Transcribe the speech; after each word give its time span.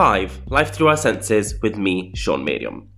Five, 0.00 0.40
Life 0.46 0.72
Through 0.72 0.88
Our 0.88 0.96
Senses 0.96 1.60
with 1.60 1.76
me, 1.76 2.10
Sean 2.14 2.42
Miriam. 2.42 2.88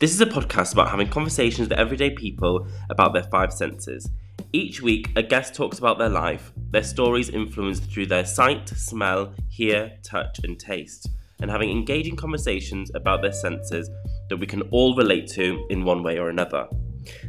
This 0.00 0.12
is 0.12 0.20
a 0.20 0.26
podcast 0.26 0.72
about 0.72 0.90
having 0.90 1.08
conversations 1.08 1.68
with 1.68 1.78
everyday 1.78 2.10
people 2.10 2.66
about 2.90 3.12
their 3.12 3.22
five 3.22 3.52
senses. 3.52 4.10
Each 4.52 4.82
week, 4.82 5.08
a 5.14 5.22
guest 5.22 5.54
talks 5.54 5.78
about 5.78 5.98
their 5.98 6.08
life, 6.08 6.50
their 6.72 6.82
stories 6.82 7.28
influenced 7.28 7.84
through 7.84 8.06
their 8.06 8.24
sight, 8.24 8.68
smell, 8.70 9.32
hear, 9.48 9.92
touch, 10.02 10.40
and 10.42 10.58
taste, 10.58 11.08
and 11.40 11.48
having 11.48 11.70
engaging 11.70 12.16
conversations 12.16 12.90
about 12.96 13.22
their 13.22 13.30
senses 13.30 13.88
that 14.28 14.38
we 14.38 14.46
can 14.48 14.62
all 14.72 14.96
relate 14.96 15.28
to 15.28 15.64
in 15.70 15.84
one 15.84 16.02
way 16.02 16.18
or 16.18 16.28
another. 16.28 16.66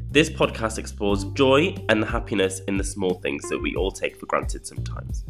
This 0.09 0.31
podcast 0.31 0.79
explores 0.79 1.25
joy 1.35 1.75
and 1.89 2.01
the 2.01 2.07
happiness 2.07 2.61
in 2.61 2.77
the 2.77 2.83
small 2.83 3.19
things 3.21 3.47
that 3.49 3.59
we 3.59 3.75
all 3.75 3.91
take 3.91 4.19
for 4.19 4.25
granted 4.25 4.65
sometimes. 4.65 5.23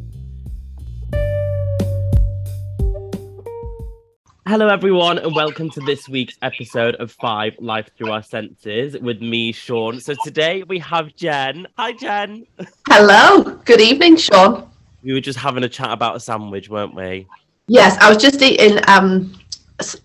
Hello, 4.49 4.67
everyone, 4.67 5.20
and 5.20 5.35
welcome 5.35 5.70
to 5.70 5.80
this 5.81 6.09
week's 6.09 6.35
episode 6.41 6.95
of 6.95 7.12
Five 7.12 7.53
Life 7.59 7.88
Through 7.95 8.09
Our 8.09 8.23
Senses 8.23 8.98
with 8.98 9.21
me, 9.21 9.52
Sean. 9.52 9.99
So 9.99 10.16
today 10.23 10.63
we 10.63 10.80
have 10.80 11.16
Jen. 11.16 11.67
Hi, 11.77 11.94
Jen. 11.94 12.48
Hello. 12.88 13.43
Good 13.66 13.80
evening, 13.80 14.17
Sean. 14.17 14.67
We 15.04 15.13
were 15.13 15.21
just 15.21 15.38
having 15.38 15.63
a 15.66 15.70
chat 15.70 15.91
about 15.91 16.16
a 16.16 16.20
sandwich, 16.20 16.67
weren't 16.67 16.95
we? 16.95 17.27
Yes, 17.67 17.95
I 18.02 18.09
was 18.09 18.17
just 18.17 18.41
eating 18.41 18.80
um, 18.88 19.40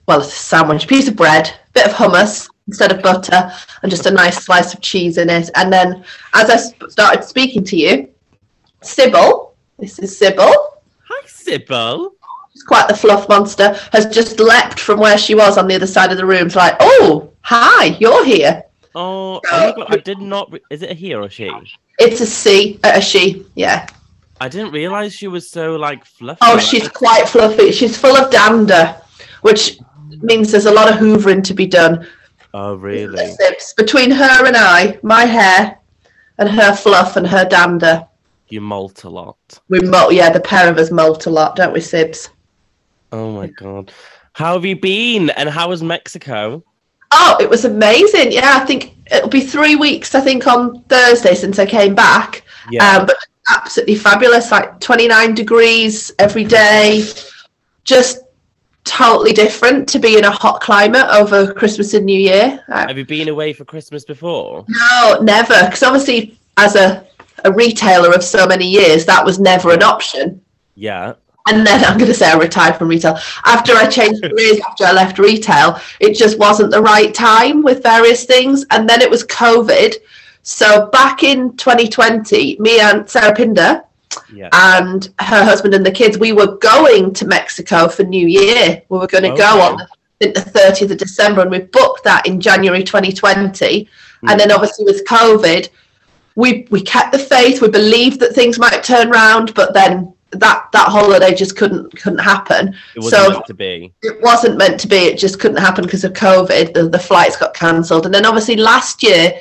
well, 0.07 0.21
a 0.21 0.25
sandwich, 0.25 0.89
piece 0.89 1.09
of 1.09 1.17
bread, 1.17 1.51
bit 1.73 1.87
of 1.87 1.93
hummus 1.93 2.47
instead 2.67 2.93
of 2.93 3.03
butter, 3.03 3.51
and 3.83 3.91
just 3.91 4.05
a 4.05 4.11
nice 4.11 4.45
slice 4.45 4.75
of 4.75 4.83
cheese 4.83 5.17
in 5.17 5.31
it. 5.31 5.49
And 5.55 5.73
then, 5.73 6.05
as 6.35 6.51
I 6.51 6.89
started 6.89 7.25
speaking 7.25 7.65
to 7.65 7.77
you, 7.79 8.11
Sybil, 8.83 9.55
this 9.79 9.99
is 9.99 10.19
Sybil. 10.19 10.53
Hi, 11.09 11.27
Sybil 11.27 12.15
she's 12.55 12.63
quite 12.63 12.89
the 12.89 12.97
fluff 12.97 13.29
monster, 13.29 13.77
has 13.93 14.07
just 14.07 14.41
leapt 14.41 14.79
from 14.81 15.01
where 15.01 15.19
she 15.19 15.35
was 15.35 15.59
on 15.59 15.67
the 15.67 15.75
other 15.75 15.87
side 15.87 16.11
of 16.11 16.17
the 16.17 16.27
room. 16.27 16.47
It's 16.47 16.57
like, 16.57 16.77
oh, 16.81 17.33
hi, 17.43 17.97
you're 17.99 18.25
here. 18.25 18.63
Oh, 18.95 19.41
oh 19.51 19.73
God, 19.77 19.87
I 19.89 19.97
did 19.97 20.19
not. 20.19 20.53
Re- 20.53 20.61
is 20.71 20.83
it 20.83 20.91
a 20.91 20.95
he 20.95 21.15
or 21.15 21.23
a 21.23 21.29
she? 21.29 21.51
It's 21.99 22.21
uh, 22.21 22.79
a 22.85 23.01
she, 23.01 23.47
yeah. 23.55 23.87
I 24.41 24.49
didn't 24.49 24.73
realize 24.73 25.13
she 25.13 25.29
was 25.29 25.49
so 25.49 25.77
like 25.77 26.05
fluffy. 26.05 26.39
Oh, 26.43 26.59
she's 26.59 26.89
quite 26.89 27.29
fluffy. 27.29 27.73
She's 27.73 27.97
full 27.97 28.17
of 28.17 28.31
dander, 28.31 28.97
which 29.43 29.79
means 30.21 30.53
there's 30.53 30.67
a 30.67 30.73
lot 30.73 30.91
of 30.91 30.99
hoovering 30.99 31.43
to 31.45 31.55
be 31.55 31.67
done. 31.67 32.07
Oh, 32.53 32.75
really? 32.75 33.35
Between 33.77 34.11
her 34.11 34.47
and 34.47 34.57
I, 34.57 34.99
my 35.03 35.25
hair 35.25 35.79
and 36.39 36.49
her 36.49 36.75
fluff 36.75 37.17
and 37.17 37.27
her 37.27 37.45
dander. 37.45 38.07
You 38.49 38.61
molt 38.61 39.05
a 39.05 39.09
lot. 39.09 39.37
We 39.69 39.81
molt, 39.81 40.13
yeah, 40.13 40.31
the 40.31 40.41
pair 40.41 40.71
of 40.71 40.79
us 40.79 40.91
molt 40.91 41.27
a 41.27 41.31
lot, 41.31 41.57
don't 41.57 41.73
we, 41.73 41.81
Sibs? 41.81 42.29
Oh 43.13 43.33
my 43.33 43.47
god. 43.49 43.93
How 44.35 44.55
have 44.55 44.65
you 44.65 44.77
been? 44.77 45.31
And 45.31 45.49
how 45.49 45.69
was 45.69 45.83
Mexico? 45.83 46.65
Oh, 47.13 47.37
it 47.41 47.49
was 47.49 47.65
amazing. 47.65 48.33
Yeah, 48.33 48.59
I 48.61 48.65
think 48.65 48.97
it'll 49.11 49.29
be 49.29 49.41
three 49.41 49.77
weeks, 49.77 50.15
I 50.15 50.21
think, 50.21 50.47
on 50.49 50.83
Thursday 50.85 51.35
since 51.35 51.61
I 51.61 51.67
came 51.67 51.95
back. 51.95 52.43
Yeah. 52.71 52.85
Um, 52.85 53.07
but 53.07 53.17
absolutely 53.49 53.95
fabulous. 53.95 54.51
Like 54.51 54.81
29 54.81 55.35
degrees 55.35 56.11
every 56.19 56.43
day. 56.43 57.05
Just 57.85 58.23
totally 58.83 59.33
different 59.33 59.89
to 59.91 60.01
be 60.01 60.19
in 60.19 60.25
a 60.25 60.31
hot 60.31 60.61
climate 60.61 61.07
over 61.11 61.53
Christmas 61.53 61.95
and 61.95 62.05
New 62.05 62.19
Year. 62.19 62.65
Uh, 62.69 62.89
have 62.89 62.99
you 62.99 63.07
been 63.07 63.29
away 63.29 63.53
for 63.53 63.65
Christmas 63.65 64.05
before? 64.05 64.65
No, 64.69 65.21
never. 65.23 65.65
Because 65.65 65.85
obviously, 65.85 66.37
as 66.57 66.75
a, 66.75 67.07
a 67.45 67.53
retailer 67.53 68.13
of 68.13 68.25
so 68.25 68.49
many 68.49 68.67
years, 68.67 69.07
that 69.07 69.25
was 69.25 69.39
never 69.39 69.73
an 69.73 69.85
option. 69.85 70.41
Yeah 70.75 71.15
and 71.47 71.67
then 71.67 71.85
I'm 71.85 71.99
going 71.99 72.11
to 72.11 72.15
say 72.15 72.31
I 72.31 72.39
retired 72.39 72.77
from 72.77 72.89
retail. 72.89 73.19
After 73.45 73.75
I 73.75 73.87
changed 73.87 74.23
careers, 74.31 74.61
after 74.61 74.85
I 74.85 74.93
left 74.93 75.19
retail, 75.19 75.79
it 76.01 76.15
just 76.15 76.39
wasn't 76.39 76.71
the 76.71 76.81
right 76.81 77.15
time 77.15 77.63
with 77.63 77.83
various 77.83 78.25
things. 78.25 78.65
And 78.71 78.89
then 78.89 79.03
it 79.03 79.11
was 79.11 79.25
COVID. 79.25 79.97
So 80.43 80.89
back 80.91 81.23
in 81.23 81.57
2020, 81.57 82.59
me 82.61 82.81
and 82.81 83.09
Sarah 83.09 83.35
Pinder 83.35 83.83
yeah. 84.33 84.49
and 84.53 85.13
her 85.21 85.45
husband 85.45 85.75
and 85.75 85.85
the 85.85 85.91
kids, 85.91 86.19
we 86.19 86.33
were 86.33 86.57
going 86.57 87.13
to 87.15 87.27
Mexico 87.27 87.89
for 87.89 88.05
New 88.05 88.27
Year. 88.27 88.83
We 88.89 88.99
were 88.99 89.07
going 89.07 89.25
to 89.25 89.33
okay. 89.33 89.43
go 89.43 89.61
on 89.61 89.79
the, 90.21 90.29
the 90.29 90.41
30th 90.41 90.93
of 90.93 90.99
December, 90.99 91.43
and 91.43 91.51
we 91.51 91.61
booked 91.61 92.05
that 92.05 92.27
in 92.27 92.41
January 92.41 92.85
2020. 92.85 93.85
Mm. 93.85 94.31
And 94.31 94.41
then 94.41 94.51
obviously 94.51 94.85
with 94.85 95.05
COVID, 95.07 95.69
we 96.37 96.67
we 96.71 96.81
kept 96.81 97.13
the 97.13 97.19
faith. 97.19 97.61
We 97.61 97.69
believed 97.69 98.19
that 98.21 98.35
things 98.35 98.59
might 98.59 98.83
turn 98.83 99.13
around, 99.13 99.55
but 99.55 99.73
then 99.73 100.14
that 100.41 100.69
that 100.73 100.89
holiday 100.89 101.35
just 101.35 101.57
couldn't 101.57 101.97
couldn't 102.01 102.19
happen. 102.19 102.75
It 102.97 103.03
wasn't 103.03 103.23
so 103.23 103.31
meant 103.31 103.47
to 103.47 103.55
be. 103.55 103.93
It 104.03 104.23
wasn't 104.23 104.59
meant 104.59 104.81
to 104.81 104.89
be. 104.89 104.97
It 104.97 105.19
just 105.19 105.41
couldn't 105.41 105.59
happen 105.59 105.85
because 105.85 106.05
of 106.05 106.13
COVID. 106.13 106.75
The, 106.75 106.89
the 106.89 106.99
flights 106.99 107.37
got 107.37 107.55
cancelled, 107.55 108.07
and 108.07 108.15
then 108.15 108.27
obviously 108.27 108.57
last 108.57 109.03
year 109.03 109.39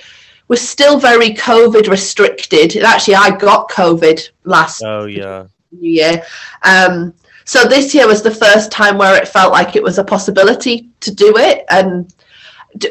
was 0.48 0.68
still 0.68 1.00
very 1.00 1.30
COVID 1.32 1.88
restricted. 1.88 2.76
Actually, 2.84 3.16
I 3.16 3.36
got 3.38 3.70
COVID 3.70 4.30
last. 4.44 4.84
Oh 4.84 5.06
yeah. 5.06 5.48
Year. 5.80 6.24
Um, 6.62 7.14
so 7.46 7.66
this 7.66 7.94
year 7.94 8.08
was 8.08 8.22
the 8.22 8.32
first 8.32 8.72
time 8.72 8.98
where 8.98 9.20
it 9.20 9.28
felt 9.28 9.52
like 9.52 9.76
it 9.76 9.84
was 9.84 9.98
a 9.98 10.04
possibility 10.04 10.90
to 11.02 11.14
do 11.14 11.36
it. 11.38 11.66
And 11.70 12.14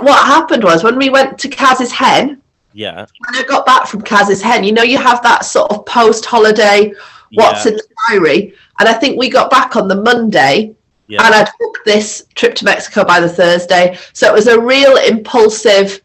what 0.01 0.27
happened 0.27 0.65
was 0.65 0.85
when 0.85 0.99
we 0.99 1.11
went 1.11 1.39
to 1.39 1.49
Kaz's 1.49 1.93
Hen. 1.93 2.43
Yeah. 2.75 3.07
When 3.19 3.37
I 3.37 3.47
got 3.47 3.67
back 3.67 3.87
from 3.87 4.03
Kaz's 4.03 4.43
Hen, 4.43 4.65
you 4.65 4.73
know, 4.73 4.83
you 4.83 4.99
have 4.99 5.23
that 5.23 5.45
sort 5.45 5.71
of 5.71 5.87
post-holiday 5.87 6.93
what's 7.35 7.65
yeah. 7.65 7.73
in 7.73 7.77
the 7.77 7.87
diary. 8.09 8.55
And 8.79 8.89
I 8.89 8.93
think 8.93 9.19
we 9.19 9.29
got 9.29 9.51
back 9.51 9.77
on 9.77 9.89
the 9.89 9.97
Monday 9.97 10.75
yeah. 11.07 11.25
and 11.25 11.35
I'd 11.35 11.49
booked 11.59 11.85
this 11.85 12.27
trip 12.35 12.55
to 12.57 12.65
Mexico 12.65 13.05
by 13.05 13.21
the 13.21 13.29
Thursday. 13.29 13.99
So 14.13 14.27
it 14.27 14.35
was 14.35 14.47
a 14.47 14.61
real 14.61 14.97
impulsive, 14.97 16.03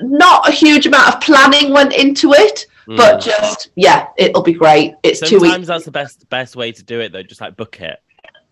not 0.00 0.48
a 0.48 0.52
huge 0.52 0.86
amount 0.86 1.14
of 1.14 1.20
planning 1.20 1.72
went 1.72 1.94
into 1.94 2.32
it. 2.32 2.66
Mm. 2.86 2.96
But 2.96 3.20
just 3.20 3.68
yeah, 3.74 4.08
it'll 4.16 4.42
be 4.42 4.54
great. 4.54 4.94
It's 5.02 5.20
Sometimes 5.20 5.30
two 5.30 5.40
weeks. 5.40 5.52
Sometimes 5.52 5.66
that's 5.66 5.84
the 5.84 5.90
best 5.90 6.28
best 6.30 6.56
way 6.56 6.72
to 6.72 6.82
do 6.82 7.00
it 7.00 7.12
though. 7.12 7.22
Just 7.22 7.40
like 7.40 7.54
book 7.54 7.78
it. 7.82 8.00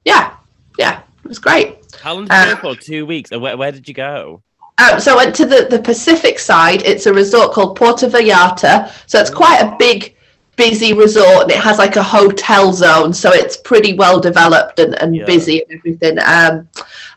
Yeah, 0.04 0.36
yeah, 0.78 1.00
it 1.24 1.28
was 1.28 1.38
great. 1.38 1.78
How 2.02 2.12
long 2.14 2.26
did 2.26 2.32
you 2.32 2.38
uh, 2.38 2.54
go 2.56 2.74
for? 2.74 2.80
Two 2.80 3.06
weeks. 3.06 3.32
And 3.32 3.40
where, 3.40 3.56
where 3.56 3.72
did 3.72 3.88
you 3.88 3.94
go? 3.94 4.42
Um, 4.78 5.00
so 5.00 5.14
I 5.14 5.16
went 5.16 5.34
to 5.36 5.46
the, 5.46 5.66
the 5.70 5.78
Pacific 5.78 6.38
side. 6.38 6.82
It's 6.82 7.06
a 7.06 7.14
resort 7.14 7.52
called 7.52 7.76
Puerto 7.76 8.08
Vallarta. 8.08 8.92
So 9.06 9.18
it's 9.18 9.30
quite 9.30 9.60
a 9.60 9.74
big 9.78 10.15
busy 10.56 10.92
resort 10.92 11.42
and 11.42 11.50
it 11.50 11.58
has 11.58 11.78
like 11.78 11.96
a 11.96 12.02
hotel 12.02 12.72
zone 12.72 13.12
so 13.12 13.30
it's 13.32 13.56
pretty 13.58 13.94
well 13.94 14.18
developed 14.18 14.78
and, 14.78 14.94
and 15.00 15.14
yeah. 15.14 15.24
busy 15.24 15.62
and 15.62 15.78
everything. 15.78 16.18
Um, 16.18 16.68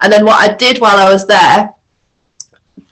and 0.01 0.11
then 0.11 0.25
what 0.25 0.39
i 0.39 0.53
did 0.53 0.79
while 0.79 0.97
i 0.97 1.11
was 1.11 1.25
there 1.25 1.73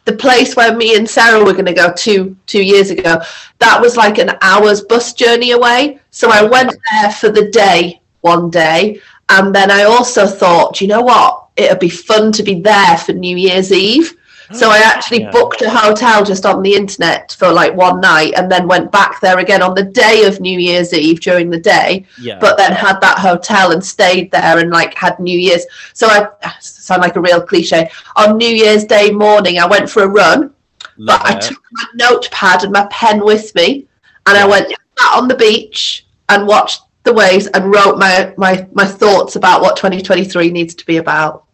the 0.06 0.13
place 0.13 0.56
where 0.56 0.75
me 0.75 0.96
and 0.96 1.09
sarah 1.09 1.44
were 1.44 1.53
going 1.53 1.66
to 1.66 1.74
go 1.74 1.91
two 1.94 2.36
two 2.46 2.63
years 2.63 2.90
ago 2.90 3.22
that 3.59 3.80
was 3.80 3.97
like 3.97 4.18
an 4.18 4.38
hour's 4.41 4.81
bus 4.81 5.13
journey 5.13 5.52
away. 5.52 6.00
So 6.12 6.30
i 6.31 6.44
went 6.44 6.74
there 6.91 7.12
for 7.12 7.30
the 7.30 7.50
day 7.50 8.02
one 8.22 8.50
day 8.50 9.02
and 9.30 9.53
then 9.53 9.69
i 9.69 9.84
also 9.84 10.25
thought 10.25 10.81
you 10.81 10.88
know 10.88 11.02
what? 11.02 11.46
It'd 11.57 11.80
be 11.80 11.90
fun 11.90 12.31
to 12.34 12.44
be 12.44 12.62
there 12.62 12.97
for 12.97 13.13
new 13.13 13.36
year's 13.36 13.72
eve 13.72 14.16
so 14.53 14.69
I 14.69 14.80
oh, 14.80 14.84
actually 14.85 15.22
yeah. 15.22 15.31
booked 15.31 15.62
a 15.62 15.69
hotel 15.69 16.24
just 16.24 16.46
on 16.46 16.62
the 16.62 16.74
internet 16.74 17.35
for 17.38 17.52
like 17.52 17.74
one 17.75 18.00
night 18.00 18.34
and 18.38 18.50
then 18.50 18.68
went 18.68 18.91
back 18.91 19.19
there 19.19 19.40
again 19.40 19.62
on 19.62 19.75
the 19.75 19.84
day 19.84 20.25
of 20.25 20.40
New 20.40 20.58
Year's 20.58 20.94
Eve 20.94 21.19
during 21.19 21.50
the 21.50 21.59
day. 21.59 22.06
Yeah. 22.19 22.40
But 22.40 22.57
then 22.57 22.72
had 22.72 23.00
that 23.02 23.19
hotel 23.19 23.72
and 23.72 23.84
stayed 23.84 24.31
there 24.31 24.59
and 24.59 24.72
like 24.72 24.94
had 24.94 25.19
New 25.19 25.38
Year's. 25.38 25.66
So 25.94 26.07
I 26.07 26.30
sound 26.59 27.02
like 27.02 27.18
a 27.18 27.22
real 27.22 27.41
cliche. 27.41 27.90
On 28.16 28.38
New 28.38 28.47
Year's 28.47 28.86
Day 28.86 29.12
morning, 29.12 29.59
I 29.59 29.68
went 29.68 29.90
for 29.90 30.03
a 30.03 30.07
run, 30.07 30.53
Love 30.97 31.19
but 31.22 31.30
it. 31.30 31.36
I 31.36 31.40
took 31.40 31.63
my 31.72 31.86
notepad 31.96 32.63
and 32.63 32.72
my 32.72 32.88
pen 32.90 33.24
with 33.25 33.53
me 33.53 33.88
and 34.28 34.38
yeah. 34.38 34.46
I 34.46 34.47
went 34.47 34.74
on 35.13 35.28
the 35.28 35.36
beach 35.36 36.06
and 36.30 36.47
watched 36.47 36.81
the 37.04 37.13
waves 37.13 37.48
and 37.48 37.72
wrote 37.72 37.98
my, 37.98 38.33
my, 38.38 38.66
my 38.72 38.86
thoughts 38.86 39.36
about 39.36 39.62
what 39.62 39.75
2023 39.75 40.51
needs 40.51 40.74
to 40.75 40.86
be 40.86 40.98
about. 40.98 41.45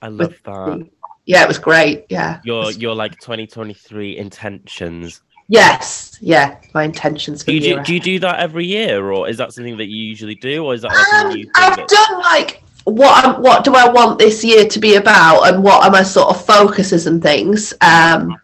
I 0.00 0.08
love 0.08 0.34
that 0.44 0.88
yeah, 1.28 1.42
it 1.42 1.48
was 1.48 1.58
great. 1.58 2.06
Yeah. 2.08 2.40
Your 2.42 2.72
your 2.72 2.94
like 2.94 3.12
2023 3.20 4.16
intentions. 4.16 5.20
Yes, 5.46 6.16
yeah, 6.22 6.58
my 6.74 6.84
intentions. 6.84 7.44
do 7.44 7.52
you 7.52 7.60
do, 7.60 7.82
do, 7.82 7.94
you 7.94 8.00
do 8.00 8.18
that 8.20 8.38
every 8.38 8.66
year, 8.66 9.10
or 9.12 9.28
is 9.28 9.36
that 9.36 9.52
something 9.52 9.76
that 9.76 9.88
you 9.88 9.96
usually 9.96 10.34
do, 10.34 10.64
or 10.64 10.72
is 10.74 10.82
that 10.82 10.88
like 10.88 11.24
um, 11.24 11.30
a 11.30 11.34
new 11.34 11.44
thing? 11.44 11.52
I've 11.54 11.76
that... 11.76 11.88
done 11.88 12.20
like 12.20 12.62
what 12.84 13.24
I'm, 13.24 13.42
what 13.42 13.62
do 13.62 13.74
I 13.74 13.88
want 13.90 14.18
this 14.18 14.42
year 14.42 14.66
to 14.68 14.78
be 14.78 14.96
about, 14.96 15.42
and 15.42 15.62
what 15.62 15.84
are 15.84 15.90
my 15.90 16.02
sort 16.02 16.28
of 16.30 16.44
focuses 16.44 17.06
and 17.06 17.22
things. 17.22 17.74
Um, 17.82 18.34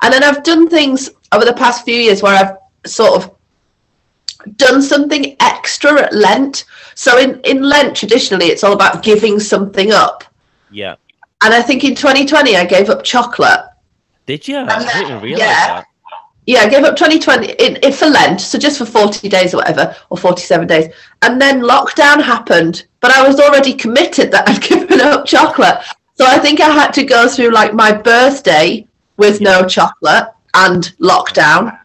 and 0.00 0.12
then 0.12 0.24
I've 0.24 0.42
done 0.42 0.70
things 0.70 1.10
over 1.32 1.44
the 1.44 1.54
past 1.54 1.84
few 1.84 1.96
years 1.96 2.22
where 2.22 2.34
I've 2.34 2.56
sort 2.90 3.22
of 3.22 4.56
done 4.56 4.80
something 4.80 5.36
extra 5.40 6.00
at 6.02 6.14
Lent. 6.14 6.64
So 6.94 7.18
in 7.18 7.40
in 7.40 7.62
Lent, 7.62 7.94
traditionally, 7.94 8.46
it's 8.46 8.64
all 8.64 8.72
about 8.72 9.02
giving 9.02 9.38
something 9.38 9.92
up. 9.92 10.24
Yeah. 10.70 10.96
And 11.44 11.52
I 11.52 11.62
think 11.62 11.84
in 11.84 11.94
2020, 11.94 12.56
I 12.56 12.64
gave 12.64 12.88
up 12.88 13.02
chocolate. 13.02 13.60
Did 14.26 14.46
you? 14.46 14.58
I 14.58 14.84
didn't 14.92 15.20
realize 15.22 15.40
yeah. 15.40 15.66
that. 15.66 15.86
Yeah, 16.46 16.60
I 16.60 16.68
gave 16.68 16.82
up 16.84 16.96
2020 16.96 17.52
in, 17.52 17.76
in 17.76 17.92
for 17.92 18.06
Lent, 18.06 18.40
so 18.40 18.58
just 18.58 18.78
for 18.78 18.84
40 18.84 19.28
days 19.28 19.54
or 19.54 19.58
whatever, 19.58 19.94
or 20.10 20.18
47 20.18 20.66
days. 20.66 20.92
And 21.22 21.40
then 21.40 21.62
lockdown 21.62 22.20
happened, 22.20 22.86
but 23.00 23.12
I 23.12 23.26
was 23.26 23.38
already 23.38 23.74
committed 23.74 24.32
that 24.32 24.48
I'd 24.48 24.60
given 24.68 25.00
up 25.00 25.24
chocolate. 25.24 25.78
So 26.14 26.26
I 26.26 26.38
think 26.38 26.60
I 26.60 26.68
had 26.68 26.92
to 26.94 27.04
go 27.04 27.28
through 27.28 27.50
like 27.50 27.74
my 27.74 27.92
birthday 27.92 28.86
with 29.16 29.40
no 29.40 29.66
chocolate 29.66 30.28
and 30.54 30.94
lockdown. 31.00 31.78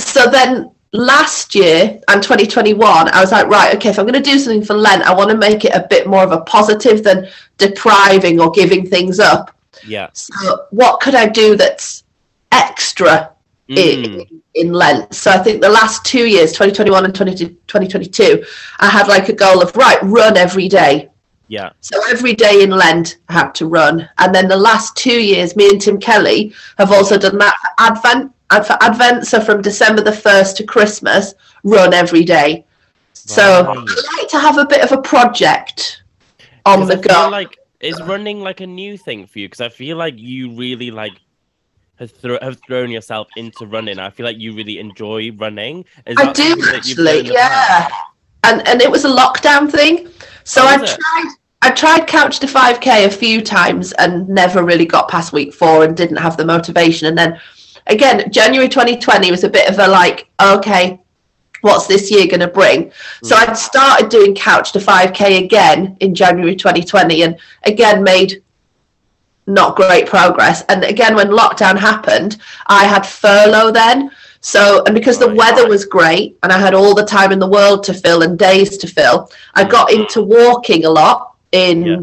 So 0.00 0.28
then 0.28 0.72
last 0.96 1.54
year 1.54 2.00
and 2.08 2.22
2021, 2.22 3.08
I 3.08 3.20
was 3.20 3.32
like, 3.32 3.46
right, 3.46 3.74
okay, 3.76 3.90
if 3.90 3.98
I'm 3.98 4.06
going 4.06 4.22
to 4.22 4.30
do 4.30 4.38
something 4.38 4.64
for 4.64 4.74
Lent, 4.74 5.02
I 5.02 5.14
want 5.14 5.30
to 5.30 5.36
make 5.36 5.64
it 5.64 5.74
a 5.74 5.86
bit 5.88 6.06
more 6.06 6.24
of 6.24 6.32
a 6.32 6.40
positive 6.40 7.04
than 7.04 7.28
depriving 7.58 8.40
or 8.40 8.50
giving 8.50 8.86
things 8.86 9.20
up. 9.20 9.54
Yeah. 9.86 10.08
So 10.12 10.66
what 10.70 11.00
could 11.00 11.14
I 11.14 11.26
do 11.28 11.56
that's 11.56 12.04
extra 12.52 13.32
Mm. 13.68 13.76
in, 13.76 14.42
in 14.54 14.72
Lent? 14.72 15.12
So 15.12 15.30
I 15.30 15.38
think 15.38 15.60
the 15.60 15.68
last 15.68 16.04
two 16.04 16.26
years, 16.28 16.52
2021 16.52 17.04
and 17.04 17.14
20, 17.14 17.34
2022, 17.34 18.44
I 18.78 18.88
had 18.88 19.08
like 19.08 19.28
a 19.28 19.32
goal 19.32 19.60
of, 19.60 19.74
right, 19.76 19.98
run 20.02 20.36
every 20.36 20.68
day. 20.68 21.10
Yeah. 21.48 21.70
So 21.80 22.00
every 22.08 22.34
day 22.34 22.62
in 22.62 22.70
Lent, 22.70 23.18
I 23.28 23.34
had 23.34 23.54
to 23.56 23.66
run. 23.66 24.08
And 24.18 24.34
then 24.34 24.48
the 24.48 24.56
last 24.56 24.96
two 24.96 25.20
years, 25.22 25.54
me 25.56 25.68
and 25.68 25.80
Tim 25.80 25.98
Kelly 25.98 26.52
have 26.78 26.90
also 26.92 27.16
done 27.18 27.38
that 27.38 27.54
for 27.60 27.70
Advent. 27.78 28.32
And 28.50 28.64
for 28.66 28.76
Advent, 28.80 29.26
so 29.26 29.40
from 29.40 29.60
December 29.62 30.02
the 30.02 30.10
1st 30.12 30.56
to 30.56 30.64
Christmas, 30.64 31.34
run 31.64 31.92
every 31.94 32.24
day. 32.24 32.64
So 33.12 33.64
Right. 33.64 33.76
I 33.76 34.18
like 34.20 34.28
to 34.30 34.38
have 34.38 34.58
a 34.58 34.66
bit 34.66 34.82
of 34.82 34.92
a 34.92 35.00
project 35.02 36.02
on 36.64 36.86
the 36.86 36.94
I 36.98 37.02
feel 37.02 37.02
go. 37.02 37.28
like 37.30 37.56
is 37.80 38.00
running 38.02 38.40
like 38.40 38.60
a 38.60 38.66
new 38.66 38.96
thing 38.96 39.26
for 39.26 39.38
you? 39.40 39.46
Because 39.48 39.60
I 39.60 39.68
feel 39.68 39.96
like 39.96 40.14
you 40.16 40.50
really 40.52 40.90
like 40.90 41.12
have, 41.98 42.10
thro- 42.10 42.38
have 42.42 42.58
thrown 42.66 42.90
yourself 42.90 43.28
into 43.36 43.66
running. 43.66 43.98
I 43.98 44.10
feel 44.10 44.26
like 44.26 44.38
you 44.38 44.54
really 44.54 44.78
enjoy 44.78 45.30
running. 45.32 45.84
Is 46.06 46.16
I 46.18 46.32
do 46.32 46.42
something 46.42 46.64
that 46.72 46.86
you've 46.86 46.98
done 46.98 47.06
actually, 47.08 47.22
past? 47.22 47.32
yeah. 47.34 47.88
And 48.44 48.66
and 48.68 48.80
it 48.80 48.90
was 48.90 49.04
a 49.04 49.08
lockdown 49.08 49.70
thing. 49.70 50.08
So 50.46 50.62
I 50.64 50.76
it? 50.76 50.86
tried 50.86 51.34
I 51.62 51.70
tried 51.70 52.06
couch 52.06 52.38
to 52.40 52.46
5k 52.46 53.06
a 53.06 53.10
few 53.10 53.42
times 53.42 53.92
and 53.92 54.28
never 54.28 54.62
really 54.64 54.86
got 54.86 55.08
past 55.08 55.32
week 55.32 55.52
4 55.52 55.84
and 55.84 55.96
didn't 55.96 56.18
have 56.18 56.36
the 56.36 56.44
motivation 56.44 57.08
and 57.08 57.18
then 57.18 57.40
again 57.88 58.30
January 58.30 58.68
2020 58.68 59.30
was 59.32 59.42
a 59.42 59.48
bit 59.48 59.68
of 59.68 59.78
a 59.80 59.88
like 59.88 60.28
okay 60.40 61.00
what's 61.62 61.88
this 61.88 62.10
year 62.12 62.26
going 62.28 62.40
to 62.40 62.48
bring 62.48 62.92
so 63.24 63.34
Mm. 63.34 63.48
I'd 63.48 63.56
started 63.56 64.08
doing 64.08 64.36
couch 64.36 64.70
to 64.72 64.78
5k 64.78 65.44
again 65.44 65.96
in 65.98 66.14
January 66.14 66.54
2020 66.54 67.22
and 67.22 67.40
again 67.64 68.04
made 68.04 68.42
not 69.48 69.74
great 69.74 70.06
progress 70.06 70.62
and 70.68 70.84
again 70.84 71.16
when 71.16 71.28
lockdown 71.28 71.76
happened 71.76 72.36
I 72.68 72.84
had 72.84 73.04
furlough 73.04 73.72
then 73.72 74.12
so, 74.46 74.84
and 74.84 74.94
because 74.94 75.18
the 75.18 75.34
weather 75.34 75.66
was 75.68 75.84
great 75.84 76.36
and 76.44 76.52
I 76.52 76.58
had 76.58 76.72
all 76.72 76.94
the 76.94 77.04
time 77.04 77.32
in 77.32 77.40
the 77.40 77.48
world 77.48 77.82
to 77.84 77.92
fill 77.94 78.22
and 78.22 78.38
days 78.38 78.78
to 78.78 78.86
fill, 78.86 79.28
I 79.54 79.64
got 79.64 79.92
into 79.92 80.22
walking 80.22 80.84
a 80.84 80.90
lot 80.90 81.34
in 81.50 81.82
Yeah. 81.84 81.96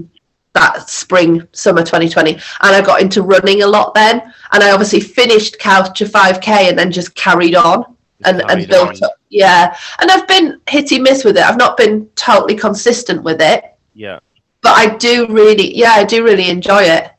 that 0.54 0.90
spring, 0.90 1.48
summer 1.54 1.84
2020. 1.84 2.34
And 2.34 2.42
I 2.76 2.82
got 2.82 3.02
into 3.02 3.22
running 3.22 3.64
a 3.64 3.68
lot 3.68 3.94
then. 3.94 4.22
And 4.52 4.62
I 4.62 4.72
obviously 4.72 5.00
finished 5.00 5.58
Couch 5.58 5.98
to 6.00 6.06
5K 6.06 6.68
and 6.70 6.78
then 6.78 6.92
just 6.92 7.16
carried 7.16 7.56
on 7.56 7.86
and, 8.26 8.44
and 8.52 8.68
built 8.68 9.02
on. 9.02 9.04
up. 9.10 9.14
Yeah. 9.30 9.74
And 10.02 10.12
I've 10.12 10.28
been 10.28 10.60
hitty 10.68 11.00
miss 11.00 11.24
with 11.24 11.38
it. 11.38 11.44
I've 11.44 11.58
not 11.58 11.78
been 11.78 12.08
totally 12.16 12.56
consistent 12.56 13.24
with 13.24 13.42
it, 13.42 13.64
Yeah. 13.94 14.20
but 14.62 14.74
I 14.78 14.98
do 14.98 15.28
really, 15.30 15.74
yeah, 15.78 15.92
I 15.94 16.04
do 16.04 16.26
really 16.26 16.50
enjoy 16.50 16.84
it. 16.84 17.10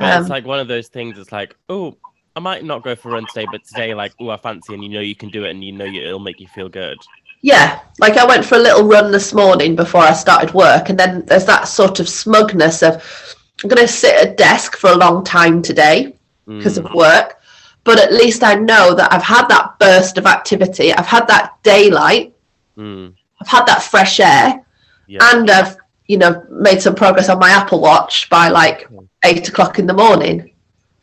Um, 0.00 0.20
it's 0.22 0.28
like 0.30 0.44
one 0.44 0.58
of 0.58 0.66
those 0.66 0.88
things. 0.88 1.18
It's 1.20 1.30
like, 1.30 1.54
oh, 1.68 1.96
I 2.34 2.40
might 2.40 2.64
not 2.64 2.82
go 2.82 2.94
for 2.96 3.10
a 3.10 3.12
run 3.12 3.26
today, 3.26 3.46
but 3.50 3.64
today, 3.64 3.94
like, 3.94 4.12
oh, 4.20 4.30
I 4.30 4.36
fancy, 4.38 4.72
and 4.74 4.82
you 4.82 4.88
know 4.88 5.00
you 5.00 5.14
can 5.14 5.28
do 5.28 5.44
it, 5.44 5.50
and 5.50 5.62
you 5.62 5.72
know 5.72 5.84
it'll 5.84 6.18
make 6.18 6.40
you 6.40 6.48
feel 6.48 6.68
good. 6.68 6.98
Yeah, 7.42 7.80
like 7.98 8.16
I 8.16 8.24
went 8.24 8.44
for 8.44 8.54
a 8.54 8.58
little 8.60 8.84
run 8.84 9.10
this 9.10 9.34
morning 9.34 9.76
before 9.76 10.00
I 10.02 10.12
started 10.12 10.54
work, 10.54 10.88
and 10.88 10.98
then 10.98 11.24
there's 11.26 11.44
that 11.46 11.68
sort 11.68 12.00
of 12.00 12.08
smugness 12.08 12.82
of 12.82 13.02
I'm 13.62 13.68
going 13.68 13.86
to 13.86 13.92
sit 13.92 14.14
at 14.14 14.28
a 14.32 14.34
desk 14.34 14.76
for 14.76 14.90
a 14.90 14.96
long 14.96 15.22
time 15.24 15.60
today 15.62 16.14
because 16.46 16.78
Mm. 16.78 16.86
of 16.86 16.94
work, 16.94 17.40
but 17.84 18.00
at 18.00 18.12
least 18.12 18.42
I 18.42 18.54
know 18.54 18.94
that 18.94 19.12
I've 19.12 19.22
had 19.22 19.46
that 19.48 19.78
burst 19.78 20.18
of 20.18 20.26
activity, 20.26 20.92
I've 20.92 21.06
had 21.06 21.26
that 21.28 21.62
daylight, 21.62 22.32
Mm. 22.78 23.14
I've 23.40 23.48
had 23.48 23.66
that 23.66 23.82
fresh 23.82 24.18
air, 24.20 24.64
Yeah. 25.06 25.18
and 25.34 25.50
I've 25.50 25.76
you 26.06 26.16
know 26.18 26.44
made 26.50 26.80
some 26.80 26.94
progress 26.94 27.28
on 27.28 27.38
my 27.38 27.50
Apple 27.50 27.80
Watch 27.80 28.30
by 28.30 28.48
like 28.48 28.88
eight 29.24 29.48
o'clock 29.48 29.78
in 29.78 29.86
the 29.86 29.94
morning. 29.94 30.52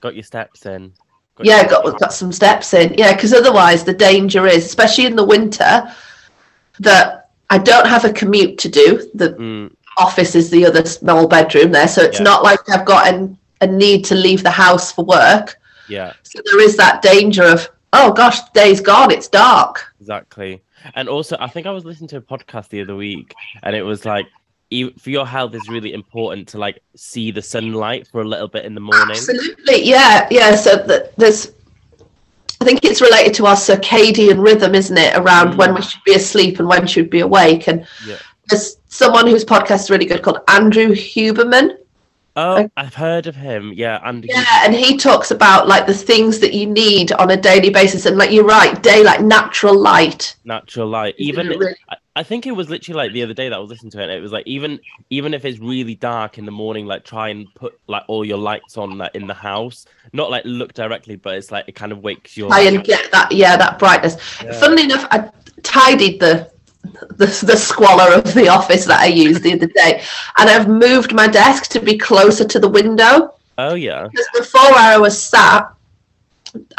Got 0.02 0.16
your 0.16 0.24
steps 0.24 0.66
in. 0.66 0.94
Yeah, 1.42 1.68
got 1.68 2.00
got 2.00 2.14
some 2.14 2.32
steps 2.32 2.74
in. 2.74 2.94
Yeah, 2.98 3.14
because 3.14 3.34
otherwise 3.34 3.84
the 3.84 3.94
danger 3.94 4.46
is, 4.48 4.66
especially 4.66 5.06
in 5.06 5.16
the 5.16 5.24
winter, 5.24 5.90
that 6.80 7.30
I 7.50 7.58
don't 7.58 7.88
have 7.88 8.06
a 8.06 8.14
commute 8.14 8.58
to 8.60 8.70
do. 8.70 9.10
The 9.14 9.30
Mm. 9.34 9.72
office 9.98 10.36
is 10.36 10.50
the 10.50 10.66
other 10.66 10.86
small 10.86 11.28
bedroom 11.28 11.72
there, 11.72 11.88
so 11.88 12.02
it's 12.02 12.20
Yeah. 12.20 12.24
not 12.24 12.44
like 12.44 12.60
I've 12.70 12.86
got 12.86 13.08
an, 13.08 13.38
a 13.62 13.68
need 13.68 14.06
to 14.06 14.16
leave 14.16 14.44
the 14.44 14.52
house 14.52 14.92
for 14.92 15.04
work. 15.04 15.58
Yeah. 15.88 16.14
So 16.24 16.40
there 16.46 16.62
is 16.62 16.78
that 16.78 17.02
danger 17.02 17.44
of, 17.44 17.68
oh 17.94 18.12
gosh, 18.14 18.40
the 18.42 18.52
day's 18.54 18.80
gone, 18.82 19.12
it's 19.12 19.28
dark. 19.28 19.94
Exactly. 20.00 20.62
And 20.96 21.10
also, 21.10 21.36
I 21.40 21.48
think 21.48 21.68
I 21.68 21.72
was 21.72 21.84
listening 21.84 22.08
to 22.10 22.18
a 22.18 22.22
podcast 22.22 22.70
the 22.70 22.82
other 22.82 22.96
week, 22.96 23.34
and 23.64 23.76
it 23.76 23.84
was 23.84 24.06
like, 24.06 24.28
for 25.00 25.10
your 25.10 25.26
health, 25.26 25.54
it's 25.56 25.70
really 25.70 25.94
important 25.94 26.48
to 26.50 26.58
like 26.58 26.82
see 26.96 27.32
the 27.32 27.42
sunlight 27.42 28.08
for 28.08 28.22
a 28.22 28.26
little 28.28 28.48
bit 28.48 28.66
in 28.66 28.76
the 28.76 28.82
morning. 28.82 29.12
Absolutely, 29.12 29.84
yeah, 29.84 30.28
yeah. 30.30 30.56
So 30.56 30.86
th- 30.86 31.12
there's, 31.18 31.52
I 32.62 32.66
think 32.66 32.84
it's 32.84 33.02
related 33.02 33.34
to 33.36 33.48
our 33.48 33.56
circadian 33.56 34.44
rhythm, 34.44 34.76
isn't 34.76 34.98
it? 34.98 35.16
Around 35.16 35.54
Mm. 35.54 35.58
when 35.58 35.74
we 35.76 35.82
should 35.82 36.04
be 36.06 36.14
asleep 36.14 36.60
and 36.60 36.68
when 36.68 36.82
we 36.84 36.88
should 36.88 37.10
be 37.10 37.22
awake. 37.22 37.68
And 37.68 37.88
Yeah. 38.06 38.18
there's 38.50 38.78
someone 38.90 39.26
whose 39.28 39.44
podcast 39.46 39.82
is 39.86 39.90
really 39.90 40.06
good 40.06 40.22
called 40.22 40.40
Andrew 40.48 40.90
Huberman. 40.90 41.76
Oh, 42.36 42.70
I've 42.78 42.94
heard 42.94 43.26
of 43.28 43.36
him. 43.36 43.74
Yeah, 43.76 44.00
and 44.04 44.24
Yeah, 44.24 44.62
and 44.64 44.74
he 44.74 44.98
talks 44.98 45.32
about 45.32 45.68
like 45.68 45.88
the 45.88 45.94
things 45.96 46.40
that 46.40 46.54
you 46.54 46.68
need 46.68 47.12
on 47.14 47.32
a 47.32 47.38
daily 47.38 47.70
basis, 47.72 48.06
and 48.06 48.18
like 48.18 48.32
you're 48.32 48.46
right, 48.46 48.82
daylight, 48.84 49.24
natural 49.24 49.76
light. 49.78 50.36
natural 50.46 50.88
light. 50.88 51.16
Even 51.18 51.48
really? 51.48 51.76
I, 52.16 52.20
I 52.20 52.24
think 52.24 52.46
it 52.48 52.52
was 52.52 52.70
literally 52.70 52.98
like 52.98 53.14
the 53.14 53.24
other 53.24 53.34
day 53.34 53.50
that 53.50 53.56
I 53.56 53.60
was 53.60 53.70
listening 53.70 53.92
to 53.92 54.00
it. 54.00 54.04
And 54.04 54.12
it 54.12 54.22
was 54.22 54.32
like 54.32 54.46
even 54.48 54.80
even 55.10 55.34
if 55.34 55.46
it's 55.46 55.60
really 55.60 55.96
dark 55.96 56.38
in 56.38 56.46
the 56.46 56.52
morning, 56.52 56.86
like 56.86 57.04
try 57.06 57.30
and 57.30 57.48
put 57.56 57.80
like 57.88 58.04
all 58.08 58.26
your 58.26 58.38
lights 58.38 58.78
on 58.78 58.98
like 58.98 59.16
in 59.16 59.28
the 59.28 59.34
house. 59.34 59.86
Not 60.14 60.32
like 60.32 60.44
look 60.46 60.74
directly, 60.74 61.16
but 61.16 61.36
it's 61.36 61.52
like 61.52 61.66
it 61.68 61.76
kind 61.76 61.92
of 61.92 62.00
wakes 62.00 62.36
your. 62.38 62.50
Try 62.50 62.62
and 62.62 62.84
get 62.84 63.12
that, 63.12 63.32
yeah, 63.32 63.56
that 63.58 63.80
brightness. 63.80 64.16
Yeah. 64.44 64.54
Funnily 64.60 64.84
enough, 64.84 65.08
I 65.12 65.30
tidied 65.64 66.20
the, 66.20 66.52
the 67.18 67.26
the 67.46 67.56
squalor 67.58 68.14
of 68.14 68.34
the 68.34 68.48
office 68.48 68.86
that 68.86 69.00
I 69.02 69.06
used 69.08 69.44
the 69.44 69.54
other 69.54 69.68
day, 69.68 70.02
and 70.38 70.50
I've 70.50 70.68
moved 70.68 71.14
my 71.14 71.28
desk 71.28 71.70
to 71.72 71.80
be 71.80 71.98
closer 71.98 72.46
to 72.46 72.60
the 72.60 72.70
window 72.70 73.36
Oh 73.58 73.76
yeah. 73.76 74.08
because 74.10 74.28
before 74.38 74.72
where 74.72 74.96
I 74.96 74.98
was 74.98 75.22
sat. 75.22 75.72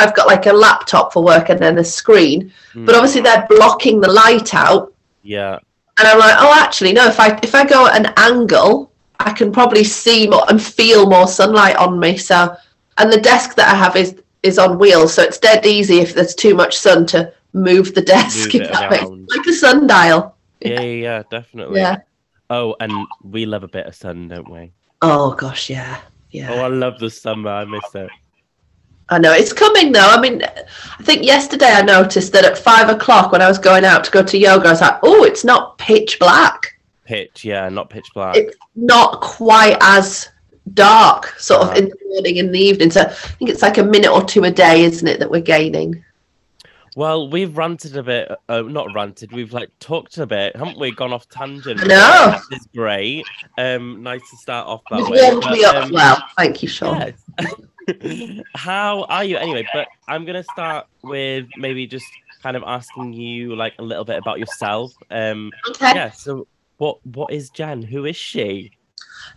I've 0.00 0.16
got 0.16 0.26
like 0.26 0.46
a 0.46 0.52
laptop 0.52 1.12
for 1.12 1.22
work 1.22 1.48
and 1.48 1.60
then 1.60 1.78
a 1.78 1.84
screen, 1.84 2.52
Mm, 2.74 2.86
but 2.86 2.96
obviously 2.96 3.20
they're 3.20 3.46
blocking 3.48 4.00
the 4.00 4.10
light 4.10 4.52
out. 4.52 4.89
Yeah. 5.22 5.58
and 5.98 6.08
I'm 6.08 6.18
like, 6.18 6.36
oh, 6.38 6.54
actually, 6.58 6.92
no. 6.92 7.06
If 7.06 7.20
I 7.20 7.38
if 7.42 7.54
I 7.54 7.64
go 7.64 7.86
at 7.86 7.96
an 7.96 8.12
angle, 8.16 8.92
I 9.18 9.32
can 9.32 9.52
probably 9.52 9.84
see 9.84 10.26
more 10.26 10.44
and 10.48 10.62
feel 10.62 11.08
more 11.08 11.28
sunlight 11.28 11.76
on 11.76 12.00
me. 12.00 12.16
So, 12.16 12.56
and 12.98 13.12
the 13.12 13.20
desk 13.20 13.54
that 13.56 13.72
I 13.72 13.76
have 13.76 13.96
is 13.96 14.20
is 14.42 14.58
on 14.58 14.78
wheels, 14.78 15.14
so 15.14 15.22
it's 15.22 15.38
dead 15.38 15.66
easy 15.66 16.00
if 16.00 16.14
there's 16.14 16.34
too 16.34 16.54
much 16.54 16.76
sun 16.76 17.06
to 17.06 17.32
move 17.52 17.94
the 17.94 18.02
desk. 18.02 18.54
Move 18.54 18.70
like 18.70 19.46
a 19.46 19.52
sundial. 19.52 20.36
Yeah, 20.60 20.80
yeah, 20.80 20.80
yeah, 20.80 21.22
definitely. 21.30 21.80
Yeah. 21.80 21.98
Oh, 22.48 22.74
and 22.80 23.06
we 23.22 23.46
love 23.46 23.62
a 23.62 23.68
bit 23.68 23.86
of 23.86 23.94
sun, 23.94 24.28
don't 24.28 24.50
we? 24.50 24.72
Oh 25.02 25.34
gosh, 25.34 25.70
yeah, 25.70 26.00
yeah. 26.30 26.52
Oh, 26.52 26.60
I 26.60 26.68
love 26.68 26.98
the 26.98 27.10
summer. 27.10 27.50
I 27.50 27.64
miss 27.64 27.94
it. 27.94 28.10
I 29.10 29.18
know 29.18 29.32
it's 29.32 29.52
coming 29.52 29.92
though. 29.92 30.06
I 30.08 30.20
mean, 30.20 30.42
I 30.42 31.02
think 31.02 31.24
yesterday 31.24 31.66
I 31.70 31.82
noticed 31.82 32.32
that 32.32 32.44
at 32.44 32.56
five 32.56 32.88
o'clock 32.88 33.32
when 33.32 33.42
I 33.42 33.48
was 33.48 33.58
going 33.58 33.84
out 33.84 34.04
to 34.04 34.10
go 34.10 34.22
to 34.22 34.38
yoga, 34.38 34.68
I 34.68 34.70
was 34.72 34.80
like, 34.80 34.98
oh, 35.02 35.24
it's 35.24 35.44
not 35.44 35.76
pitch 35.78 36.18
black. 36.18 36.78
Pitch, 37.04 37.44
yeah, 37.44 37.68
not 37.68 37.90
pitch 37.90 38.06
black. 38.14 38.36
It's 38.36 38.56
not 38.76 39.20
quite 39.20 39.76
as 39.80 40.28
dark, 40.74 41.26
sort 41.40 41.62
of 41.62 41.68
Uh-huh. 41.70 41.78
in 41.78 41.84
the 41.88 41.96
morning, 42.06 42.36
in 42.36 42.52
the 42.52 42.60
evening. 42.60 42.90
So 42.92 43.00
I 43.00 43.04
think 43.08 43.50
it's 43.50 43.62
like 43.62 43.78
a 43.78 43.82
minute 43.82 44.12
or 44.12 44.22
two 44.22 44.44
a 44.44 44.50
day, 44.50 44.84
isn't 44.84 45.06
it, 45.08 45.18
that 45.18 45.30
we're 45.30 45.40
gaining? 45.40 46.04
Well, 46.96 47.28
we've 47.30 47.56
ranted 47.56 47.96
a 47.96 48.02
bit. 48.02 48.30
Uh, 48.48 48.62
not 48.62 48.92
ranted. 48.94 49.32
We've 49.32 49.52
like 49.52 49.70
talked 49.78 50.18
a 50.18 50.26
bit, 50.26 50.54
haven't 50.56 50.78
we? 50.78 50.90
Gone 50.92 51.12
off 51.12 51.28
tangent. 51.28 51.86
No. 51.86 52.36
This 52.50 52.60
is 52.60 52.68
great. 52.74 53.24
Um, 53.58 54.02
nice 54.02 54.28
to 54.30 54.36
start 54.36 54.66
off 54.66 54.82
that 54.90 54.98
You've 54.98 55.08
way. 55.08 55.18
warmed 55.22 55.44
me 55.50 55.64
up 55.64 55.76
um, 55.84 55.92
well. 55.92 56.22
Thank 56.36 56.62
you, 56.62 56.68
Sean. 56.68 56.98
Yes. 57.40 57.54
How 58.54 59.04
are 59.04 59.24
you 59.24 59.36
anyway? 59.36 59.66
But 59.72 59.88
I'm 60.08 60.24
gonna 60.24 60.44
start 60.44 60.86
with 61.02 61.46
maybe 61.56 61.86
just 61.86 62.06
kind 62.42 62.56
of 62.56 62.62
asking 62.66 63.12
you 63.12 63.54
like 63.56 63.74
a 63.78 63.82
little 63.82 64.04
bit 64.04 64.16
about 64.18 64.38
yourself. 64.38 64.92
Um, 65.10 65.52
Okay. 65.70 65.92
yeah. 65.94 66.10
So, 66.10 66.46
what 66.78 67.04
what 67.06 67.32
is 67.32 67.50
Jen? 67.50 67.82
Who 67.82 68.04
is 68.04 68.16
she? 68.16 68.70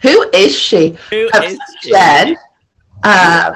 Who 0.02 0.30
is 0.34 0.58
she? 0.58 0.98
Who 1.10 1.30
Um, 1.34 1.44
is 1.44 1.60
she? 1.82 1.90
Jen. 1.92 2.38
Uh, 3.04 3.54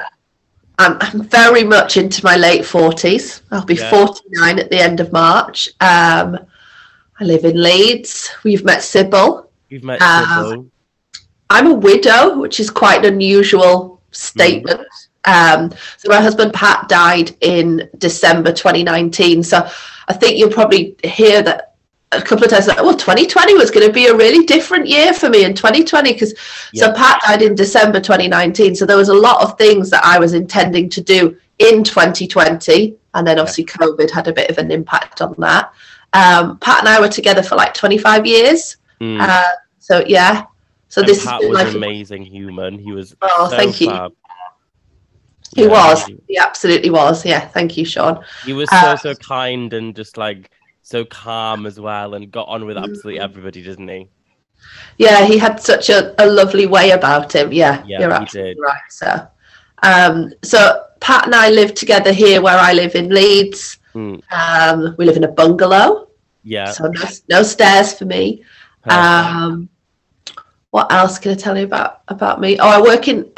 I'm, 0.78 0.96
I'm 1.00 1.22
very 1.24 1.64
much 1.64 1.96
into 1.96 2.22
my 2.24 2.36
late 2.36 2.62
40s. 2.62 3.40
I'll 3.50 3.64
be 3.64 3.74
Yeah. 3.74 3.90
49 3.90 4.58
at 4.58 4.70
the 4.70 4.78
end 4.78 5.00
of 5.00 5.10
March. 5.10 5.68
Um, 5.80 6.38
I 7.18 7.24
live 7.24 7.44
in 7.44 7.60
Leeds. 7.60 8.30
We've 8.44 8.64
met 8.64 8.82
Sybil. 8.82 9.50
You've 9.70 9.82
met 9.82 10.00
Um, 10.02 10.24
Sybil. 10.44 10.66
I'm 11.50 11.66
a 11.68 11.74
widow, 11.74 12.38
which 12.38 12.60
is 12.60 12.70
quite 12.70 13.04
an 13.04 13.14
unusual 13.14 13.97
statement. 14.10 14.86
Um, 15.24 15.72
so 15.96 16.08
my 16.08 16.20
husband 16.20 16.52
Pat 16.54 16.88
died 16.88 17.36
in 17.40 17.88
December 17.98 18.52
2019. 18.52 19.42
So 19.42 19.68
I 20.08 20.12
think 20.12 20.38
you'll 20.38 20.50
probably 20.50 20.96
hear 21.04 21.42
that 21.42 21.74
a 22.12 22.22
couple 22.22 22.44
of 22.44 22.50
times. 22.50 22.66
Like, 22.66 22.78
well, 22.78 22.96
2020 22.96 23.54
was 23.54 23.70
going 23.70 23.86
to 23.86 23.92
be 23.92 24.06
a 24.06 24.14
really 24.16 24.46
different 24.46 24.86
year 24.86 25.12
for 25.12 25.28
me 25.28 25.44
in 25.44 25.54
2020 25.54 26.12
because 26.12 26.34
Yeah. 26.72 26.86
so 26.86 26.92
Pat 26.94 27.20
died 27.26 27.42
in 27.42 27.54
December 27.54 28.00
2019. 28.00 28.74
So 28.74 28.86
there 28.86 28.96
was 28.96 29.10
a 29.10 29.14
lot 29.14 29.42
of 29.42 29.58
things 29.58 29.90
that 29.90 30.04
I 30.04 30.18
was 30.18 30.32
intending 30.32 30.88
to 30.90 31.00
do 31.02 31.36
in 31.58 31.84
2020, 31.84 32.96
and 33.14 33.26
then 33.26 33.38
obviously 33.38 33.64
COVID 33.64 34.10
had 34.10 34.28
a 34.28 34.32
bit 34.32 34.48
of 34.48 34.58
an 34.58 34.70
impact 34.70 35.20
on 35.20 35.34
that. 35.38 35.72
Um, 36.12 36.58
Pat 36.58 36.80
and 36.80 36.88
I 36.88 37.00
were 37.00 37.08
together 37.08 37.42
for 37.42 37.56
like 37.56 37.74
25 37.74 38.24
years. 38.26 38.76
Mm. 39.00 39.20
Uh, 39.20 39.52
so 39.78 40.02
yeah. 40.06 40.44
So 40.88 41.02
And 41.02 41.08
this 41.08 41.24
Pat 41.24 41.40
was 41.42 41.50
like 41.50 41.68
an 41.68 41.76
amazing 41.76 42.24
human. 42.24 42.78
He 42.78 42.92
was 42.92 43.14
Oh, 43.22 43.48
so 43.50 43.56
thank 43.56 43.80
you. 43.80 43.88
fab. 43.90 44.12
He 45.54 45.62
Yeah, 45.62 45.68
was. 45.68 46.06
He, 46.28 46.38
absolutely 46.38 46.90
was. 46.90 47.24
Yeah. 47.24 47.46
Thank 47.48 47.76
you, 47.76 47.84
Sean. 47.84 48.22
he 48.44 48.52
was 48.52 48.68
Uh, 48.72 48.96
so 48.96 49.12
so 49.12 49.14
kind 49.16 49.72
and 49.74 49.94
just 49.94 50.16
like 50.16 50.50
so 50.82 51.04
calm 51.04 51.66
as 51.66 51.78
well, 51.78 52.14
and 52.14 52.30
got 52.30 52.48
on 52.48 52.64
with 52.64 52.76
absolutely 52.78 53.20
everybody, 53.20 53.62
didn't 53.62 53.88
he? 53.88 54.08
Yeah, 54.98 55.24
he 55.26 55.38
had 55.38 55.60
such 55.60 55.88
a, 55.90 56.14
a 56.22 56.26
lovely 56.26 56.66
way 56.66 56.90
about 56.92 57.34
him. 57.34 57.52
Yeah, 57.52 57.82
Yeah, 57.86 58.00
you're 58.00 58.08
he 58.10 58.16
absolutely 58.16 58.54
did. 58.54 58.60
right. 58.62 58.80
So, 58.90 59.26
um, 59.82 60.32
so 60.42 60.82
Pat 61.00 61.26
and 61.26 61.34
I 61.34 61.50
live 61.50 61.74
together 61.74 62.12
here 62.12 62.40
where 62.42 62.58
I 62.58 62.72
live 62.72 62.94
in 62.94 63.10
Leeds. 63.10 63.78
Mm. 63.94 64.20
Um, 64.32 64.94
we 64.98 65.04
live 65.06 65.16
in 65.16 65.24
a 65.24 65.28
bungalow, 65.32 66.08
Yeah. 66.42 66.70
so 66.72 66.86
no, 66.88 67.02
no 67.28 67.42
stairs 67.42 67.92
for 67.94 68.04
me. 68.06 68.42
Um, 68.84 69.68
what 70.70 70.92
else 70.92 71.18
can 71.18 71.32
I 71.32 71.34
tell 71.34 71.56
you 71.56 71.64
about 71.64 72.02
about 72.08 72.40
me? 72.40 72.58
Oh, 72.58 72.68
I 72.68 72.80
work 72.80 73.08
in 73.08 73.30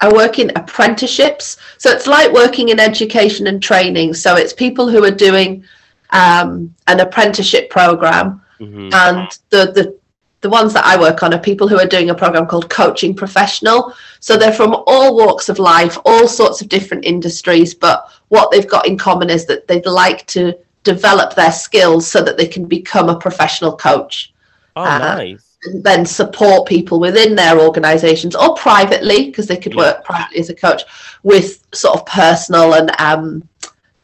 I 0.00 0.12
work 0.12 0.38
in 0.38 0.50
apprenticeships, 0.56 1.56
so 1.78 1.90
it's 1.90 2.06
like 2.06 2.30
working 2.32 2.68
in 2.68 2.78
education 2.78 3.46
and 3.46 3.62
training. 3.62 4.14
So 4.14 4.36
it's 4.36 4.52
people 4.52 4.88
who 4.88 5.04
are 5.04 5.10
doing 5.10 5.64
um, 6.10 6.74
an 6.86 7.00
apprenticeship 7.00 7.70
program, 7.70 8.40
Mhm. 8.60 8.92
and 8.94 9.28
the 9.50 9.72
the 9.72 9.96
the 10.42 10.50
ones 10.50 10.72
that 10.74 10.84
I 10.84 10.96
work 11.00 11.22
on 11.24 11.34
are 11.34 11.38
people 11.38 11.66
who 11.66 11.78
are 11.78 11.86
doing 11.86 12.10
a 12.10 12.14
program 12.14 12.46
called 12.46 12.70
Coaching 12.70 13.14
Professional. 13.16 13.92
So 14.20 14.36
they're 14.36 14.52
from 14.52 14.76
all 14.86 15.16
walks 15.16 15.48
of 15.48 15.58
life, 15.58 15.98
all 16.04 16.28
sorts 16.28 16.60
of 16.60 16.68
different 16.68 17.04
industries, 17.04 17.74
but 17.74 18.08
what 18.28 18.50
they've 18.50 18.68
got 18.68 18.86
in 18.86 18.96
common 18.96 19.28
is 19.30 19.46
that 19.46 19.66
they'd 19.66 19.86
like 19.86 20.24
to 20.28 20.54
develop 20.84 21.34
their 21.34 21.50
skills 21.50 22.06
so 22.06 22.22
that 22.22 22.36
they 22.36 22.46
can 22.46 22.66
become 22.66 23.08
a 23.08 23.18
professional 23.18 23.76
coach 23.76 24.32
Oh, 24.76 24.84
uh, 24.84 24.98
nice. 24.98 25.45
Then 25.74 26.04
support 26.06 26.68
people 26.68 26.98
within 27.00 27.34
their 27.34 27.58
organizations 27.60 28.34
or 28.34 28.54
privately 28.54 29.26
because 29.26 29.46
they 29.46 29.56
could 29.56 29.72
Yeah. 29.74 29.78
work 29.84 30.04
privately 30.04 30.40
as 30.40 30.50
a 30.50 30.54
coach 30.54 30.82
with 31.22 31.64
sort 31.74 31.98
of 31.98 32.06
personal 32.06 32.74
and 32.74 32.90
um, 33.00 33.48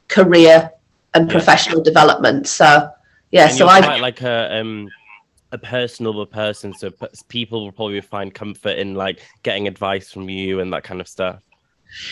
career 0.08 0.70
and 1.14 1.26
Yeah. 1.26 1.32
professional 1.32 1.82
development 1.82 2.46
so 2.46 2.88
yeah 3.30 3.48
and 3.48 3.54
so 3.58 3.66
i 3.68 3.80
quite 3.80 4.00
like 4.00 4.22
a 4.22 4.58
um 4.60 4.90
a 5.54 5.58
personable 5.58 6.24
person, 6.24 6.72
so 6.72 6.90
people 7.28 7.62
will 7.62 7.72
probably 7.72 8.00
find 8.00 8.32
comfort 8.32 8.78
in 8.78 8.94
like 8.94 9.20
getting 9.42 9.68
advice 9.68 10.10
from 10.10 10.30
you 10.30 10.60
and 10.60 10.72
that 10.72 10.82
kind 10.82 10.98
of 10.98 11.06
stuff. 11.06 11.40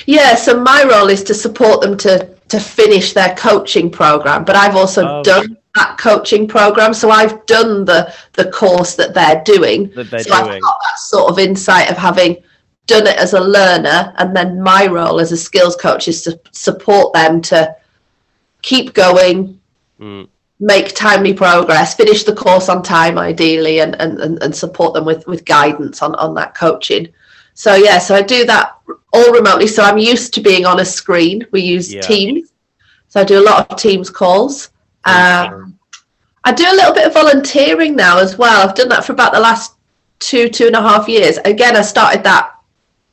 yeah 0.06 0.34
so 0.34 0.60
my 0.62 0.84
role 0.84 1.08
is 1.08 1.24
to 1.24 1.32
support 1.32 1.80
them 1.80 1.96
to 1.96 2.28
to 2.48 2.60
finish 2.60 3.14
their 3.14 3.34
coaching 3.36 3.90
program 3.90 4.44
but 4.44 4.56
i've 4.56 4.76
also 4.76 5.06
Oh. 5.08 5.22
done 5.22 5.56
that 5.74 5.96
coaching 5.98 6.48
program 6.48 6.92
so 6.92 7.10
i've 7.10 7.44
done 7.46 7.84
the 7.84 8.12
the 8.32 8.50
course 8.50 8.94
that 8.96 9.14
they're 9.14 9.42
doing 9.44 9.90
That 9.94 10.10
they're 10.10 10.20
so 10.20 10.34
I've 10.34 10.60
got 10.60 10.78
that 10.84 10.98
sort 10.98 11.30
of 11.30 11.38
insight 11.38 11.90
of 11.90 11.96
having 11.96 12.36
done 12.90 13.06
it 13.06 13.16
as 13.18 13.34
a 13.34 13.40
learner, 13.40 14.12
and 14.18 14.34
then 14.34 14.60
my 14.60 14.86
role 14.86 15.20
as 15.20 15.30
a 15.30 15.36
skills 15.36 15.76
coach 15.76 16.08
is 16.08 16.22
to 16.22 16.40
support 16.50 17.12
them 17.12 17.40
to 17.42 17.74
keep 18.62 18.94
going, 18.94 19.60
Mm. 20.00 20.26
make 20.58 20.94
timely 20.94 21.32
progress, 21.32 21.94
finish 21.94 22.24
the 22.24 22.34
course 22.34 22.68
on 22.68 22.82
time, 22.82 23.16
ideally, 23.16 23.80
and 23.80 23.94
and, 24.00 24.18
and, 24.20 24.42
and 24.42 24.54
support 24.54 24.92
them 24.94 25.04
with 25.04 25.24
with 25.28 25.44
guidance 25.44 26.02
on 26.02 26.14
on 26.16 26.34
that 26.34 26.56
coaching. 26.56 27.06
So 27.54 27.74
yeah, 27.76 27.98
so 27.98 28.14
I 28.14 28.22
do 28.22 28.44
that 28.46 28.76
all 29.12 29.32
remotely. 29.32 29.68
So 29.68 29.84
I'm 29.84 29.98
used 29.98 30.34
to 30.34 30.40
being 30.40 30.66
on 30.66 30.80
a 30.80 30.84
screen. 30.84 31.46
We 31.52 31.60
use 31.60 31.92
Yeah. 31.92 32.00
Teams, 32.00 32.50
so 33.08 33.20
I 33.20 33.24
do 33.24 33.38
a 33.40 33.46
lot 33.50 33.70
of 33.70 33.78
Teams 33.78 34.10
calls. 34.10 34.70
Um, 35.04 35.78
I 36.44 36.52
do 36.52 36.64
a 36.64 36.74
little 36.74 36.94
bit 36.94 37.06
of 37.06 37.14
volunteering 37.14 37.96
now 37.96 38.18
as 38.18 38.38
well. 38.38 38.66
I've 38.66 38.74
done 38.74 38.88
that 38.88 39.04
for 39.04 39.12
about 39.12 39.32
the 39.32 39.40
last 39.40 39.74
two, 40.18 40.48
two 40.48 40.66
and 40.66 40.76
a 40.76 40.82
half 40.82 41.08
years. 41.08 41.38
Again, 41.38 41.76
I 41.76 41.82
started 41.82 42.22
that 42.24 42.54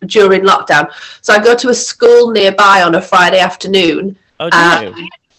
during 0.05 0.41
lockdown. 0.43 0.91
So 1.21 1.33
I 1.33 1.43
go 1.43 1.55
to 1.55 1.69
a 1.69 1.73
school 1.73 2.31
nearby 2.31 2.83
on 2.83 2.95
a 2.95 3.01
Friday 3.01 3.39
afternoon 3.39 4.17
Oh, 4.39 4.49
uh, 4.51 4.93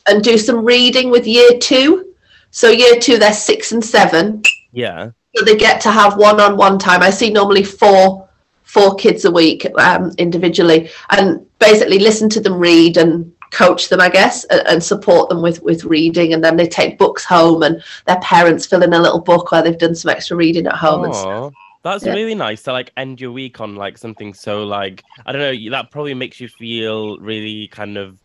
and 0.09 0.25
do 0.25 0.37
some 0.37 0.64
reading 0.64 1.11
with 1.11 1.26
year 1.26 1.59
two. 1.61 2.14
So 2.50 2.71
year 2.71 2.99
two, 2.99 3.19
they're 3.19 3.33
six 3.33 3.73
and 3.73 3.85
seven. 3.85 4.43
Yeah. 4.73 5.11
So 5.37 5.45
they 5.45 5.57
get 5.57 5.81
to 5.83 5.90
have 5.90 6.17
one-on-one 6.17 6.78
time. 6.78 7.02
I 7.02 7.11
see 7.11 7.31
normally 7.31 7.62
four 7.62 8.28
four 8.64 8.95
kids 8.97 9.25
a 9.25 9.31
week 9.31 9.67
um, 9.78 10.12
individually, 10.19 10.90
and 11.11 11.47
basically 11.59 11.99
listen 11.99 12.28
to 12.28 12.40
them 12.40 12.59
read 12.59 12.97
and 12.97 13.33
coach 13.50 13.88
them, 13.88 14.00
I 14.00 14.09
guess, 14.09 14.45
and, 14.45 14.67
and 14.67 14.83
support 14.83 15.28
them 15.28 15.43
with 15.43 15.62
with 15.62 15.85
reading. 15.85 16.33
And 16.35 16.43
then 16.45 16.57
they 16.57 16.67
take 16.67 16.99
books 16.99 17.25
home, 17.25 17.62
and 17.62 17.83
their 18.07 18.21
parents 18.21 18.67
fill 18.67 18.83
in 18.83 18.93
a 18.93 19.00
little 19.00 19.21
book 19.21 19.50
where 19.52 19.62
they've 19.62 19.78
done 19.78 19.95
some 19.95 20.11
extra 20.11 20.37
reading 20.37 20.67
at 20.67 20.75
home. 20.75 21.05
And 21.05 21.14
stuff. 21.14 21.55
That's 21.85 22.05
Yeah. 22.05 22.12
really 22.12 22.35
nice 22.35 22.62
to 22.64 22.73
like 22.73 22.93
end 22.97 23.21
your 23.21 23.33
week 23.33 23.61
on 23.61 23.76
like 23.76 23.97
something 23.99 24.35
so 24.35 24.64
like 24.64 25.02
I 25.25 25.33
don't 25.33 25.40
know. 25.40 25.71
That 25.71 25.90
probably 25.90 26.14
makes 26.14 26.40
you 26.40 26.49
feel 26.49 27.19
really 27.19 27.69
kind 27.69 27.97
of 27.97 28.19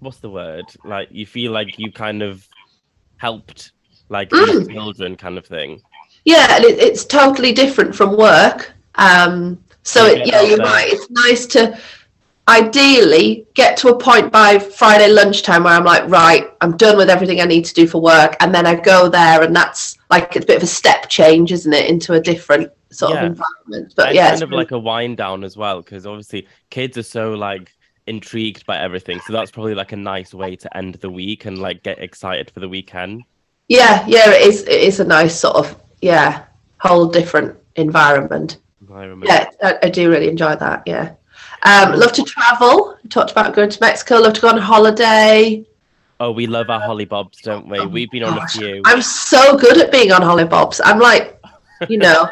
what's 0.00 0.18
the 0.18 0.28
word? 0.30 0.66
Like 0.84 1.08
you 1.10 1.24
feel 1.24 1.52
like 1.52 1.78
you 1.78 1.92
kind 1.92 2.22
of 2.22 2.46
helped 3.16 3.72
like 4.08 4.30
Mm. 4.30 4.70
children 4.72 5.16
kind 5.16 5.38
of 5.38 5.46
thing. 5.46 5.80
Yeah, 6.24 6.56
and 6.56 6.64
it, 6.64 6.78
it's 6.78 7.04
totally 7.04 7.52
different 7.52 7.94
from 7.94 8.16
work. 8.16 8.72
Um, 8.96 9.62
so 9.84 10.04
it, 10.06 10.26
yeah, 10.26 10.42
you're 10.42 10.56
there. 10.58 10.66
right. 10.66 10.88
It's 10.92 11.08
nice 11.10 11.46
to 11.46 11.78
ideally 12.48 13.46
get 13.54 13.76
to 13.78 13.88
a 13.88 13.98
point 13.98 14.30
by 14.32 14.58
Friday 14.58 15.08
lunchtime 15.08 15.64
where 15.64 15.74
I'm 15.74 15.84
like, 15.84 16.08
right, 16.08 16.48
I'm 16.60 16.76
done 16.76 16.96
with 16.96 17.10
everything 17.10 17.40
I 17.40 17.44
need 17.44 17.64
to 17.64 17.74
do 17.74 17.86
for 17.86 18.00
work, 18.00 18.36
and 18.40 18.54
then 18.54 18.66
I 18.66 18.74
go 18.74 19.08
there, 19.08 19.42
and 19.42 19.54
that's 19.54 19.96
like 20.10 20.36
it's 20.36 20.44
a 20.44 20.46
bit 20.46 20.56
of 20.58 20.62
a 20.62 20.66
step 20.66 21.08
change, 21.08 21.52
isn't 21.52 21.72
it, 21.72 21.88
into 21.90 22.12
a 22.14 22.20
different 22.20 22.70
sort 22.90 23.12
Yeah. 23.14 23.24
of 23.24 23.32
environment. 23.32 23.94
But 23.96 24.06
and 24.08 24.14
yeah, 24.14 24.24
kind 24.26 24.32
it's 24.34 24.42
of 24.42 24.50
really- 24.50 24.62
like 24.62 24.70
a 24.70 24.78
wind 24.78 25.16
down 25.16 25.44
as 25.44 25.56
well 25.56 25.82
because 25.82 26.06
obviously 26.06 26.46
kids 26.70 26.96
are 26.96 27.02
so 27.02 27.34
like 27.34 27.72
intrigued 28.06 28.64
by 28.66 28.78
everything 28.78 29.18
so 29.26 29.32
that's 29.32 29.50
probably 29.50 29.74
like 29.74 29.90
a 29.90 29.96
nice 29.96 30.32
way 30.32 30.54
to 30.54 30.76
end 30.76 30.94
the 30.94 31.10
week 31.10 31.44
and 31.44 31.58
like 31.58 31.82
get 31.82 31.98
excited 31.98 32.48
for 32.52 32.60
the 32.60 32.68
weekend 32.68 33.24
yeah, 33.68 34.04
yeah, 34.06 34.30
it 34.30 34.46
is. 34.46 34.62
It 34.62 34.80
is 34.80 35.00
a 35.00 35.04
nice 35.04 35.34
sort 35.36 35.56
of 35.56 35.76
yeah, 36.00 36.44
whole 36.78 37.06
different 37.06 37.56
environment. 37.74 38.58
Remember. 38.86 39.26
Yeah, 39.26 39.48
I, 39.60 39.78
I 39.82 39.88
do 39.90 40.08
really 40.08 40.28
enjoy 40.28 40.54
that. 40.54 40.84
Yeah. 40.86 41.14
Um, 41.66 41.98
love 41.98 42.12
to 42.12 42.22
travel. 42.22 42.96
We 43.02 43.08
talked 43.10 43.32
about 43.32 43.52
going 43.54 43.70
to 43.70 43.78
Mexico. 43.80 44.18
Love 44.20 44.34
to 44.34 44.40
go 44.40 44.48
on 44.48 44.58
holiday. 44.58 45.64
oh 46.20 46.30
we 46.30 46.46
love 46.46 46.70
our 46.70 46.80
hollybobs 46.80 47.42
don't 47.42 47.68
we 47.68 47.78
Oh, 47.78 47.86
we've 47.88 48.10
been 48.10 48.22
on 48.22 48.38
a 48.38 48.46
few 48.48 48.80
I'm 48.86 49.02
so 49.02 49.56
good 49.58 49.76
at 49.78 49.90
being 49.92 50.12
on 50.12 50.22
hollybobs. 50.22 50.80
I'm 50.84 50.98
like, 50.98 51.38
you 51.90 51.98
know, 51.98 52.30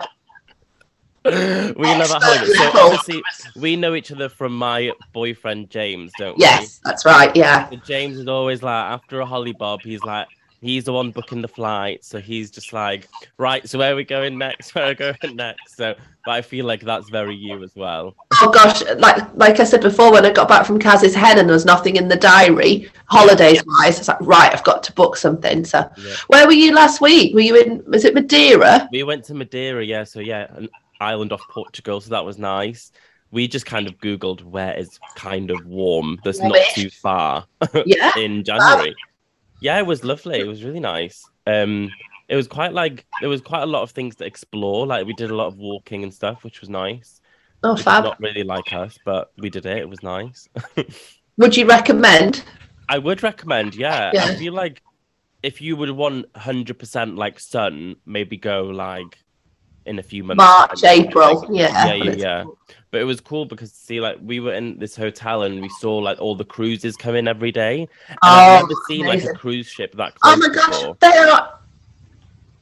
we 1.25 1.31
love 1.33 2.11
our 2.13 2.23
Expert 2.23 2.57
hollybobs 2.57 2.57
so 2.57 2.81
obviously 2.81 3.23
we 3.57 3.77
know 3.77 3.95
each 3.95 4.11
other 4.13 4.29
from 4.29 4.57
my 4.57 4.93
boyfriend 5.13 5.69
james 5.69 6.13
don't 6.19 6.37
we? 6.39 6.43
yes, 6.43 6.81
that's 6.85 7.05
right. 7.05 7.35
Yeah. 7.35 7.69
james 7.85 8.17
is 8.19 8.29
always 8.29 8.63
like 8.63 8.85
after 8.97 9.21
a 9.21 9.27
hollybob 9.27 9.83
he's 9.83 10.03
like 10.05 10.29
he's 10.65 10.85
the 10.85 10.93
one 10.93 11.11
booking 11.11 11.43
the 11.43 11.49
flight 11.49 12.03
so 12.05 12.19
he's 12.19 12.51
just 12.51 12.73
like 12.73 13.07
right 13.39 13.69
so 13.69 13.79
where 13.79 13.93
are 13.93 13.97
we 13.97 14.05
going 14.05 14.39
next 14.39 14.75
where 14.75 14.85
are 14.87 14.89
we 14.89 14.95
going 14.95 15.37
next 15.37 15.77
so 15.77 15.95
but 16.25 16.31
i 16.33 16.41
feel 16.43 16.65
like 16.65 16.81
that's 16.81 17.09
very 17.11 17.35
you 17.35 17.63
as 17.63 17.75
well 17.77 18.15
Oh 18.43 18.51
gosh, 18.51 18.83
like 18.99 19.23
like 19.37 19.61
I 19.61 19.65
said 19.65 19.81
before, 19.81 20.11
when 20.11 20.27
I 20.27 20.31
got 20.33 20.49
back 20.49 20.67
from 20.67 20.81
Kaz's 20.81 21.15
Hen 21.15 21.39
and 21.39 21.49
there 21.49 21.55
was 21.55 21.65
nothing 21.65 21.95
in 21.97 22.09
the 22.09 22.17
diary, 22.17 22.91
holidays 23.07 23.63
wise, 23.65 23.99
it's 24.01 24.09
like 24.09 24.21
right, 24.23 24.53
I've 24.53 24.65
got 24.65 24.83
to 24.85 24.93
book 24.93 25.17
something. 25.17 25.65
So, 25.65 25.89
Yeah. 25.97 26.15
where 26.27 26.47
were 26.47 26.53
you 26.53 26.75
last 26.75 27.01
week? 27.01 27.33
Were 27.33 27.41
you 27.41 27.55
in? 27.57 27.83
Was 27.87 28.05
it 28.05 28.13
Madeira? 28.13 28.89
We 28.91 29.05
went 29.05 29.25
to 29.27 29.35
Madeira, 29.35 29.85
yeah. 29.85 30.03
So 30.03 30.19
yeah, 30.19 30.47
an 30.57 30.69
island 31.01 31.33
off 31.33 31.43
Portugal, 31.49 32.01
so 32.01 32.11
that 32.11 32.25
was 32.25 32.37
nice. 32.39 32.91
We 33.31 33.47
just 33.47 33.67
kind 33.67 33.87
of 33.87 33.97
googled 33.99 34.43
where 34.43 34.75
is 34.77 34.99
kind 35.15 35.53
of 35.53 35.65
warm, 35.65 36.19
that's 36.25 36.41
not 36.41 36.57
too 36.75 36.91
far 36.91 37.47
Yeah. 37.87 38.11
in 38.19 38.43
January. 38.43 38.97
Yeah, 39.65 39.79
it 39.79 39.87
was 39.87 40.05
lovely. 40.05 40.39
It 40.41 40.47
was 40.47 40.63
really 40.63 40.79
nice. 40.79 41.25
Um, 41.47 41.91
it 42.29 42.37
was 42.37 42.47
quite 42.47 42.75
like 42.75 43.07
there 43.23 43.31
was 43.31 43.41
quite 43.41 43.63
a 43.63 43.67
lot 43.67 43.83
of 43.83 43.93
things 43.93 44.15
to 44.17 44.27
explore. 44.27 44.87
Like 44.87 45.07
we 45.07 45.15
did 45.15 45.31
a 45.31 45.35
lot 45.35 45.47
of 45.47 45.57
walking 45.57 46.03
and 46.03 46.13
stuff, 46.13 46.45
which 46.45 46.61
was 46.61 46.69
nice. 46.69 47.23
Oh, 47.63 47.75
fab. 47.75 48.05
not 48.05 48.21
really 48.21 48.43
like 48.43 48.75
us, 48.75 48.99
but 49.07 49.33
we 49.39 49.49
did 49.49 49.65
it. 49.65 49.79
It 49.79 49.89
was 49.89 50.03
nice. 50.03 50.51
Would 51.39 51.57
you 51.57 51.67
recommend? 51.67 52.45
I 52.91 52.99
would 52.99 53.23
recommend. 53.23 53.75
Yeah, 53.75 54.11
I 54.11 54.13
Yeah. 54.13 54.35
feel 54.37 54.53
like 54.53 54.83
if 55.43 55.63
you 55.63 55.77
would 55.77 55.91
want 55.91 56.27
hundred 56.37 56.79
percent 56.79 57.17
like 57.17 57.41
sun, 57.41 57.97
maybe 58.05 58.37
go 58.37 58.65
like 58.65 59.17
in 59.87 59.99
a 59.99 60.03
few 60.03 60.25
months. 60.25 60.39
March, 60.39 60.81
time, 60.83 61.01
April, 61.07 61.41
like- 61.41 61.49
yeah. 61.53 61.87
yeah, 61.87 61.95
yeah, 61.95 62.13
yeah. 62.13 62.45
But 62.91 63.01
it 63.01 63.05
was 63.05 63.21
cool 63.21 63.45
because 63.45 63.73
see, 63.73 64.01
like 64.01 64.19
we 64.23 64.39
were 64.41 64.55
in 64.55 64.79
this 64.79 64.95
hotel 64.97 65.43
and 65.43 65.61
we 65.61 65.69
saw 65.69 65.97
like 65.97 66.21
all 66.21 66.37
the 66.37 66.45
cruises 66.45 66.97
come 66.97 67.17
in 67.17 67.27
every 67.27 67.51
day. 67.51 67.89
And 68.09 68.19
I've 68.23 68.63
Oh, 68.63 68.67
never 68.67 68.81
seen 68.89 69.07
like 69.07 69.25
a 69.25 69.35
cruise 69.35 69.67
ship 69.67 69.95
that 69.97 70.15
Oh 70.23 70.37
my 70.37 70.49
gosh, 70.49 70.67
before. 70.81 70.97
they 71.01 71.09
are 71.19 71.59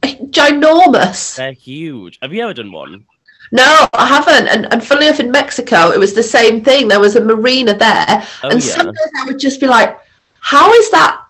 ginormous. 0.02 1.36
They're 1.36 1.52
huge. 1.52 2.18
Have 2.22 2.32
you 2.32 2.42
ever 2.42 2.54
done 2.54 2.72
one? 2.72 3.04
No, 3.50 3.86
I 3.92 4.06
haven't. 4.06 4.48
And, 4.48 4.72
and 4.72 4.82
funnily 4.82 5.08
enough, 5.08 5.20
in 5.20 5.30
Mexico, 5.30 5.90
it 5.90 5.98
was 5.98 6.14
the 6.14 6.22
same 6.22 6.64
thing. 6.64 6.88
There 6.88 7.00
was 7.00 7.16
a 7.16 7.20
marina 7.20 7.74
there, 7.76 8.26
Oh 8.42 8.48
and 8.48 8.64
yeah. 8.64 8.70
sometimes 8.74 8.98
I 9.20 9.26
would 9.26 9.38
just 9.38 9.60
be 9.60 9.66
like, 9.66 9.98
"How 10.40 10.72
is 10.72 10.90
that 10.92 11.22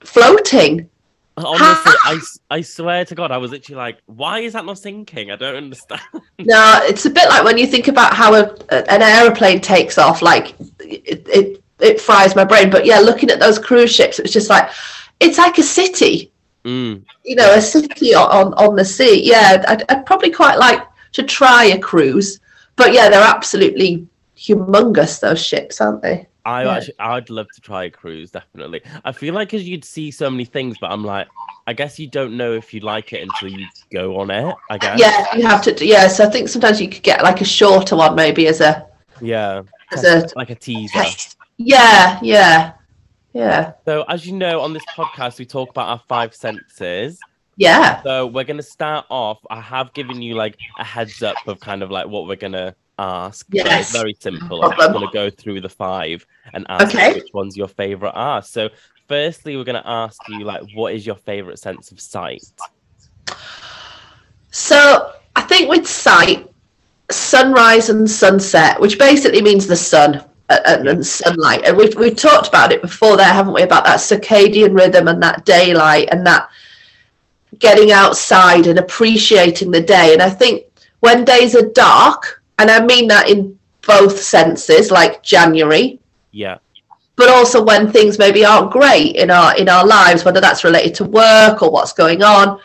floating?" 0.00 0.88
Honestly, 1.36 1.92
I, 2.04 2.20
I 2.50 2.60
swear 2.60 3.04
to 3.04 3.14
God, 3.14 3.30
I 3.30 3.38
was 3.38 3.50
literally 3.50 3.76
like, 3.76 3.98
why 4.06 4.40
is 4.40 4.52
that 4.54 4.64
not 4.64 4.78
sinking? 4.78 5.30
I 5.30 5.36
don't 5.36 5.56
understand. 5.56 6.02
No, 6.42 6.80
it's 6.84 7.04
a 7.04 7.10
bit 7.10 7.28
like 7.28 7.44
when 7.44 7.58
you 7.58 7.66
think 7.66 7.86
about 7.88 8.14
how 8.14 8.32
a, 8.34 8.50
an 8.70 9.02
aeroplane 9.02 9.60
takes 9.60 9.98
off. 9.98 10.22
Like 10.22 10.54
it, 10.78 11.28
it, 11.28 11.62
it 11.78 12.00
fries 12.00 12.34
my 12.34 12.44
brain. 12.44 12.70
But 12.70 12.86
yeah, 12.86 12.98
looking 12.98 13.30
at 13.30 13.38
those 13.38 13.58
cruise 13.58 13.94
ships, 13.94 14.18
it 14.18 14.22
was 14.22 14.32
just 14.32 14.48
like 14.48 14.70
it's 15.20 15.36
like 15.36 15.58
a 15.58 15.62
city. 15.62 16.32
Mm. 16.64 17.04
You 17.24 17.36
know, 17.36 17.52
a 17.52 17.60
city 17.60 18.14
on 18.14 18.30
on, 18.30 18.54
on 18.54 18.74
the 18.74 18.86
sea. 18.86 19.22
Yeah, 19.22 19.62
I'd, 19.68 19.84
I'd 19.90 20.06
probably 20.06 20.30
quite 20.30 20.56
like 20.56 20.82
to 21.12 21.22
try 21.22 21.66
a 21.66 21.78
cruise. 21.78 22.40
But 22.76 22.94
yeah, 22.94 23.10
they're 23.10 23.20
absolutely 23.20 24.08
humongous. 24.34 25.20
Those 25.20 25.44
ships, 25.44 25.78
aren't 25.82 26.00
they? 26.00 26.26
I 26.44 26.64
Yeah. 26.64 26.74
actually, 26.74 26.94
I'd 26.98 27.30
love 27.30 27.46
to 27.54 27.60
try 27.60 27.84
a 27.84 27.90
cruise, 27.90 28.30
definitely. 28.30 28.82
I 29.04 29.12
feel 29.12 29.34
like 29.34 29.50
because 29.50 29.68
you'd 29.68 29.84
see 29.84 30.10
so 30.10 30.30
many 30.30 30.44
things, 30.44 30.76
but 30.80 30.90
I'm 30.90 31.04
like, 31.04 31.28
I 31.66 31.72
guess 31.72 31.98
you 31.98 32.06
don't 32.08 32.36
know 32.36 32.52
if 32.54 32.72
you 32.74 32.80
like 32.80 33.12
it 33.12 33.22
until 33.22 33.48
you 33.58 33.66
go 33.92 34.18
on 34.18 34.30
it. 34.30 34.54
I 34.70 34.78
guess. 34.78 34.98
Yeah, 34.98 35.36
you 35.36 35.46
have 35.46 35.62
to. 35.62 35.86
Yeah, 35.86 36.08
so 36.08 36.24
I 36.24 36.30
think 36.30 36.48
sometimes 36.48 36.80
you 36.80 36.88
could 36.88 37.02
get 37.02 37.22
like 37.22 37.40
a 37.40 37.44
shorter 37.44 37.96
one, 37.96 38.14
maybe 38.14 38.46
as 38.48 38.60
a 38.60 38.86
Yeah. 39.20 39.62
as 39.92 40.04
a 40.04 40.28
Like 40.36 40.50
a 40.50 40.54
teaser. 40.54 40.92
test. 40.94 41.36
Yeah, 41.58 42.18
yeah, 42.22 42.72
yeah, 43.34 43.72
So, 43.84 44.02
as 44.08 44.26
you 44.26 44.32
know, 44.32 44.60
on 44.60 44.72
this 44.72 44.82
podcast, 44.96 45.38
we 45.38 45.44
talk 45.44 45.70
about 45.70 45.88
our 45.88 46.00
five 46.08 46.34
senses. 46.34 47.20
yeah. 47.56 48.02
So, 48.02 48.26
we're 48.26 48.44
going 48.44 48.56
to 48.56 48.62
start 48.62 49.04
off. 49.10 49.38
I 49.50 49.60
have 49.60 49.92
given 49.92 50.22
you 50.22 50.34
like 50.34 50.56
a 50.78 50.84
heads 50.84 51.22
up 51.22 51.36
of 51.46 51.60
kind 51.60 51.82
of 51.82 51.90
like 51.90 52.08
what 52.08 52.26
we're 52.26 52.36
going 52.36 52.52
to 52.54 52.74
ask. 53.00 53.46
Yes. 53.50 53.80
It's 53.80 53.92
very 53.92 54.14
simple. 54.20 54.62
I'm 54.62 54.76
just 54.76 54.92
going 54.92 55.06
to 55.06 55.12
go 55.12 55.30
through 55.30 55.60
the 55.62 55.68
five 55.68 56.26
and 56.52 56.66
ask 56.68 56.94
Okay. 56.94 57.14
which 57.14 57.32
ones 57.32 57.56
your 57.56 57.68
favorite 57.68 58.12
are. 58.14 58.42
So, 58.42 58.68
firstly, 59.08 59.56
we're 59.56 59.64
going 59.64 59.82
to 59.82 59.88
ask 59.88 60.20
you 60.28 60.44
like, 60.44 60.62
what 60.74 60.94
is 60.94 61.06
your 61.06 61.16
favorite 61.16 61.58
sense 61.58 61.90
of 61.92 62.00
sight? 62.00 62.44
So 64.50 65.12
I 65.36 65.42
think 65.42 65.68
with 65.68 65.86
sight, 65.86 66.50
sunrise 67.10 67.88
and 67.88 68.08
sunset, 68.10 68.80
which 68.80 68.98
basically 68.98 69.42
means 69.42 69.66
the 69.66 69.76
sun 69.76 70.24
uh, 70.48 70.58
and, 70.66 70.88
and 70.88 71.06
sunlight, 71.06 71.64
and 71.64 71.76
we've 71.76 71.94
we've 71.96 72.16
talked 72.16 72.48
about 72.48 72.72
it 72.72 72.82
before 72.82 73.16
there, 73.16 73.26
haven't 73.32 73.54
we? 73.54 73.62
About 73.62 73.84
that 73.84 73.98
circadian 74.00 74.76
rhythm 74.76 75.08
and 75.08 75.22
that 75.22 75.44
daylight 75.44 76.08
and 76.10 76.26
that 76.26 76.50
getting 77.58 77.92
outside 77.92 78.66
and 78.66 78.78
appreciating 78.78 79.70
the 79.70 79.80
day. 79.80 80.12
And 80.12 80.22
I 80.22 80.30
think 80.30 80.64
when 81.00 81.24
days 81.24 81.54
are 81.54 81.68
dark, 81.70 82.39
and 82.60 82.70
I 82.70 82.84
mean 82.84 83.08
that 83.08 83.28
in 83.28 83.58
both 83.86 84.20
senses, 84.20 84.90
like 84.90 85.22
January, 85.22 85.98
Yeah. 86.32 86.58
but 87.16 87.28
also 87.28 87.62
when 87.64 87.90
things 87.90 88.18
maybe 88.18 88.44
aren't 88.44 88.70
great 88.70 89.16
in 89.16 89.30
our 89.30 89.56
in 89.56 89.68
our 89.68 89.86
lives 89.86 90.24
whether 90.24 90.40
that's 90.40 90.64
related 90.64 90.94
to 90.96 91.04
work 91.04 91.62
or 91.62 91.70
what's 91.70 91.92
going 91.92 92.22
on 92.22 92.58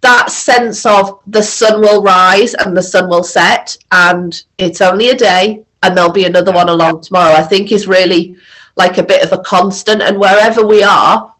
that 0.00 0.30
sense 0.30 0.86
of 0.86 1.20
the 1.26 1.42
sun 1.42 1.80
will 1.80 2.02
rise 2.02 2.54
and 2.54 2.76
the 2.76 2.82
sun 2.82 3.08
will 3.08 3.22
set 3.22 3.76
and 3.92 4.44
it's 4.58 4.80
only 4.80 5.10
a 5.10 5.14
day 5.14 5.62
and 5.82 5.94
there'll 5.94 6.10
be 6.22 6.24
another 6.24 6.52
one 6.52 6.68
along 6.70 7.00
tomorrow 7.02 7.34
i 7.34 7.42
think 7.42 7.70
is 7.70 7.86
really 7.86 8.34
like 8.76 8.98
a 8.98 9.02
bit 9.02 9.22
of 9.22 9.32
a 9.32 9.42
constant. 9.42 10.02
And 10.02 10.18
wherever 10.18 10.66
we 10.66 10.82
are 10.82 11.34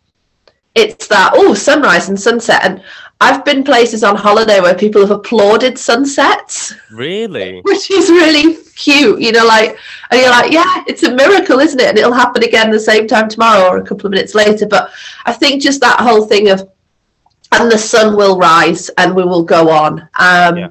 it's 0.75 1.09
that 1.09 1.33
oh 1.35 1.55
sunrise 1.55 2.09
and 2.09 2.21
sunset. 2.21 2.61
And 2.64 2.83
i've 3.20 3.44
been 3.44 3.62
places 3.62 4.02
on 4.02 4.16
holiday 4.16 4.61
where 4.61 4.74
people 4.74 5.00
have 5.00 5.11
applauded 5.11 5.78
sunsets 5.78 6.74
Really? 6.90 7.61
which 7.64 7.90
is 7.90 8.11
really 8.11 8.56
cute, 8.76 9.20
you 9.20 9.30
know, 9.30 9.44
like, 9.44 9.78
and 10.11 10.20
you're 10.20 10.30
like, 10.30 10.50
yeah, 10.52 10.83
it's 10.87 11.02
a 11.02 11.14
miracle, 11.14 11.59
isn't 11.61 11.78
it? 11.78 11.88
And 11.88 11.98
it'll 11.98 12.12
happen 12.12 12.42
again 12.42 12.70
the 12.70 12.80
same 12.80 13.06
time 13.06 13.28
tomorrow 13.28 13.68
or 13.68 13.76
a 13.76 13.85
couple 13.85 14.06
of 14.06 14.12
minutes 14.12 14.35
later. 14.35 14.66
But 14.66 14.90
I 15.26 15.33
think 15.35 15.62
just 15.62 15.80
that 15.83 16.00
whole 16.00 16.24
thing 16.24 16.48
of, 16.48 16.66
and 17.52 17.70
the 17.70 17.76
sun 17.76 18.16
will 18.16 18.38
rise 18.38 18.88
and 18.96 19.14
we 19.14 19.22
will 19.22 19.42
go 19.44 19.68
on. 19.70 20.00
Um, 20.18 20.56
Yeah. 20.56 20.68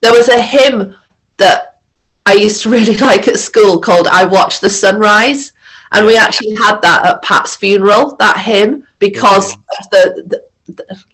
There 0.00 0.12
was 0.12 0.28
a 0.28 0.40
hymn 0.40 0.94
that 1.38 1.80
I 2.26 2.34
used 2.34 2.62
to 2.62 2.70
really 2.70 2.96
like 3.10 3.26
at 3.26 3.38
school 3.38 3.80
called 3.80 4.06
I 4.06 4.24
Watch 4.24 4.60
the 4.60 4.70
Sunrise. 4.70 5.52
And 5.90 6.06
we 6.06 6.16
actually 6.16 6.54
had 6.54 6.80
that 6.82 7.06
at 7.06 7.22
Pat's 7.22 7.56
funeral, 7.56 8.14
that 8.16 8.38
hymn, 8.38 8.86
because 8.98 9.54
of 9.54 9.90
the, 9.90 10.02
the, 10.16 10.22
the 10.28 10.47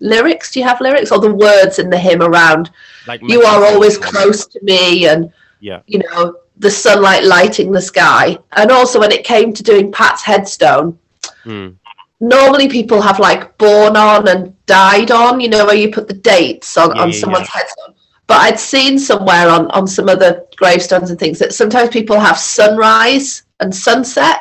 lyrics. 0.00 0.50
Do 0.52 0.60
you 0.60 0.66
have 0.66 0.80
lyrics 0.80 1.10
or 1.12 1.18
the 1.20 1.34
words 1.34 1.78
in 1.78 1.90
the 1.90 1.98
hymn 1.98 2.22
around? 2.22 2.70
Like 3.06 3.20
you 3.22 3.42
are 3.42 3.64
always 3.64 3.98
close 3.98 4.46
to 4.46 4.58
me 4.62 5.06
and 5.06 5.32
Yeah. 5.60 5.80
you 5.86 6.00
know 6.04 6.36
the 6.58 6.70
sunlight 6.70 7.24
lighting 7.24 7.72
the 7.72 7.80
sky 7.82 8.38
and 8.52 8.70
also 8.70 9.00
when 9.00 9.10
it 9.12 9.24
came 9.24 9.52
to 9.54 9.62
doing 9.62 9.90
pat's 9.90 10.22
headstone 10.22 10.98
Hmm. 11.42 11.68
normally 12.20 12.68
people 12.68 13.00
have 13.02 13.18
like 13.18 13.56
born 13.58 13.96
on 13.96 14.28
and 14.28 14.54
died 14.66 15.10
on 15.10 15.40
you 15.40 15.48
know 15.48 15.64
where 15.66 15.74
you 15.82 15.90
put 15.90 16.06
the 16.08 16.14
dates 16.14 16.76
on, 16.76 16.94
Yeah, 16.94 17.02
on 17.02 17.10
yeah, 17.10 17.20
someone's 17.20 17.48
headstone 17.48 17.94
but 18.26 18.38
i'd 18.42 18.58
seen 18.60 18.98
somewhere 18.98 19.48
on 19.48 19.70
on 19.72 19.86
some 19.86 20.08
other 20.08 20.44
gravestones 20.56 21.10
and 21.10 21.18
things 21.18 21.38
that 21.38 21.52
sometimes 21.52 21.88
people 21.90 22.18
have 22.20 22.38
sunrise 22.38 23.42
and 23.60 23.74
sunset 23.74 24.40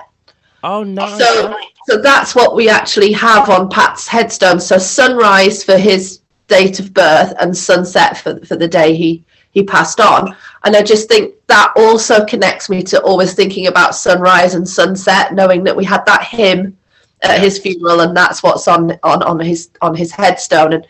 Oh 0.64 0.84
no. 0.84 1.08
so, 1.18 1.58
so 1.88 2.02
that's 2.02 2.34
what 2.34 2.56
we 2.56 2.70
actually 2.70 3.12
have 3.12 3.50
on 3.50 3.70
Pat's 3.70 4.08
headstone. 4.08 4.60
So 4.60 4.78
sunrise 4.78 5.64
for 5.64 5.78
his 5.78 6.22
date 6.48 6.80
of 6.80 6.94
birth 6.94 7.34
and 7.40 7.56
sunset 7.56 8.18
for, 8.18 8.40
for 8.46 8.56
the 8.56 8.68
day 8.68 8.96
he, 8.96 9.24
he 9.52 9.64
passed 9.64 10.00
on. 10.00 10.36
And 10.64 10.76
I 10.76 10.82
just 10.82 11.10
think 11.10 11.36
that 11.48 11.74
also 11.76 12.26
connects 12.26 12.70
me 12.70 12.84
to 12.84 13.02
always 13.02 13.34
thinking 13.34 13.68
about 13.68 13.96
sunrise 13.96 14.56
and 14.56 14.68
sunset, 14.68 15.34
knowing 15.34 15.64
that 15.66 15.76
we 15.76 15.84
had 15.84 16.06
that 16.06 16.24
hymn 16.24 16.78
at 17.22 17.40
his 17.40 17.60
funeral 17.60 18.02
and 18.02 18.16
that's 18.16 18.44
what's 18.44 18.68
on, 18.68 18.92
on, 19.04 19.24
on 19.24 19.40
his 19.40 19.70
on 19.82 19.96
his 19.96 20.12
headstone. 20.12 20.74
And 20.74 20.88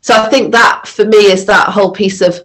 so 0.00 0.14
I 0.14 0.28
think 0.28 0.52
that 0.52 0.86
for 0.86 1.04
me 1.04 1.26
is 1.30 1.44
that 1.46 1.68
whole 1.68 1.92
piece 1.92 2.20
of 2.20 2.40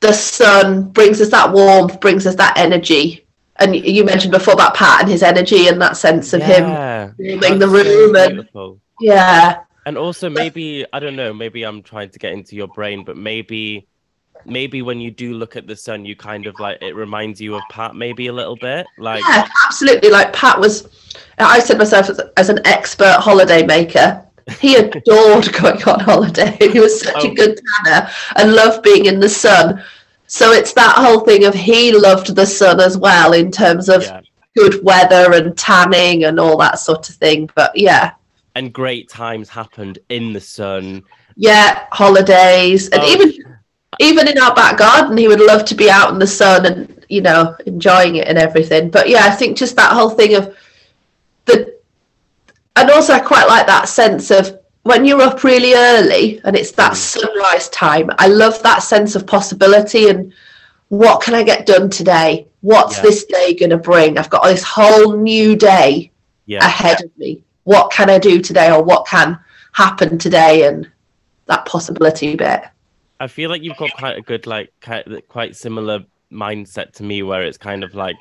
the 0.00 0.12
sun 0.12 0.90
brings 0.90 1.20
us 1.20 1.30
that 1.30 1.52
warmth, 1.52 2.00
brings 2.00 2.26
us 2.26 2.36
that 2.36 2.56
energy. 2.56 3.25
And 3.58 3.74
you 3.74 4.04
mentioned 4.04 4.32
before 4.32 4.54
about 4.54 4.74
Pat 4.74 5.00
and 5.02 5.10
his 5.10 5.22
energy 5.22 5.68
and 5.68 5.80
that 5.80 5.96
sense 5.96 6.32
of 6.32 6.42
him 6.42 6.64
yeah. 6.64 7.10
warming 7.18 7.58
the 7.58 7.66
That's 7.66 7.72
so 7.72 7.94
room 7.94 8.16
and 8.16 8.80
yeah, 9.00 9.60
And 9.86 9.96
also 9.98 10.28
maybe 10.30 10.84
I 10.92 10.98
don't 10.98 11.16
know, 11.16 11.32
maybe 11.32 11.64
I'm 11.64 11.82
trying 11.82 12.10
to 12.10 12.18
get 12.18 12.32
into 12.32 12.56
your 12.56 12.68
brain, 12.68 13.04
but 13.04 13.16
maybe 13.16 13.86
maybe 14.44 14.82
when 14.82 15.00
you 15.00 15.10
do 15.10 15.34
look 15.34 15.56
at 15.56 15.66
the 15.66 15.76
sun, 15.76 16.04
you 16.04 16.16
kind 16.16 16.46
of 16.46 16.58
like 16.60 16.78
it 16.80 16.94
reminds 16.94 17.40
you 17.40 17.54
of 17.54 17.62
Pat 17.70 17.94
maybe 17.94 18.28
a 18.28 18.32
little 18.32 18.56
bit. 18.56 18.86
Like 18.98 19.22
yeah, 19.28 19.48
absolutely. 19.66 20.10
Like 20.10 20.32
Pat 20.32 20.58
was, 20.60 20.88
I 21.38 21.58
said 21.60 21.78
myself 21.78 22.10
as, 22.10 22.20
as 22.36 22.48
an 22.48 22.60
expert 22.66 23.16
holiday 23.18 23.64
maker. 23.66 24.22
He 24.60 24.76
adored 24.76 25.52
going 25.60 25.82
on 25.84 26.00
holiday. 26.00 26.56
He 26.60 26.78
was 26.78 27.00
such 27.00 27.24
Oh. 27.24 27.30
a 27.30 27.34
good 27.34 27.60
tanner 27.84 28.08
and 28.36 28.54
loved 28.54 28.82
being 28.82 29.06
in 29.06 29.18
the 29.20 29.28
sun. 29.28 29.82
So 30.26 30.52
it's 30.52 30.72
that 30.74 30.96
whole 30.96 31.20
thing 31.20 31.44
of 31.44 31.54
he 31.54 31.92
loved 31.92 32.34
the 32.34 32.46
sun 32.46 32.80
as 32.80 32.98
well 32.98 33.32
in 33.32 33.50
terms 33.50 33.88
of 33.88 34.02
yeah. 34.02 34.20
good 34.56 34.82
weather 34.84 35.32
and 35.34 35.56
tanning 35.56 36.24
and 36.24 36.40
all 36.40 36.56
that 36.58 36.78
sort 36.78 37.08
of 37.08 37.14
thing. 37.16 37.48
But 37.54 37.76
yeah, 37.76 38.12
And 38.54 38.72
great 38.72 39.08
times 39.08 39.48
happened 39.48 39.98
in 40.08 40.32
the 40.32 40.40
sun. 40.40 41.04
yeah, 41.36 41.86
holidays 41.92 42.88
and 42.90 43.02
Oh. 43.02 43.06
even 43.12 43.32
even 43.98 44.28
in 44.28 44.36
our 44.38 44.54
back 44.54 44.76
garden, 44.76 45.16
he 45.16 45.26
would 45.28 45.40
love 45.40 45.64
to 45.66 45.74
be 45.74 45.90
out 45.90 46.10
in 46.12 46.18
the 46.18 46.26
sun 46.26 46.66
and 46.66 47.04
you 47.08 47.22
know 47.22 47.56
enjoying 47.66 48.16
it 48.16 48.28
and 48.28 48.36
everything. 48.36 48.90
But 48.90 49.08
yeah, 49.08 49.24
I 49.24 49.30
think 49.30 49.56
just 49.56 49.76
that 49.76 49.92
whole 49.92 50.10
thing 50.10 50.34
of 50.34 50.54
the, 51.46 51.76
and 52.74 52.90
also 52.90 53.14
I 53.14 53.20
quite 53.20 53.46
like 53.46 53.66
that 53.68 53.88
sense 53.88 54.30
of 54.30 54.58
when 54.86 55.04
you're 55.04 55.20
up 55.22 55.42
really 55.42 55.74
early 55.74 56.40
and 56.44 56.56
it's 56.56 56.70
that 56.72 56.92
Mm. 56.92 56.96
sunrise 56.96 57.68
time. 57.70 58.10
I 58.18 58.28
love 58.28 58.62
that 58.62 58.82
sense 58.82 59.14
of 59.16 59.26
possibility 59.26 60.08
and 60.08 60.32
what 60.88 61.20
can 61.20 61.34
I 61.34 61.42
get 61.42 61.66
done 61.66 61.90
today? 61.90 62.46
What's 62.60 62.96
Yeah. 62.96 63.02
this 63.02 63.24
day 63.24 63.54
going 63.54 63.70
to 63.70 63.76
bring? 63.76 64.16
I've 64.16 64.30
got 64.30 64.44
this 64.44 64.62
whole 64.62 65.16
new 65.16 65.56
day 65.56 66.12
Yeah. 66.46 66.64
ahead 66.64 67.02
of 67.02 67.10
me. 67.18 67.42
What 67.64 67.90
can 67.90 68.08
I 68.08 68.18
do 68.18 68.40
today, 68.40 68.70
or 68.70 68.80
what 68.82 69.06
can 69.06 69.36
happen 69.72 70.18
today, 70.18 70.62
and 70.68 70.88
that 71.46 71.64
possibility 71.64 72.36
bit. 72.36 72.62
I 73.18 73.26
feel 73.26 73.50
like 73.50 73.62
you've 73.62 73.76
got 73.76 73.92
quite 73.92 74.16
a 74.16 74.20
good 74.20 74.46
like 74.46 74.70
quite 75.28 75.56
similar 75.56 76.04
mindset 76.32 76.92
to 76.94 77.02
me 77.02 77.22
where 77.24 77.42
it's 77.42 77.58
kind 77.58 77.82
of 77.82 77.94
like 77.94 78.16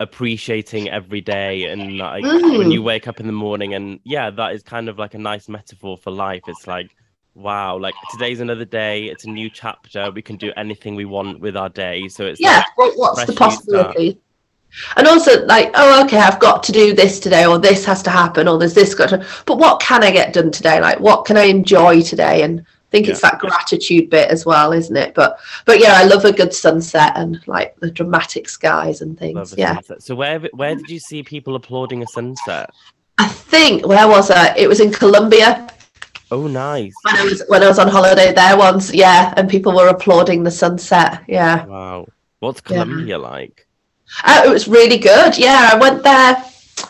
appreciating 0.00 0.88
every 0.90 1.20
day 1.20 1.64
and 1.64 1.96
like 1.98 2.24
Mm. 2.24 2.58
when 2.58 2.70
you 2.70 2.82
wake 2.82 3.08
up 3.08 3.18
in 3.20 3.26
the 3.26 3.32
morning 3.32 3.74
and 3.74 3.98
yeah 4.04 4.30
that 4.30 4.52
is 4.54 4.62
kind 4.62 4.88
of 4.88 4.98
like 4.98 5.14
a 5.14 5.18
nice 5.18 5.48
metaphor 5.48 5.96
for 5.96 6.10
life. 6.10 6.42
It's 6.48 6.66
like 6.66 6.90
wow 7.34 7.76
like 7.78 7.94
today's 8.12 8.40
another 8.40 8.64
day. 8.64 9.04
It's 9.06 9.24
a 9.24 9.30
new 9.30 9.48
chapter. 9.50 10.10
We 10.10 10.22
can 10.22 10.36
do 10.36 10.52
anything 10.56 10.94
we 10.96 11.06
want 11.06 11.40
with 11.40 11.56
our 11.56 11.68
day. 11.70 12.08
So 12.08 12.26
it's 12.26 12.40
yeah 12.40 12.58
like, 12.58 12.66
what, 12.76 12.98
what's 12.98 13.24
the 13.26 13.32
start. 13.32 13.50
possibility? 13.52 14.18
And 14.96 15.06
also 15.08 15.44
like 15.46 15.70
oh 15.74 16.04
okay 16.04 16.18
i've 16.18 16.40
got 16.40 16.62
to 16.64 16.72
do 16.72 16.92
this 16.94 17.18
today 17.18 17.46
or 17.46 17.58
this 17.58 17.84
has 17.86 18.02
to 18.02 18.10
happen 18.10 18.46
or 18.48 18.58
there's 18.58 18.74
this 18.74 18.94
got 18.94 19.08
to 19.10 19.24
but 19.46 19.56
what 19.56 19.80
can 19.80 20.04
i 20.04 20.10
get 20.10 20.34
done 20.34 20.50
today? 20.50 20.80
Like 20.80 21.00
what 21.00 21.24
can 21.24 21.36
i 21.38 21.44
enjoy 21.44 22.02
today? 22.02 22.42
And 22.42 22.64
i 22.96 23.00
think 23.00 23.08
it's 23.08 23.20
that 23.20 23.38
gratitude 23.38 24.08
bit 24.10 24.30
as 24.30 24.46
well 24.46 24.72
isn't 24.72 24.96
it 24.96 25.14
but 25.14 25.38
but 25.64 25.78
yeah 25.78 25.94
i 25.96 26.04
love 26.04 26.24
a 26.24 26.32
good 26.32 26.52
sunset 26.52 27.12
and 27.16 27.40
like 27.46 27.76
the 27.80 27.90
dramatic 27.90 28.48
skies 28.48 29.00
and 29.02 29.18
things 29.18 29.54
yeah 29.56 29.74
sunset. 29.74 30.02
so 30.02 30.14
where 30.14 30.40
where 30.54 30.74
did 30.74 30.88
you 30.88 30.98
see 30.98 31.22
people 31.22 31.54
applauding 31.56 32.02
a 32.02 32.06
sunset 32.06 32.70
i 33.18 33.28
think 33.28 33.86
where 33.86 34.08
was 34.08 34.30
i 34.30 34.54
it 34.56 34.68
was 34.68 34.80
in 34.80 34.90
colombia 34.90 35.66
oh 36.30 36.46
nice 36.46 36.94
when 37.02 37.16
i 37.16 37.24
was 37.24 37.42
when 37.48 37.62
i 37.62 37.68
was 37.68 37.78
on 37.78 37.88
holiday 37.88 38.32
there 38.32 38.56
once 38.56 38.92
yeah 38.92 39.32
and 39.36 39.48
people 39.48 39.72
were 39.74 39.88
applauding 39.88 40.42
the 40.42 40.50
sunset 40.50 41.22
yeah 41.28 41.64
wow 41.66 42.06
what's 42.40 42.60
Yeah. 42.66 42.82
colombia 42.82 43.18
like 43.18 43.66
Oh, 44.24 44.48
it 44.48 44.52
was 44.52 44.68
really 44.68 44.98
good. 44.98 45.36
Yeah, 45.36 45.70
I 45.72 45.76
went 45.78 46.04
there. 46.04 46.36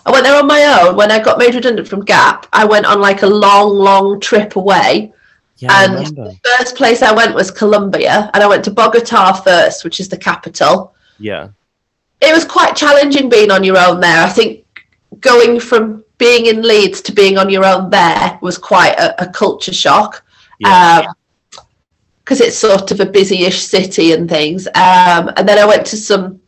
I 0.04 0.10
went 0.10 0.24
there 0.24 0.36
on 0.36 0.46
my 0.46 0.62
own 0.80 0.96
when 0.96 1.10
I 1.10 1.18
got 1.18 1.38
made 1.38 1.54
redundant 1.54 1.88
from 1.88 2.04
Gap. 2.04 2.46
I 2.52 2.66
went 2.66 2.84
on 2.84 3.00
like 3.00 3.22
a 3.22 3.26
long, 3.26 3.70
long 3.74 4.20
trip 4.20 4.56
away. 4.56 5.14
Yeah 5.58 5.84
And 5.84 5.94
remember. 5.94 6.32
First 6.44 6.76
place 6.76 7.02
I 7.02 7.12
went 7.12 7.34
was 7.34 7.50
Colombia, 7.50 8.30
and 8.34 8.42
I 8.42 8.46
went 8.46 8.64
to 8.64 8.70
Bogota 8.70 9.32
first, 9.32 9.84
which 9.84 10.00
is 10.00 10.08
the 10.08 10.18
capital. 10.18 10.94
yeah 11.18 11.48
It 12.20 12.32
was 12.32 12.44
quite 12.44 12.76
challenging 12.76 13.28
being 13.28 13.50
on 13.50 13.64
your 13.64 13.78
own 13.78 14.00
there. 14.00 14.22
I 14.24 14.28
think 14.28 14.64
going 15.20 15.60
from 15.60 16.04
being 16.18 16.46
in 16.46 16.62
Leeds 16.62 17.00
to 17.02 17.12
being 17.12 17.36
on 17.38 17.50
your 17.50 17.64
own 17.64 17.90
there 17.90 18.38
was 18.40 18.58
quite 18.58 18.94
a, 18.98 19.22
a 19.22 19.26
culture 19.30 19.74
shock. 19.74 20.24
yeah 20.58 21.06
because 22.26 22.40
it's 22.40 22.58
sort 22.58 22.90
of 22.90 22.98
a 22.98 23.06
busy-ish 23.06 23.62
city 23.62 24.10
and 24.10 24.28
things. 24.28 24.66
Um, 24.66 25.30
and 25.36 25.48
then 25.48 25.58
I 25.58 25.64
went 25.64 25.86
to 25.86 25.96
some 25.96 26.40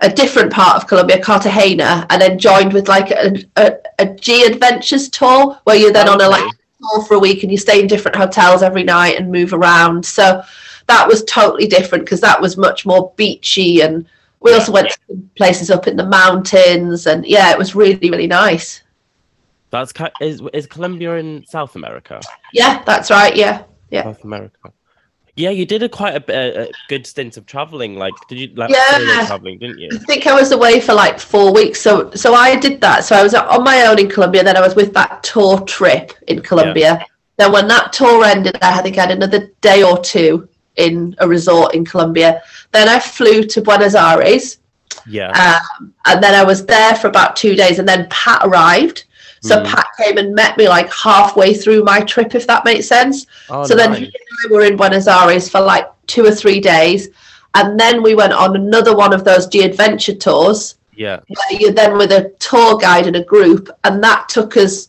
a 0.00 0.08
different 0.08 0.52
part 0.52 0.76
of 0.76 0.88
Colombia, 0.88 1.20
Cartagena, 1.20 2.04
and 2.10 2.20
then 2.20 2.38
joined 2.38 2.72
with 2.72 2.88
like 2.88 3.10
a, 3.12 3.44
a, 3.56 3.76
a 4.00 4.06
G 4.14 4.44
Adventures 4.44 5.08
tour 5.08 5.58
where 5.64 5.76
you're 5.76 5.92
then 5.92 6.08
on 6.08 6.20
a 6.20 6.28
like. 6.28 6.52
Tour 6.80 7.04
for 7.04 7.14
a 7.14 7.18
week 7.18 7.42
and 7.42 7.50
you 7.52 7.58
stay 7.58 7.80
in 7.80 7.86
different 7.86 8.16
hotels 8.16 8.62
every 8.62 8.84
night 8.84 9.18
and 9.18 9.30
move 9.30 9.52
around. 9.52 10.04
So 10.04 10.42
that 10.86 11.06
was 11.06 11.24
totally 11.24 11.66
different 11.66 12.04
because 12.04 12.20
that 12.20 12.40
was 12.40 12.56
much 12.56 12.86
more 12.86 13.12
beachy 13.16 13.80
and 13.82 14.06
we 14.40 14.50
Yeah. 14.50 14.58
also 14.58 14.72
went 14.72 14.88
to 14.90 15.16
places 15.36 15.70
up 15.70 15.86
in 15.88 15.96
the 15.96 16.06
mountains 16.06 17.06
and 17.06 17.26
yeah, 17.26 17.50
it 17.52 17.58
was 17.58 17.74
really 17.74 18.10
really 18.10 18.26
nice. 18.28 18.82
that's 19.70 19.92
is 20.20 20.40
is 20.54 20.66
colombia 20.66 21.16
in 21.16 21.44
south 21.46 21.76
america 21.76 22.20
Yeah, 22.54 22.82
that's 22.86 23.10
right. 23.10 23.36
Yeah. 23.36 23.64
Yeah. 23.90 24.04
South 24.04 24.24
America. 24.24 24.72
Yeah, 25.38 25.50
you 25.50 25.64
did 25.66 25.84
a 25.84 25.88
quite 25.88 26.16
a, 26.28 26.62
a, 26.62 26.68
good 26.88 27.06
stint 27.06 27.36
of 27.36 27.46
traveling. 27.46 27.94
Like, 27.94 28.12
did 28.28 28.40
you 28.40 28.48
like 28.56 28.70
Yeah. 28.70 29.24
traveling? 29.26 29.60
Didn't 29.60 29.78
you? 29.78 29.88
I 29.92 29.98
think 29.98 30.26
I 30.26 30.34
was 30.34 30.50
away 30.50 30.80
for 30.80 30.94
like 30.94 31.20
four 31.20 31.52
weeks. 31.54 31.80
So 31.80 32.10
so 32.10 32.34
I 32.34 32.56
did 32.56 32.80
that. 32.80 33.04
So 33.04 33.14
I 33.14 33.22
was 33.22 33.34
on 33.34 33.62
my 33.62 33.86
own 33.86 34.00
in 34.00 34.08
Colombia. 34.08 34.42
Then 34.42 34.56
I 34.56 34.60
was 34.60 34.74
with 34.74 34.92
that 34.94 35.22
tour 35.22 35.60
trip 35.60 36.12
in 36.26 36.42
Colombia. 36.42 37.06
Then 37.36 37.52
when 37.52 37.68
that 37.68 37.92
tour 37.92 38.24
ended, 38.24 38.58
I 38.62 38.82
think 38.82 38.98
I 38.98 39.02
had 39.02 39.12
another 39.12 39.52
day 39.60 39.84
or 39.84 39.96
two 39.98 40.48
in 40.74 41.14
a 41.18 41.28
resort 41.28 41.72
in 41.72 41.84
Colombia. 41.84 42.42
Then 42.72 42.88
I 42.88 42.98
flew 42.98 43.44
to 43.44 43.60
Buenos 43.62 43.94
Aires, 43.94 44.58
Yeah. 45.06 45.30
um, 45.30 45.94
and 46.06 46.20
then 46.20 46.34
I 46.34 46.42
was 46.42 46.66
there 46.66 46.96
for 46.96 47.06
about 47.06 47.36
two 47.36 47.54
days. 47.54 47.78
And 47.78 47.88
then 47.88 48.08
Pat 48.10 48.40
arrived. 48.44 49.04
So 49.40 49.60
Mm. 49.60 49.66
Pat 49.66 49.86
came 49.98 50.18
and 50.18 50.34
met 50.34 50.56
me 50.56 50.68
like 50.68 50.92
halfway 50.92 51.54
through 51.54 51.84
my 51.84 52.00
trip, 52.00 52.34
if 52.34 52.46
that 52.46 52.64
makes 52.64 52.86
sense. 52.86 53.26
oh, 53.50 53.64
so 53.64 53.74
then 53.74 53.90
nice. 53.90 54.00
he 54.00 54.06
and 54.06 54.14
I 54.44 54.54
were 54.54 54.64
in 54.64 54.76
Buenos 54.76 55.06
Aires 55.06 55.48
for 55.48 55.60
like 55.60 55.88
two 56.06 56.24
or 56.24 56.32
three 56.32 56.60
days. 56.60 57.08
And 57.54 57.78
then 57.78 58.02
we 58.02 58.14
went 58.14 58.32
on 58.32 58.56
another 58.56 58.96
one 58.96 59.12
of 59.12 59.24
those 59.24 59.46
G 59.46 59.62
Adventure 59.62 60.14
tours 60.14 60.76
yeah. 60.96 61.20
where 61.28 61.60
you're 61.60 61.72
then 61.72 61.96
with 61.96 62.12
a 62.12 62.30
tour 62.38 62.76
guide 62.76 63.06
and 63.06 63.16
a 63.16 63.24
group. 63.24 63.70
And 63.84 64.02
that 64.02 64.28
took 64.28 64.56
us 64.56 64.88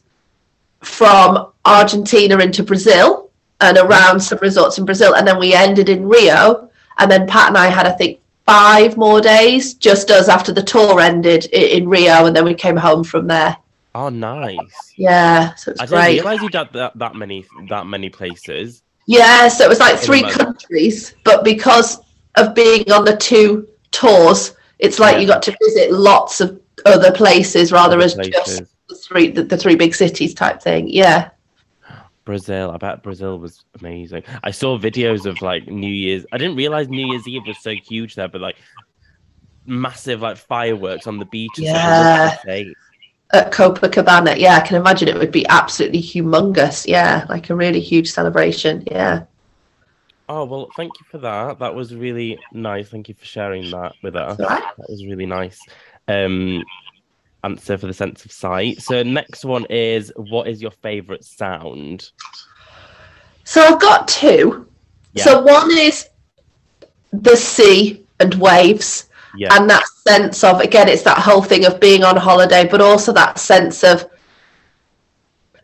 from 0.82 1.52
Argentina 1.66 2.38
into 2.38 2.64
Brazil 2.64 3.30
and 3.62 3.78
around 3.78 4.20
some 4.20 4.40
resorts 4.42 4.78
in 4.78 4.86
Brazil. 4.86 5.16
And 5.16 5.28
then 5.28 5.40
we 5.40 5.54
ended 5.54 5.90
in 5.90 6.08
Rio. 6.08 6.70
And 6.98 7.10
then 7.10 7.28
Pat 7.28 7.50
and 7.50 7.58
I 7.58 7.68
had, 7.68 7.88
I 7.88 7.92
think, 7.92 8.20
five 8.46 8.98
more 8.98 9.22
days, 9.22 9.76
just 9.76 10.10
us 10.10 10.28
after 10.28 10.52
the 10.52 10.64
tour 10.64 11.00
ended 11.00 11.46
in 11.46 11.88
Rio. 11.88 12.26
And 12.26 12.36
then 12.36 12.46
we 12.46 12.54
came 12.54 12.78
home 12.78 13.04
from 13.04 13.28
there. 13.28 13.56
Oh, 13.96 14.10
nice. 14.10 14.94
Yeah, 14.98 15.56
so 15.56 15.72
it 15.72 15.82
I 15.82 15.86
didn't 15.86 16.06
realize 16.06 16.42
you 16.42 16.50
did 16.50 16.70
that 16.74 16.98
that 16.98 17.16
many 17.16 17.46
that 17.70 17.86
many 17.88 18.10
places. 18.10 18.84
Yeah, 19.08 19.48
so 19.48 19.66
it 19.66 19.70
was 19.70 19.80
like 19.80 19.98
three 19.98 20.22
countries, 20.22 21.16
but 21.24 21.44
because 21.44 22.00
of 22.36 22.54
being 22.54 22.90
on 22.92 23.06
the 23.06 23.18
two 23.18 23.68
tours, 23.92 24.56
it's 24.78 25.00
like 25.00 25.16
Yeah. 25.16 25.20
you 25.22 25.28
got 25.28 25.42
to 25.44 25.58
visit 25.66 25.92
lots 25.92 26.40
of 26.42 26.62
other 26.86 27.12
places 27.12 27.72
rather 27.72 27.96
Other 27.96 28.06
as 28.06 28.14
places. 28.14 28.34
just 28.60 28.64
the 28.88 28.96
three 28.96 29.32
the, 29.32 29.44
the 29.44 29.58
three 29.58 29.76
big 29.76 29.96
cities 29.96 30.34
type 30.36 30.62
thing. 30.62 30.88
Yeah. 30.88 31.32
Brazil. 32.26 32.70
I 32.70 32.78
bet 32.78 33.02
Brazil 33.02 33.40
was 33.40 33.66
amazing. 33.80 34.22
I 34.44 34.52
saw 34.52 34.78
videos 34.78 35.26
of 35.26 35.42
like 35.42 35.68
New 35.68 35.92
Year's. 35.92 36.28
I 36.32 36.38
didn't 36.38 36.58
realize 36.58 36.88
New 36.88 37.08
Year's 37.08 37.28
Eve 37.28 37.42
was 37.48 37.58
so 37.60 37.72
huge 37.74 38.14
there, 38.14 38.28
but 38.28 38.40
like 38.42 38.58
massive 39.66 40.22
like 40.22 40.38
fireworks 40.38 41.08
on 41.08 41.18
the 41.18 41.26
beach. 41.26 41.52
and 41.58 41.68
stuff. 41.68 42.40
Yeah. 42.46 42.64
At 43.32 43.52
Copacabana, 43.52 44.38
yeah, 44.40 44.56
I 44.56 44.62
can 44.62 44.76
imagine 44.76 45.08
it 45.08 45.18
would 45.18 45.32
be 45.32 45.48
absolutely 45.48 46.02
humongous. 46.02 46.88
Yeah, 46.88 47.26
like 47.30 47.50
a 47.50 47.56
really 47.56 47.80
huge 47.80 48.12
celebration. 48.12 48.84
Yeah. 48.90 49.26
Oh 50.28 50.46
well, 50.46 50.70
thank 50.76 50.92
you 51.00 51.06
for 51.10 51.20
that. 51.20 51.60
That 51.60 51.76
was 51.76 51.96
really 51.96 52.40
nice. 52.54 52.90
Thank 52.90 53.08
you 53.08 53.16
for 53.16 53.26
sharing 53.26 53.70
that 53.72 53.94
with 54.02 54.16
us. 54.16 54.40
Right. 54.40 54.64
That 54.78 54.90
was 54.90 55.06
really 55.06 55.26
nice. 55.26 55.60
Um, 56.08 56.64
answer 57.44 57.78
for 57.78 57.88
the 57.88 57.94
sense 57.94 58.26
of 58.26 58.32
sight. 58.32 58.82
So 58.82 59.04
next 59.04 59.46
one 59.46 59.66
is 59.70 60.12
what 60.16 60.48
is 60.48 60.62
your 60.62 60.72
favorite 60.72 61.24
sound? 61.24 62.12
So 63.44 63.62
I've 63.62 63.80
got 63.80 64.08
two. 64.08 64.68
Yeah. 65.14 65.24
So 65.24 65.42
one 65.42 65.72
is 65.72 66.10
the 67.12 67.36
sea 67.36 68.06
and 68.20 68.34
waves. 68.36 69.10
Yeah, 69.36 69.50
and 69.52 69.70
that 69.70 69.84
sense 70.10 70.44
of 70.44 70.60
again 70.62 70.88
it's 70.88 71.04
that 71.04 71.18
whole 71.18 71.42
thing 71.42 71.66
of 71.66 71.80
being 71.80 72.04
on 72.04 72.16
holiday 72.18 72.68
but 72.68 72.82
also 72.82 73.12
that 73.14 73.38
sense 73.38 73.84
of 73.84 74.10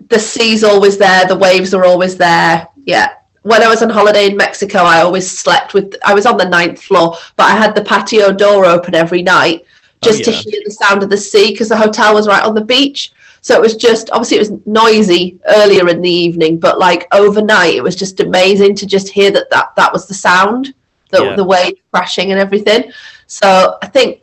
the 0.10 0.20
sea's 0.20 0.64
always 0.64 0.98
there 0.98 1.26
the 1.28 1.36
waves 1.36 1.74
are 1.74 1.86
always 1.86 2.16
there 2.18 2.68
yeah 2.86 3.08
when 3.42 3.64
i 3.64 3.68
was 3.68 3.82
on 3.82 3.90
holiday 3.90 4.28
in 4.30 4.38
mexico 4.38 4.80
i 4.80 5.02
always 5.02 5.28
slept 5.30 5.74
with 5.74 5.96
i 6.06 6.14
was 6.14 6.26
on 6.26 6.38
the 6.38 6.50
ninth 6.58 6.82
floor 6.82 7.16
but 7.38 7.46
i 7.52 7.56
had 7.56 7.74
the 7.74 7.84
patio 7.84 8.32
door 8.32 8.66
open 8.66 8.94
every 8.94 9.24
night 9.24 9.60
oh, 9.64 9.70
just 10.08 10.28
Oh, 10.28 10.32
yeah. 10.32 10.38
to 10.38 10.50
hear 10.50 10.62
the 10.66 10.72
sound 10.72 11.02
of 11.04 11.10
the 11.10 11.18
sea 11.18 11.52
because 11.52 11.70
the 11.70 11.78
hotel 11.86 12.14
was 12.14 12.28
right 12.28 12.44
on 12.44 12.54
the 12.54 12.64
beach 12.76 13.12
so 13.42 13.56
it 13.56 13.62
was 13.62 13.76
just 13.76 14.10
obviously 14.12 14.38
it 14.38 14.48
was 14.48 14.54
noisy 14.66 15.40
earlier 15.60 15.88
in 15.90 16.02
the 16.02 16.18
evening 16.26 16.60
but 16.60 16.78
like 16.78 17.08
overnight 17.12 17.76
it 17.76 17.84
was 17.84 17.96
just 17.96 18.20
amazing 18.20 18.76
to 18.76 18.86
just 18.86 19.10
hear 19.10 19.32
that 19.32 19.50
that, 19.50 19.76
that 19.76 19.92
was 19.92 20.08
the 20.08 20.14
sound 20.14 20.74
the, 21.12 21.24
Yeah. 21.24 21.36
the 21.36 21.44
wave 21.44 21.78
crashing 21.92 22.32
and 22.32 22.40
everything 22.40 22.92
so 23.28 23.78
I 23.82 23.88
think, 23.88 24.22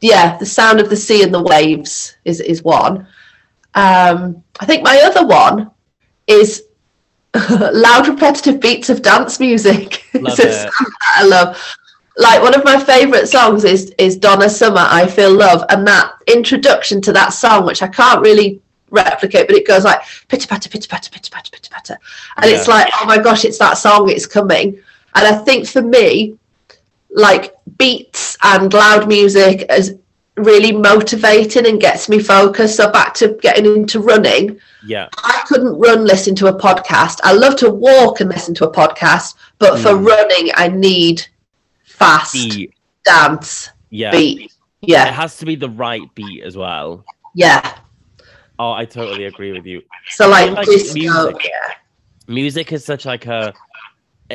yeah, 0.00 0.36
the 0.38 0.46
sound 0.46 0.80
of 0.80 0.88
the 0.90 0.96
sea 0.96 1.22
and 1.22 1.32
the 1.34 1.42
waves 1.42 2.16
is 2.24 2.40
is 2.40 2.62
one. 2.62 3.06
Um, 3.74 4.42
I 4.58 4.66
think 4.66 4.82
my 4.82 5.00
other 5.04 5.26
one 5.26 5.70
is 6.26 6.64
loud, 7.50 8.08
repetitive 8.08 8.60
beats 8.60 8.90
of 8.90 9.02
dance 9.02 9.38
music. 9.40 10.04
Love 10.14 10.38
It's 10.38 10.38
a 10.38 10.48
it. 10.48 10.52
sound 10.52 10.70
that 10.70 11.12
I 11.16 11.24
love. 11.26 11.76
Like 12.18 12.42
one 12.42 12.54
of 12.54 12.64
my 12.64 12.78
favorite 12.78 13.28
songs 13.28 13.64
is 13.64 13.94
is 13.98 14.16
Donna 14.16 14.48
Summer. 14.50 14.84
I 14.84 15.06
feel 15.06 15.32
love, 15.32 15.64
and 15.70 15.86
that 15.86 16.12
introduction 16.26 17.00
to 17.02 17.12
that 17.12 17.30
song, 17.32 17.64
which 17.64 17.82
I 17.82 17.88
can't 17.88 18.20
really 18.20 18.60
replicate, 18.90 19.46
but 19.46 19.56
it 19.56 19.66
goes 19.66 19.84
like 19.84 20.00
pitter 20.28 20.48
patter, 20.48 20.68
pitter 20.68 20.88
patter, 20.88 21.10
pitter 21.10 21.30
patter, 21.30 21.50
pitter 21.52 21.70
patter, 21.70 21.96
and 22.36 22.46
it's 22.50 22.66
like, 22.68 22.92
oh 23.00 23.06
my 23.06 23.16
gosh, 23.18 23.44
it's 23.44 23.58
that 23.58 23.74
song, 23.78 24.10
it's 24.10 24.26
coming. 24.26 24.82
And 25.14 25.26
I 25.26 25.38
think 25.38 25.66
for 25.68 25.82
me, 25.82 26.36
like 27.12 27.54
beats 27.78 28.36
and 28.42 28.72
loud 28.72 29.08
music 29.08 29.66
is 29.70 29.96
really 30.36 30.72
motivating 30.72 31.66
and 31.66 31.80
gets 31.80 32.08
me 32.08 32.18
focused. 32.18 32.76
So 32.76 32.90
back 32.90 33.14
to 33.14 33.36
getting 33.42 33.66
into 33.66 34.00
running, 34.00 34.58
yeah, 34.84 35.08
I 35.18 35.42
couldn't 35.46 35.78
run 35.78 36.04
listening 36.04 36.36
to 36.36 36.46
a 36.46 36.58
podcast. 36.58 37.18
I 37.22 37.32
love 37.32 37.56
to 37.56 37.70
walk 37.70 38.20
and 38.20 38.30
listen 38.30 38.54
to 38.54 38.68
a 38.68 38.72
podcast, 38.72 39.34
but 39.58 39.78
for 39.78 39.90
Mm. 39.90 40.06
running, 40.06 40.50
I 40.54 40.68
need 40.68 41.26
fast 41.84 42.32
beat. 42.32 42.74
dance 43.04 43.70
Yeah, 43.90 44.12
beat. 44.12 44.52
Yeah. 44.82 45.08
It 45.08 45.14
has 45.14 45.36
to 45.38 45.46
be 45.46 45.56
the 45.56 45.68
right 45.68 46.12
beat 46.14 46.42
as 46.42 46.56
well. 46.56 47.04
yeah. 47.34 47.76
Oh, 48.58 48.72
I 48.72 48.84
totally 48.84 49.24
agree 49.24 49.52
with 49.52 49.64
you. 49.66 49.82
So 50.10 50.28
like, 50.28 50.50
like 50.52 50.66
disco, 50.66 50.94
music. 50.98 51.44
yeah, 51.44 51.74
Music 52.28 52.72
is 52.72 52.84
such 52.84 53.06
like 53.06 53.26
a, 53.26 53.54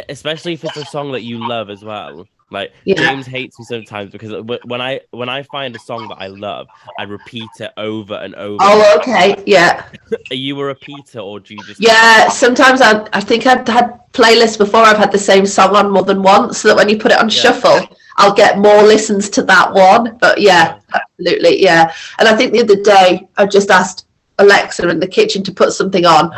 especially 0.10 0.54
if 0.54 0.64
it's 0.64 0.78
a 0.78 0.86
song 0.86 1.12
that 1.12 1.22
you 1.22 1.38
love 1.38 1.70
as 1.70 1.84
well. 1.84 2.28
Like 2.52 2.74
Yeah. 2.84 2.96
James 2.96 3.26
hates 3.26 3.58
me 3.58 3.66
sometimes 3.66 4.12
because 4.12 4.44
when 4.66 4.80
I 4.80 5.02
when 5.12 5.30
I 5.30 5.42
find 5.44 5.76
a 5.76 5.80
song 5.80 6.08
that 6.10 6.18
I 6.20 6.28
love, 6.28 6.68
I 7.00 7.04
repeat 7.04 7.50
it 7.60 7.72
over 7.76 8.14
and 8.14 8.36
over. 8.36 8.58
Oh, 8.62 8.98
okay. 8.98 9.42
Yeah. 9.48 9.84
Are 10.32 10.36
you 10.36 10.60
a 10.60 10.66
repeater 10.66 11.20
or 11.20 11.40
do 11.40 11.56
you 11.56 11.64
just 11.64 11.82
Yeah. 11.82 12.30
Sometimes 12.30 12.82
I, 12.82 13.08
I 13.14 13.22
think 13.22 13.48
I've 13.48 13.68
had 13.68 14.00
playlists 14.14 14.58
before 14.60 14.82
I've 14.82 14.98
had 14.98 15.12
the 15.12 15.18
same 15.18 15.46
song 15.48 15.76
on 15.76 15.92
more 15.92 16.04
than 16.04 16.22
once, 16.22 16.60
so 16.60 16.68
that 16.68 16.78
when 16.78 16.88
you 16.88 16.98
put 17.00 17.12
it 17.12 17.20
on 17.20 17.30
Yeah. 17.30 17.42
shuffle, 17.42 17.80
I'll 18.18 18.34
get 18.36 18.60
more 18.60 18.84
listens 18.84 19.30
to 19.32 19.42
that 19.44 19.74
one. 19.74 20.18
But 20.20 20.40
yeah, 20.40 20.80
absolutely. 20.94 21.64
Yeah. 21.64 21.92
And 22.20 22.28
I 22.28 22.36
think 22.36 22.54
the 22.54 22.62
other 22.62 22.82
day 22.82 23.28
I 23.38 23.48
just 23.48 23.72
asked 23.72 24.06
Alexa 24.38 24.88
in 24.88 25.00
the 25.00 25.08
kitchen 25.08 25.42
to 25.44 25.52
put 25.52 25.74
something 25.74 26.06
on 26.06 26.32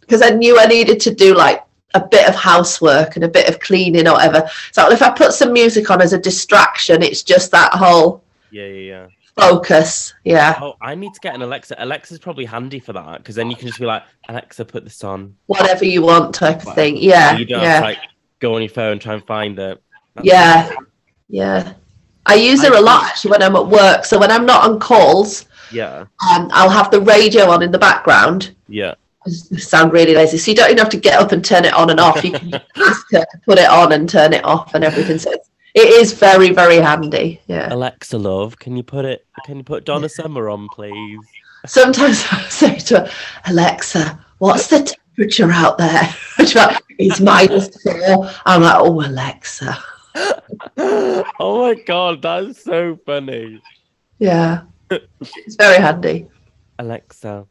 because 0.00 0.22
I 0.22 0.30
knew 0.30 0.58
I 0.58 0.64
needed 0.66 0.98
to 1.00 1.14
do 1.14 1.34
like 1.34 1.62
a 1.94 2.00
bit 2.06 2.28
of 2.28 2.34
housework 2.34 3.16
and 3.16 3.24
a 3.24 3.28
bit 3.28 3.48
of 3.48 3.60
cleaning 3.60 4.06
or 4.08 4.12
whatever. 4.14 4.48
So 4.72 4.90
if 4.90 5.02
I 5.02 5.10
put 5.10 5.32
some 5.32 5.52
music 5.52 5.90
on 5.90 6.00
as 6.00 6.12
a 6.12 6.18
distraction, 6.18 7.02
it's 7.02 7.22
just 7.22 7.50
that 7.50 7.72
whole 7.72 8.22
Yeah, 8.50 8.64
yeah, 8.66 8.80
yeah. 8.92 9.06
focus. 9.36 10.14
Yeah. 10.24 10.58
Oh, 10.60 10.74
I 10.80 10.94
need 10.94 11.12
to 11.14 11.20
get 11.20 11.34
an 11.34 11.42
Alexa. 11.42 11.74
Alexa's 11.78 12.18
probably 12.18 12.44
handy 12.44 12.80
for 12.80 12.92
that 12.94 13.18
because 13.18 13.34
then 13.34 13.50
you 13.50 13.56
can 13.56 13.66
just 13.68 13.78
be 13.80 13.86
like, 13.86 14.02
Alexa, 14.28 14.64
put 14.64 14.84
this 14.84 15.04
on. 15.04 15.34
Whatever 15.46 15.84
you 15.84 16.02
want 16.02 16.34
type 16.34 16.60
of 16.60 16.66
Wow. 16.66 16.74
thing. 16.74 16.96
Yeah. 16.96 17.36
you 17.36 17.44
don't 17.44 17.60
Yeah. 17.62 17.68
have 17.72 17.80
to 17.82 17.84
like 17.88 17.98
go 18.40 18.54
on 18.54 18.62
your 18.62 18.70
phone 18.70 18.92
and 18.92 19.00
try 19.00 19.14
and 19.14 19.26
find 19.26 19.58
it. 19.58 19.80
That's- 20.14 20.24
Yeah, 20.24 20.70
yeah. 21.28 21.72
I 22.26 22.34
use 22.34 22.62
her 22.64 22.74
I 22.74 22.78
a 22.78 22.80
lot 22.80 23.04
actually 23.04 23.32
when 23.32 23.42
I'm 23.42 23.56
at 23.56 23.66
work. 23.66 24.04
So 24.04 24.18
when 24.18 24.30
I'm 24.30 24.46
not 24.46 24.64
on 24.68 24.78
calls, 24.78 25.46
Yeah, 25.70 26.04
um, 26.30 26.48
I'll 26.52 26.68
have 26.70 26.90
the 26.90 27.00
radio 27.00 27.50
on 27.50 27.62
in 27.62 27.70
the 27.72 27.78
background. 27.78 28.54
yeah. 28.68 28.94
Sound 29.28 29.92
really 29.92 30.14
lazy, 30.14 30.38
so 30.38 30.50
you 30.50 30.56
don't 30.56 30.70
even 30.70 30.78
have 30.78 30.88
to 30.90 30.96
get 30.96 31.20
up 31.20 31.32
and 31.32 31.44
turn 31.44 31.64
it 31.64 31.74
on 31.74 31.90
and 31.90 32.00
off. 32.00 32.24
You 32.24 32.32
can 32.32 32.50
just 32.76 33.06
put 33.44 33.58
it 33.58 33.68
on 33.68 33.92
and 33.92 34.08
turn 34.08 34.32
it 34.32 34.44
off 34.44 34.74
and 34.74 34.82
everything. 34.84 35.18
So 35.18 35.32
it 35.74 35.88
is 35.88 36.12
very, 36.12 36.50
very 36.50 36.76
handy. 36.76 37.40
Yeah. 37.46 37.72
Alexa, 37.72 38.18
love, 38.18 38.58
can 38.58 38.76
you 38.76 38.82
put 38.82 39.04
it? 39.04 39.26
Can 39.46 39.58
you 39.58 39.64
put 39.64 39.84
Donna 39.84 40.08
Summer 40.08 40.50
on, 40.50 40.68
please? 40.68 41.20
Sometimes 41.66 42.24
I 42.32 42.42
say 42.48 42.78
to 42.78 43.00
her, 43.00 43.10
Alexa, 43.46 44.18
what's 44.38 44.66
the 44.68 44.96
temperature 45.16 45.50
out 45.50 45.78
there? 45.78 46.14
It's 46.98 47.20
minus 47.20 47.68
four. 47.82 48.30
I'm 48.46 48.62
like, 48.62 48.76
oh, 48.76 49.00
Alexa. 49.00 49.76
oh 50.78 51.24
my 51.40 51.74
god, 51.82 52.22
that's 52.22 52.62
so 52.62 52.96
funny. 53.04 53.60
Yeah. 54.18 54.62
It's 54.90 55.56
very 55.56 55.80
handy. 55.80 56.28
Alexa. 56.78 57.46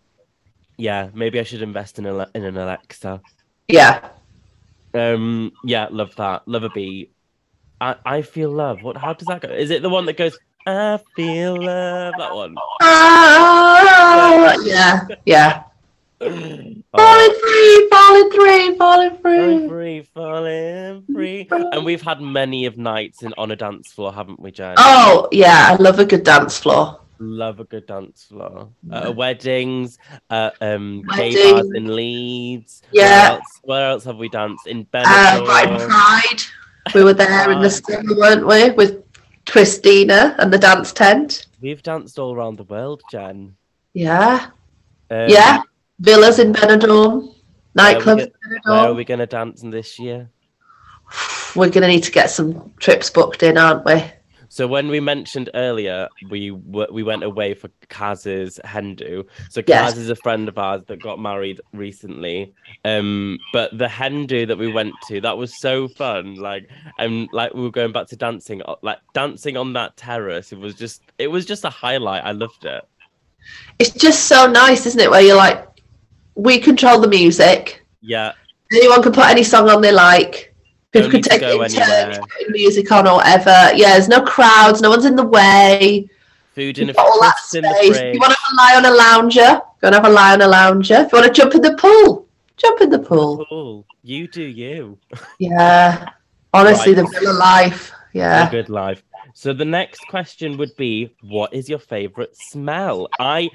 Yeah, 0.81 1.09
maybe 1.13 1.39
I 1.39 1.43
should 1.43 1.61
invest 1.61 1.99
in, 1.99 2.07
a, 2.07 2.27
in 2.33 2.43
an 2.43 2.57
Alexa. 2.57 3.21
Yeah. 3.67 4.09
Um, 4.95 5.51
yeah, 5.63 5.87
love 5.91 6.15
that. 6.15 6.47
Love 6.47 6.63
a 6.63 6.69
beat. 6.69 7.11
I, 7.79 7.95
I 8.03 8.21
feel 8.23 8.49
love. 8.51 8.81
What? 8.81 8.97
How 8.97 9.13
does 9.13 9.27
that 9.27 9.41
go? 9.41 9.49
Is 9.49 9.69
it 9.69 9.83
the 9.83 9.89
one 9.89 10.07
that 10.07 10.17
goes? 10.17 10.39
I 10.65 10.99
feel 11.15 11.55
love. 11.55 12.15
That 12.17 12.33
one. 12.33 12.55
Ah, 12.81 14.57
yeah, 14.63 15.05
yeah. 15.25 15.63
Falling 16.19 16.83
Oh, 16.93 17.39
free, 17.41 17.87
falling 17.89 18.31
free, 18.31 18.77
falling 18.77 19.17
free, 19.21 19.37
falling 19.37 19.69
free. 19.69 19.69
free, 19.69 20.01
falling 21.11 21.47
free. 21.47 21.71
And 21.71 21.85
we've 21.85 22.01
had 22.01 22.21
many 22.21 22.65
of 22.65 22.77
nights 22.77 23.21
in 23.23 23.33
on 23.37 23.51
a 23.51 23.55
dance 23.55 23.91
floor, 23.91 24.11
haven't 24.13 24.39
we, 24.39 24.51
Jen? 24.51 24.75
Oh, 24.77 25.27
yeah, 25.31 25.67
I 25.69 25.75
love 25.81 25.99
a 25.99 26.05
good 26.05 26.23
dance 26.23 26.57
floor. 26.59 26.99
Love 27.23 27.59
a 27.59 27.65
good 27.65 27.85
dance 27.85 28.23
floor. 28.23 28.69
Uh, 28.91 29.13
weddings, 29.15 29.99
uh, 30.31 30.49
um, 30.59 31.03
gay 31.15 31.51
bars 31.51 31.69
in 31.75 31.95
Leeds. 31.95 32.81
Yeah. 32.91 33.03
Where 33.03 33.31
else, 33.31 33.59
where 33.61 33.89
else 33.91 34.03
have 34.05 34.17
we 34.17 34.27
danced? 34.27 34.65
In 34.65 34.87
Uh, 34.91 35.03
Benidorm. 35.03 35.45
Pride 35.45 35.79
Pride. 35.87 36.41
We 36.95 37.03
were 37.03 37.13
there 37.13 37.51
in 37.51 37.61
the 37.61 37.69
summer, 37.69 38.15
weren't 38.17 38.47
we, 38.47 38.71
with 38.71 39.03
Christina 39.45 40.35
and 40.39 40.51
the 40.51 40.57
dance 40.57 40.91
tent? 40.91 41.45
We've 41.61 41.83
danced 41.83 42.17
all 42.17 42.33
around 42.33 42.57
the 42.57 42.63
world, 42.63 43.03
Jen. 43.11 43.55
Yeah, 43.93 44.47
Um, 45.11 45.29
yeah. 45.29 45.61
Villas 45.99 46.39
in 46.39 46.53
Benidorm, 46.53 47.35
nightclubs 47.77 48.31
Where 48.63 48.75
are 48.75 48.93
we 48.95 49.05
going 49.05 49.19
to 49.19 49.27
dance 49.27 49.61
in 49.61 49.69
this 49.69 49.99
year? 49.99 50.27
We're 51.55 51.69
going 51.69 51.83
to 51.83 51.87
need 51.87 52.03
to 52.05 52.11
get 52.11 52.31
some 52.31 52.73
trips 52.79 53.11
booked 53.11 53.43
in, 53.43 53.59
aren't 53.59 53.85
we? 53.85 54.01
So 54.51 54.67
when 54.67 54.89
we 54.89 54.99
mentioned 54.99 55.49
earlier, 55.53 56.09
we 56.29 56.51
we 56.51 57.03
went 57.03 57.23
away 57.23 57.53
for 57.53 57.69
Kaz's 57.89 58.59
Hen 58.65 58.95
do. 58.95 59.25
So 59.49 59.61
Kaz 59.61 59.65
Yes. 59.95 59.97
is 59.97 60.09
a 60.09 60.15
friend 60.17 60.49
of 60.49 60.57
ours 60.57 60.81
that 60.87 61.01
got 61.01 61.19
married 61.21 61.61
recently. 61.71 62.53
Um, 62.83 63.39
but 63.53 63.77
the 63.77 63.87
Hen 63.87 64.25
do 64.25 64.45
that 64.45 64.57
we 64.57 64.69
went 64.69 64.93
to, 65.07 65.21
that 65.21 65.37
was 65.37 65.57
so 65.61 65.87
fun. 65.87 66.35
Like, 66.35 66.69
and 66.99 67.29
like 67.31 67.53
we 67.53 67.61
were 67.61 67.71
going 67.71 67.93
back 67.93 68.07
to 68.07 68.17
dancing, 68.17 68.61
like 68.81 68.97
dancing 69.13 69.55
on 69.55 69.71
that 69.71 69.95
terrace. 69.95 70.51
It 70.51 70.59
was 70.59 70.75
just, 70.75 71.01
it 71.17 71.27
was 71.27 71.45
just 71.45 71.63
a 71.63 71.69
highlight. 71.69 72.25
I 72.25 72.31
loved 72.31 72.65
it. 72.65 72.83
It's 73.79 73.91
just 73.91 74.25
so 74.25 74.47
nice, 74.51 74.85
isn't 74.85 74.99
it? 74.99 75.09
Where 75.09 75.21
you're 75.21 75.37
like, 75.37 75.65
we 76.35 76.59
control 76.59 76.99
the 76.99 77.07
music. 77.07 77.85
Yeah, 78.01 78.33
Anyone 78.73 79.01
can 79.01 79.13
put 79.13 79.27
any 79.29 79.43
song 79.43 79.69
on 79.69 79.81
they 79.81 79.93
like. 79.93 80.50
People 80.91 81.09
can 81.09 81.21
take 81.21 81.39
go 81.39 81.61
anywhere. 81.61 82.19
putting 82.21 82.51
music 82.51 82.91
on 82.91 83.07
or 83.07 83.15
whatever. 83.15 83.71
Yeah, 83.75 83.93
there's 83.93 84.09
no 84.09 84.21
crowds, 84.21 84.81
no 84.81 84.89
one's 84.89 85.05
in 85.05 85.15
the 85.15 85.25
way. 85.25 86.09
food 86.53 86.77
in 86.79 86.89
a 86.89 86.93
all 86.97 87.19
that 87.21 87.35
the 87.51 87.59
space. 87.61 87.95
If 87.97 88.13
you 88.13 88.19
want 88.19 88.33
to 88.33 88.55
lie 88.57 88.75
on 88.75 88.85
a 88.85 88.91
lounger, 88.93 89.61
go 89.81 89.87
and 89.87 89.95
have 89.95 90.05
a 90.05 90.09
lie 90.09 90.33
on 90.33 90.41
a 90.41 90.47
lounger. 90.47 90.95
If 90.95 91.11
you 91.13 91.19
want 91.19 91.33
to 91.33 91.41
jump 91.41 91.55
in 91.55 91.61
the 91.61 91.75
pool, 91.77 92.27
jump 92.57 92.81
in 92.81 92.89
the 92.89 92.99
pool. 92.99 93.45
Cool. 93.49 93.85
You 94.03 94.27
do 94.27 94.43
you. 94.43 94.97
Yeah. 95.39 96.09
Honestly, 96.53 96.93
Right. 96.93 97.05
the 97.05 97.19
villa 97.19 97.33
life. 97.33 97.91
A 97.93 98.17
Yeah. 98.17 98.51
good 98.51 98.67
life. 98.69 99.01
So 99.33 99.53
the 99.53 99.63
next 99.63 100.05
question 100.09 100.57
would 100.57 100.75
be, 100.75 101.15
what 101.21 101.53
is 101.53 101.69
your 101.69 101.79
favorite 101.79 102.35
smell? 102.35 103.07
I 103.17 103.49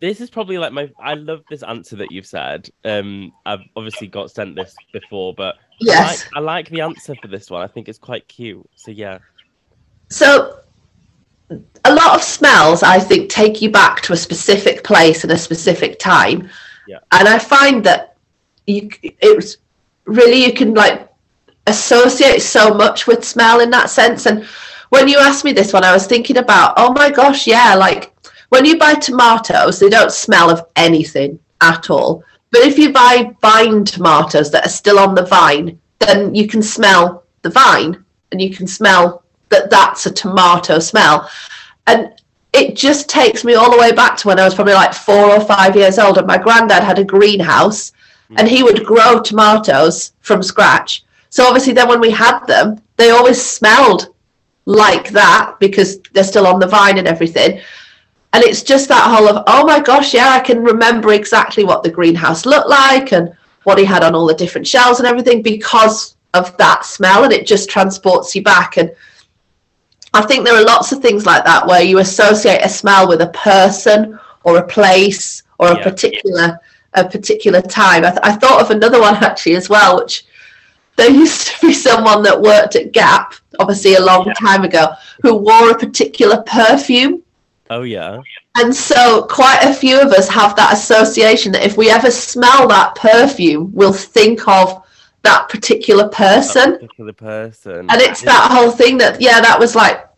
this 0.00 0.20
is 0.20 0.30
probably 0.30 0.58
like 0.58 0.72
my 0.72 0.90
I 1.00 1.14
love 1.14 1.42
this 1.48 1.62
answer 1.62 1.96
that 1.96 2.12
you've 2.12 2.26
said. 2.26 2.68
Um 2.84 3.32
I've 3.44 3.62
obviously 3.76 4.06
got 4.08 4.30
sent 4.30 4.54
this 4.54 4.76
before, 4.92 5.34
but 5.34 5.56
I 5.56 5.60
Yes. 5.80 6.24
like, 6.24 6.36
I 6.36 6.40
like 6.40 6.68
the 6.70 6.80
answer 6.80 7.14
for 7.14 7.28
this 7.28 7.50
one. 7.50 7.62
I 7.62 7.66
think 7.66 7.88
it's 7.88 7.98
quite 7.98 8.26
cute. 8.28 8.68
So 8.76 8.90
yeah. 8.90 9.18
So, 10.08 10.60
a 11.84 11.94
lot 11.94 12.14
of 12.14 12.22
smells, 12.22 12.82
I 12.82 12.98
think, 12.98 13.30
take 13.30 13.60
you 13.60 13.70
back 13.70 14.00
to 14.02 14.12
a 14.12 14.16
specific 14.16 14.84
place 14.84 15.22
and 15.22 15.32
a 15.32 15.38
specific 15.38 15.98
time. 15.98 16.48
Yeah. 16.88 16.98
And 17.12 17.28
I 17.28 17.38
find 17.38 17.84
that 17.84 18.16
you, 18.66 18.88
it's 19.02 19.58
really 20.04 20.44
you 20.44 20.52
can 20.52 20.74
like 20.74 21.08
associate 21.66 22.40
so 22.40 22.72
much 22.72 23.06
with 23.06 23.24
smell 23.24 23.60
in 23.60 23.70
that 23.70 23.90
sense. 23.90 24.26
And 24.26 24.44
when 24.90 25.08
you 25.08 25.18
asked 25.18 25.44
me 25.44 25.52
this 25.52 25.72
one, 25.72 25.84
I 25.84 25.92
was 25.92 26.06
thinking 26.06 26.36
about, 26.36 26.74
oh 26.76 26.92
my 26.92 27.10
gosh, 27.10 27.46
yeah, 27.46 27.74
like 27.74 28.15
when 28.48 28.64
you 28.64 28.78
buy 28.78 28.94
tomatoes, 28.94 29.78
they 29.78 29.88
don't 29.88 30.12
smell 30.12 30.50
of 30.50 30.66
anything 30.76 31.38
at 31.60 31.90
all. 31.90 32.22
But 32.50 32.62
if 32.62 32.78
you 32.78 32.92
buy 32.92 33.34
vine 33.40 33.84
tomatoes 33.84 34.50
that 34.50 34.66
are 34.66 34.70
still 34.70 34.98
on 34.98 35.14
the 35.14 35.24
vine, 35.24 35.78
then 35.98 36.34
you 36.34 36.46
can 36.46 36.62
smell 36.62 37.24
the 37.42 37.50
vine 37.50 38.04
and 38.30 38.40
you 38.40 38.54
can 38.54 38.66
smell 38.66 39.24
that 39.48 39.70
that's 39.70 40.06
a 40.06 40.12
tomato 40.12 40.78
smell. 40.78 41.30
And 41.86 42.12
it 42.52 42.74
just 42.74 43.08
takes 43.08 43.44
me 43.44 43.54
all 43.54 43.70
the 43.70 43.78
way 43.78 43.92
back 43.92 44.16
to 44.18 44.28
when 44.28 44.40
I 44.40 44.44
was 44.44 44.54
probably 44.54 44.74
like 44.74 44.94
four 44.94 45.32
or 45.32 45.40
five 45.40 45.76
years 45.76 45.98
old, 45.98 46.18
and 46.18 46.26
my 46.26 46.38
granddad 46.38 46.82
had 46.82 46.98
a 46.98 47.04
greenhouse 47.04 47.92
mm. 48.30 48.36
and 48.38 48.48
he 48.48 48.62
would 48.62 48.84
grow 48.84 49.20
tomatoes 49.20 50.12
from 50.20 50.42
scratch. 50.42 51.04
So 51.30 51.44
obviously, 51.44 51.74
then 51.74 51.88
when 51.88 52.00
we 52.00 52.10
had 52.10 52.44
them, 52.46 52.80
they 52.96 53.10
always 53.10 53.44
smelled 53.44 54.14
like 54.64 55.10
that 55.10 55.56
because 55.60 56.00
they're 56.12 56.24
still 56.24 56.46
on 56.46 56.58
the 56.58 56.66
vine 56.66 56.98
and 56.98 57.06
everything. 57.06 57.60
And 58.36 58.44
it's 58.44 58.62
just 58.62 58.86
that 58.88 59.10
whole 59.10 59.30
of, 59.30 59.44
oh 59.46 59.64
my 59.64 59.80
gosh, 59.80 60.12
yeah, 60.12 60.28
I 60.28 60.40
can 60.40 60.62
remember 60.62 61.14
exactly 61.14 61.64
what 61.64 61.82
the 61.82 61.88
greenhouse 61.90 62.44
looked 62.44 62.68
like 62.68 63.14
and 63.14 63.34
what 63.64 63.78
he 63.78 63.84
had 63.86 64.04
on 64.04 64.14
all 64.14 64.26
the 64.26 64.34
different 64.34 64.66
shelves 64.66 64.98
and 64.98 65.08
everything 65.08 65.40
because 65.40 66.16
of 66.34 66.54
that 66.58 66.84
smell. 66.84 67.24
And 67.24 67.32
it 67.32 67.46
just 67.46 67.70
transports 67.70 68.34
you 68.34 68.42
back. 68.42 68.76
And 68.76 68.94
I 70.12 70.20
think 70.26 70.44
there 70.44 70.54
are 70.54 70.62
lots 70.66 70.92
of 70.92 71.00
things 71.00 71.24
like 71.24 71.46
that 71.46 71.66
where 71.66 71.80
you 71.80 71.98
associate 72.00 72.60
a 72.62 72.68
smell 72.68 73.08
with 73.08 73.22
a 73.22 73.28
person 73.28 74.18
or 74.44 74.58
a 74.58 74.66
place 74.66 75.42
or 75.58 75.68
a 75.68 75.76
Yeah. 75.78 75.82
particular 75.84 76.58
a 76.92 77.08
particular 77.08 77.62
time. 77.62 78.04
I, 78.04 78.10
th- 78.10 78.20
I 78.22 78.32
thought 78.36 78.60
of 78.60 78.70
another 78.70 79.00
one 79.00 79.14
actually 79.24 79.56
as 79.56 79.70
well, 79.70 79.96
which 79.98 80.26
there 80.96 81.10
used 81.10 81.46
to 81.48 81.66
be 81.68 81.72
someone 81.72 82.22
that 82.24 82.38
worked 82.38 82.76
at 82.76 82.92
Gap, 82.92 83.32
obviously 83.58 83.94
a 83.94 84.00
long 84.04 84.30
time 84.38 84.62
ago, 84.62 84.92
who 85.22 85.36
wore 85.36 85.70
a 85.70 85.78
particular 85.78 86.42
perfume. 86.42 87.22
Oh 87.70 87.82
yeah. 87.82 88.20
And 88.56 88.74
so 88.74 89.24
quite 89.24 89.60
a 89.62 89.74
few 89.74 90.00
of 90.00 90.08
us 90.12 90.28
have 90.28 90.54
that 90.56 90.72
association 90.72 91.52
that 91.52 91.64
if 91.64 91.76
we 91.76 91.90
ever 91.90 92.10
smell 92.10 92.68
that 92.68 92.94
perfume, 92.94 93.70
we'll 93.74 93.92
think 93.92 94.46
of 94.48 94.82
that 95.22 95.48
particular 95.48 96.04
That 96.04 96.12
person. 96.12 96.72
particular 96.74 97.12
person. 97.12 97.80
And 97.90 98.00
it's 98.00 98.22
that 98.22 98.50
whole 98.52 98.70
thing 98.70 98.98
that, 98.98 99.20
yeah, 99.20 99.40
that 99.40 99.58
was 99.58 99.74
like 99.74 100.08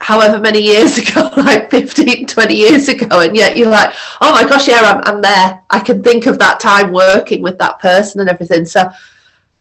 however 0.00 0.38
many 0.38 0.60
years 0.60 0.98
ago, 1.10 1.30
like 1.38 1.70
15, 1.70 2.26
20 2.26 2.54
years 2.54 2.88
ago. 2.88 3.20
And 3.20 3.34
yet 3.34 3.56
you're 3.56 3.70
like, 3.70 3.94
oh 4.20 4.32
my 4.32 4.44
gosh, 4.46 4.68
yeah, 4.68 4.80
I'm, 4.82 5.14
I'm 5.16 5.22
there. 5.22 5.62
I 5.70 5.80
can 5.80 6.02
think 6.02 6.26
of 6.26 6.38
that 6.38 6.60
time 6.60 6.92
working 6.92 7.40
with 7.42 7.58
that 7.58 7.78
person 7.80 8.20
and 8.20 8.28
everything. 8.28 8.66
So, 8.66 8.90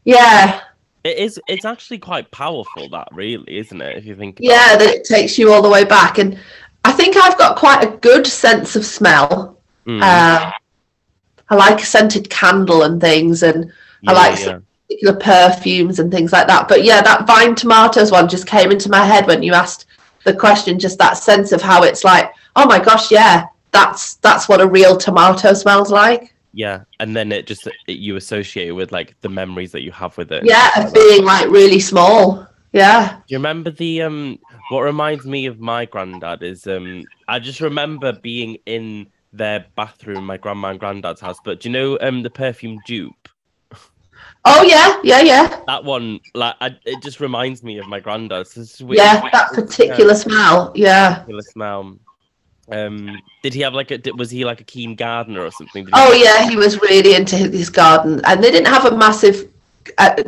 yeah, 0.03 0.59
It 1.05 1.17
is. 1.17 1.39
It's 1.47 1.65
actually 1.65 1.99
quite 1.99 2.29
powerful. 2.31 2.89
That 2.89 3.07
really, 3.11 3.57
isn't 3.59 3.79
it? 3.81 3.97
If 3.97 4.05
you 4.05 4.15
think. 4.15 4.39
about 4.39 4.45
Yeah, 4.51 4.73
it. 4.73 4.79
that 4.79 4.89
it 4.95 5.03
takes 5.05 5.37
you 5.37 5.53
all 5.53 5.61
the 5.61 5.69
way 5.69 5.85
back. 5.85 6.17
And 6.17 6.37
think 6.95 7.17
I've 7.17 7.37
got 7.37 7.57
quite 7.57 7.83
a 7.83 7.97
good 7.97 8.25
sense 8.25 8.75
of 8.75 8.85
smell. 8.85 9.57
Mm, 9.85 10.01
Um, 10.01 10.53
I 11.49 11.55
like 11.55 11.81
a 11.81 11.85
scented 11.85 12.29
candle 12.29 12.83
and 12.83 12.99
things, 12.99 13.43
and 13.43 13.71
I 14.07 14.13
like 14.13 14.39
yeah. 14.39 14.59
particular 14.87 15.19
perfumes 15.19 15.99
and 15.99 16.11
things 16.11 16.31
like 16.31 16.47
that. 16.47 16.67
But 16.67 16.83
yeah, 16.83 17.01
that 17.01 17.27
vine 17.27 17.55
tomatoes 17.55 18.11
one 18.11 18.27
just 18.27 18.47
came 18.47 18.71
into 18.71 18.89
my 18.89 19.05
head 19.05 19.27
when 19.27 19.43
you 19.43 19.53
asked 19.53 19.85
the 20.23 20.33
question. 20.33 20.79
Just 20.79 20.97
that 20.97 21.17
sense 21.17 21.51
of 21.51 21.61
how 21.61 21.83
it's 21.83 22.03
like, 22.03 22.33
oh 22.55 22.65
my 22.65 22.79
gosh, 22.79 23.11
yeah, 23.11 23.45
that's 23.71 24.15
that's 24.15 24.49
what 24.49 24.61
a 24.61 24.67
real 24.67 24.97
tomato 24.97 25.53
smells 25.53 25.91
like. 25.91 26.33
Yeah, 26.53 26.83
and 26.99 27.15
then 27.15 27.31
it 27.31 27.45
just 27.45 27.67
it, 27.67 27.97
you 27.97 28.15
associate 28.15 28.69
it 28.69 28.71
with 28.71 28.91
like 28.91 29.13
the 29.21 29.29
memories 29.29 29.71
that 29.73 29.83
you 29.83 29.91
have 29.91 30.17
with 30.17 30.31
it. 30.31 30.45
Yeah, 30.45 30.83
of 30.83 30.93
being 30.93 31.25
like 31.25 31.49
really 31.49 31.79
small. 31.79 32.47
Yeah. 32.75 33.15
Do 33.15 33.23
you 33.29 33.37
remember 33.37 33.71
the 33.71 34.01
um? 34.01 34.37
What 34.69 34.81
reminds 34.81 35.25
me 35.25 35.45
of 35.45 35.59
my 35.59 35.85
granddad 35.85 36.43
is 36.43 36.67
um. 36.67 37.03
I 37.27 37.39
just 37.39 37.61
remember 37.61 38.11
being 38.11 38.57
in 38.65 39.07
their 39.31 39.65
bathroom, 39.75 40.25
my 40.25 40.37
grandma 40.37 40.69
and 40.71 40.79
granddad's 40.79 41.21
house. 41.21 41.37
But 41.43 41.61
do 41.61 41.69
you 41.69 41.73
know 41.73 41.97
um 42.01 42.21
the 42.21 42.29
perfume 42.29 42.79
dupe? 42.85 43.29
Oh 44.47 44.61
yeah, 44.63 44.99
yeah, 45.03 45.21
yeah, 45.21 45.61
That 45.65 45.83
one, 45.85 46.19
like, 46.35 46.53
I, 46.61 46.77
it 46.85 47.01
just 47.01 47.19
reminds 47.19 47.63
me 47.63 47.79
of 47.79 47.87
my 47.87 47.99
granddad's. 47.99 48.79
Yeah. 48.79 49.21
That 49.31 49.53
particular 49.53 50.13
smell. 50.13 50.71
Yeah. 50.75 51.15
particular 51.15 51.41
smell. 51.41 51.97
Um, 52.71 53.17
did 53.41 53.53
he 53.53 53.61
have 53.61 53.73
like 53.73 53.91
a? 53.91 53.97
did- 53.97 54.19
Was 54.19 54.29
he 54.29 54.43
like 54.45 54.59
a 54.61 54.63
keen 54.63 54.95
gardener 54.95 55.41
or 55.41 55.51
something? 55.51 55.85
Did 55.85 55.93
Oh 55.95 56.11
have- 56.11 56.21
yeah, 56.21 56.49
he 56.49 56.57
was 56.57 56.79
really 56.81 57.15
into 57.15 57.35
his 57.37 57.69
garden, 57.69 58.21
and 58.25 58.43
they 58.43 58.51
didn't 58.51 58.67
have 58.73 58.85
a 58.85 58.95
massive 58.97 59.47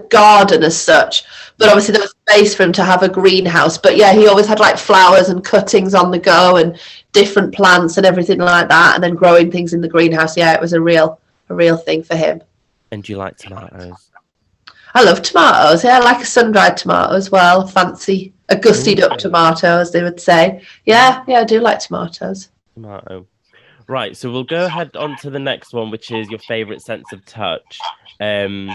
garden 0.10 0.64
as 0.64 0.80
such, 0.80 1.24
but 1.58 1.70
obviously 1.70 1.94
there 1.94 2.02
was 2.02 2.16
space 2.28 2.56
for 2.56 2.64
him 2.64 2.72
to 2.74 2.84
have 2.84 3.04
a 3.04 3.10
greenhouse. 3.10 3.78
But 3.78 3.98
yeah, 3.98 4.14
he 4.14 4.28
always 4.28 4.48
had 4.48 4.60
like 4.60 4.78
flowers 4.78 5.30
and 5.30 5.44
cuttings 5.44 5.94
on 5.94 6.12
the 6.12 6.20
go, 6.20 6.58
and 6.58 6.80
different 7.14 7.54
plants 7.54 7.98
and 7.98 8.06
everything 8.06 8.40
like 8.40 8.70
that, 8.70 8.96
and 8.96 9.04
then 9.04 9.16
growing 9.16 9.52
things 9.52 9.74
in 9.74 9.82
the 9.82 9.88
greenhouse. 9.88 10.38
Yeah, 10.38 10.54
it 10.54 10.62
was 10.62 10.74
a 10.74 10.82
real, 10.82 11.20
a 11.50 11.56
real 11.56 11.78
thing 11.78 12.04
for 12.04 12.16
him. 12.16 12.42
And 12.92 13.04
do 13.04 13.12
you 13.12 13.18
like 13.18 13.38
tomatoes? 13.38 14.10
I 14.94 15.04
love 15.04 15.22
tomatoes. 15.22 15.84
Yeah, 15.84 15.98
I 15.98 16.00
like 16.00 16.22
a 16.22 16.26
sun-dried 16.26 16.78
tomato 16.78 17.14
as 17.14 17.30
well. 17.30 17.68
Fancy 17.68 18.34
a 18.50 18.56
gussied 18.56 19.02
up 19.02 19.18
tomato, 19.18 19.80
as 19.80 19.92
they 19.92 20.04
would 20.04 20.20
say. 20.20 20.62
Yeah, 20.86 21.24
yeah, 21.28 21.40
I 21.40 21.44
do 21.44 21.60
like 21.60 21.80
tomatoes. 21.80 22.50
Tomato. 22.74 23.28
Right, 23.88 24.18
so 24.18 24.32
we'll 24.32 24.44
go 24.44 24.66
ahead 24.66 24.96
on 24.96 25.18
to 25.18 25.30
the 25.30 25.40
next 25.40 25.74
one, 25.74 25.92
which 25.92 26.12
is 26.12 26.30
your 26.30 26.40
favorite 26.40 26.82
sense 26.82 27.12
of 27.14 27.26
touch. 27.26 27.80
Um, 28.20 28.70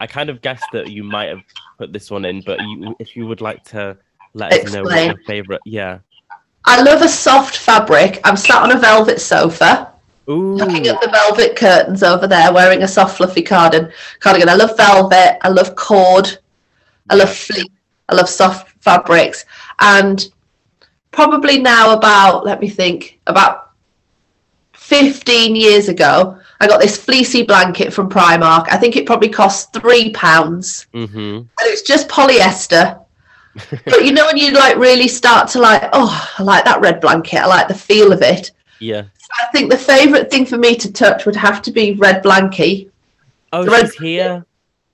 I 0.00 0.06
kind 0.06 0.30
of 0.30 0.40
guessed 0.40 0.64
that 0.72 0.90
you 0.90 1.04
might 1.04 1.28
have 1.28 1.42
put 1.78 1.92
this 1.92 2.10
one 2.10 2.24
in, 2.24 2.40
but 2.40 2.58
you, 2.60 2.96
if 2.98 3.14
you 3.14 3.26
would 3.26 3.40
like 3.40 3.62
to 3.64 3.96
let 4.32 4.52
us 4.52 4.72
know 4.72 4.82
what 4.82 5.04
your 5.04 5.18
favorite, 5.26 5.60
yeah. 5.66 5.98
I 6.64 6.82
love 6.82 7.02
a 7.02 7.08
soft 7.08 7.58
fabric. 7.58 8.20
I'm 8.24 8.36
sat 8.36 8.62
on 8.62 8.72
a 8.72 8.78
velvet 8.78 9.20
sofa. 9.20 9.92
Ooh, 10.28 10.54
looking 10.54 10.86
at 10.86 11.00
the 11.00 11.08
velvet 11.08 11.56
curtains 11.56 12.02
over 12.02 12.26
there, 12.26 12.52
wearing 12.52 12.82
a 12.82 12.88
soft, 12.88 13.16
fluffy 13.16 13.42
cardigan. 13.42 13.92
Cardigan. 14.20 14.48
I 14.48 14.54
love 14.54 14.76
velvet. 14.76 15.38
I 15.42 15.48
love 15.48 15.74
cord. 15.76 16.38
I 17.08 17.16
love 17.16 17.34
fleece. 17.34 17.66
I 18.08 18.14
love 18.14 18.28
soft 18.28 18.70
fabrics. 18.82 19.44
And 19.80 20.24
probably 21.10 21.58
now, 21.58 21.94
about 21.96 22.44
let 22.44 22.60
me 22.60 22.68
think, 22.68 23.20
about 23.26 23.72
fifteen 24.72 25.56
years 25.56 25.88
ago, 25.88 26.38
I 26.60 26.66
got 26.66 26.80
this 26.80 26.96
fleecy 26.96 27.42
blanket 27.42 27.92
from 27.92 28.10
Primark. 28.10 28.66
I 28.70 28.76
think 28.76 28.96
it 28.96 29.06
probably 29.06 29.30
cost 29.30 29.72
three 29.72 30.10
pounds, 30.12 30.86
mm-hmm. 30.92 31.18
and 31.18 31.48
it's 31.62 31.82
just 31.82 32.08
polyester. 32.08 33.02
but 33.86 34.04
you 34.04 34.12
know 34.12 34.26
when 34.26 34.36
you 34.36 34.52
like 34.52 34.76
really 34.76 35.08
start 35.08 35.48
to 35.48 35.58
like, 35.58 35.88
oh, 35.92 36.28
I 36.38 36.42
like 36.42 36.64
that 36.64 36.80
red 36.80 37.00
blanket. 37.00 37.40
I 37.40 37.46
like 37.46 37.66
the 37.68 37.74
feel 37.74 38.12
of 38.12 38.22
it. 38.22 38.52
Yeah. 38.78 39.04
I 39.40 39.46
think 39.52 39.70
the 39.70 39.78
favourite 39.78 40.30
thing 40.30 40.44
for 40.46 40.56
me 40.58 40.74
to 40.76 40.92
touch 40.92 41.24
would 41.26 41.36
have 41.36 41.62
to 41.62 41.70
be 41.70 41.92
Red 41.94 42.22
Blankie, 42.22 42.90
Oh, 43.52 43.64
The 43.64 43.70
red- 43.70 43.90
here. 43.94 44.44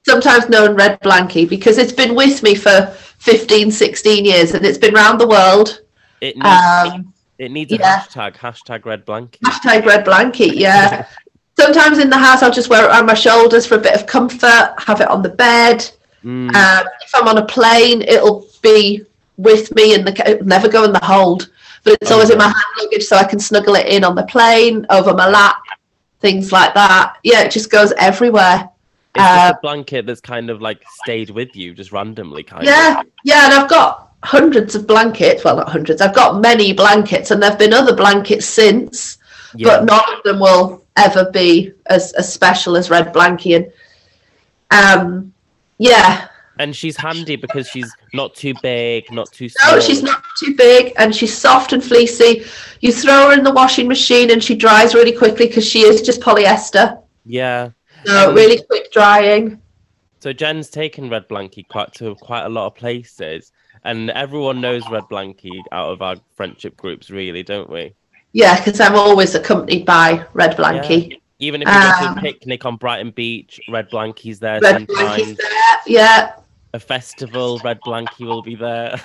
sometimes 0.07 0.49
known 0.49 0.75
Red 0.75 1.01
Blankie, 1.01 1.49
because 1.49 1.79
it's 1.79 1.93
been 1.93 2.15
with 2.15 2.43
me 2.43 2.55
for 2.55 2.87
15, 3.19 3.71
16 3.71 4.25
years 4.25 4.53
and 4.55 4.65
it's 4.65 4.79
been 4.79 4.95
round 4.95 5.21
the 5.21 5.27
world. 5.29 5.81
It 6.21 6.37
needs, 6.37 6.47
Um, 6.47 7.13
it 7.39 7.51
needs 7.51 7.73
a 7.73 7.77
yeah. 7.77 8.01
hashtag, 8.01 8.37
hashtag 8.37 8.85
red 8.85 9.05
blanket. 9.05 9.41
hashtag 9.43 9.85
Red 9.87 10.05
Blankie, 10.05 10.53
yeah. 10.55 11.07
sometimes 11.59 11.99
in 11.99 12.11
the 12.11 12.19
house, 12.19 12.43
I'll 12.43 12.53
just 12.53 12.69
wear 12.71 12.85
it 12.85 12.89
around 12.89 13.07
my 13.07 13.15
shoulders 13.15 13.67
for 13.67 13.77
a 13.77 13.79
bit 13.81 13.95
of 13.95 14.07
comfort, 14.07 14.75
have 14.79 15.01
it 15.01 15.09
on 15.09 15.23
the 15.23 15.29
bed. 15.31 15.89
Mm, 16.25 16.55
Um, 16.55 16.87
if 17.05 17.15
I'm 17.15 17.29
on 17.29 17.39
a 17.39 17.47
plane, 17.47 18.03
it'll 18.03 18.47
be 18.63 19.03
with 19.37 19.75
me 19.75 19.95
and 19.95 20.07
the 20.07 20.39
never 20.45 20.69
go 20.69 20.85
in 20.85 20.93
the 20.93 21.05
hold, 21.05 21.51
but 21.85 21.97
it's 22.01 22.11
Oh, 22.11 22.15
always 22.15 22.31
in 22.31 22.39
my 22.39 22.45
hand 22.45 22.55
luggage 22.83 23.05
so 23.05 23.17
I 23.17 23.25
can 23.25 23.39
snuggle 23.39 23.75
it 23.77 23.87
in 23.87 24.03
on 24.05 24.15
the 24.15 24.25
plane, 24.25 24.87
over 24.91 25.13
my 25.15 25.29
lap, 25.29 25.57
things 26.21 26.53
like 26.53 26.75
that. 26.75 27.17
Yeah, 27.23 27.43
it 27.43 27.51
just 27.53 27.71
goes 27.71 27.93
everywhere. 27.99 28.69
it's 29.15 29.25
just 29.25 29.55
a 29.55 29.59
blanket 29.63 30.07
that's 30.07 30.21
kind 30.21 30.51
of 30.51 30.61
like 30.61 30.83
stayed 31.03 31.31
with 31.31 31.55
you, 31.55 31.75
just 31.75 31.93
randomly, 31.93 32.43
kind 32.43 32.65
Yeah, 32.65 33.01
of. 33.01 33.07
Yeah, 33.25 33.35
yeah, 33.35 33.45
and 33.47 33.55
I've 33.55 33.69
got 33.71 34.13
hundreds 34.25 34.75
of 34.75 34.87
blankets. 34.87 35.45
Well, 35.45 35.57
not 35.57 35.69
hundreds. 35.69 36.01
I've 36.01 36.15
got 36.15 36.41
many 36.41 36.73
blankets, 36.73 37.31
and 37.31 37.43
there've 37.43 37.59
been 37.59 37.73
other 37.75 37.95
blankets 37.95 38.47
since, 38.47 39.19
Yeah. 39.59 39.79
but 39.79 39.85
none 39.85 40.17
of 40.17 40.23
them 40.23 40.41
will 40.41 40.85
ever 40.97 41.31
be 41.31 41.73
as, 41.87 42.13
as 42.15 42.33
special 42.33 42.77
as 42.77 42.91
Red 42.91 43.13
Blankie. 43.13 43.71
And 44.71 45.01
um, 45.01 45.33
yeah, 45.79 46.29
and 46.59 46.75
she's 46.75 46.97
handy 46.97 47.37
because 47.37 47.69
she's 47.69 47.93
not 48.15 48.35
too 48.35 48.55
big, 48.63 49.11
not 49.13 49.31
too 49.33 49.49
small. 49.49 49.75
no, 49.75 49.81
she's 49.81 50.03
not 50.03 50.23
too 50.39 50.55
big, 50.57 50.93
and 50.97 51.15
she's 51.15 51.37
soft 51.37 51.73
and 51.73 51.85
fleecy. 51.85 52.45
You 52.81 52.93
throw 52.93 53.29
her 53.29 53.33
in 53.33 53.45
the 53.45 53.53
washing 53.53 53.89
machine, 53.89 54.31
and 54.31 54.43
she 54.43 54.55
dries 54.55 54.95
really 54.95 55.13
quickly 55.13 55.47
because 55.47 55.67
she 55.67 55.83
is 55.83 56.03
just 56.03 56.21
polyester. 56.21 57.03
Yeah. 57.25 57.71
So 58.05 58.33
really 58.33 58.63
quick 58.63 58.93
drying. 58.93 59.61
So 60.21 60.33
Jen's 60.33 60.71
taken 60.71 61.11
Red 61.11 61.29
Blankie 61.29 61.69
quite 61.69 61.93
to 61.95 62.15
quite 62.17 62.45
a 62.45 62.49
lot 62.49 62.67
of 62.67 62.75
places, 62.75 63.53
and 63.85 64.11
everyone 64.11 64.61
knows 64.61 64.83
Red 64.91 65.05
Blankie 65.05 65.63
out 65.73 65.91
of 65.91 66.03
our 66.03 66.17
friendship 66.37 66.77
groups, 66.77 67.11
really, 67.11 67.43
don't 67.43 67.69
we? 67.69 67.95
Yeah, 68.37 68.55
because 68.63 68.81
I'm 68.81 68.95
always 68.97 69.35
accompanied 69.35 69.87
by 69.87 70.27
Red 70.35 70.59
Blankie. 70.59 71.19
Even 71.39 71.63
if 71.63 71.69
you 71.69 71.73
go 71.75 71.81
to 71.81 72.09
Um, 72.09 72.19
a 72.19 72.21
picnic 72.21 72.67
on 72.67 72.77
Brighton 72.77 73.11
Beach, 73.13 73.59
Red 73.71 73.89
Blankie's 73.91 74.39
there 74.39 74.61
Red 74.61 74.87
sometimes. 74.87 75.23
Blankie's 75.23 75.37
there. 75.39 75.79
Yeah. 75.87 76.33
A 76.75 76.79
festival, 76.79 77.59
Red 77.65 77.81
Blankie 77.87 78.27
will 78.27 78.43
be 78.43 78.55
there 78.55 79.01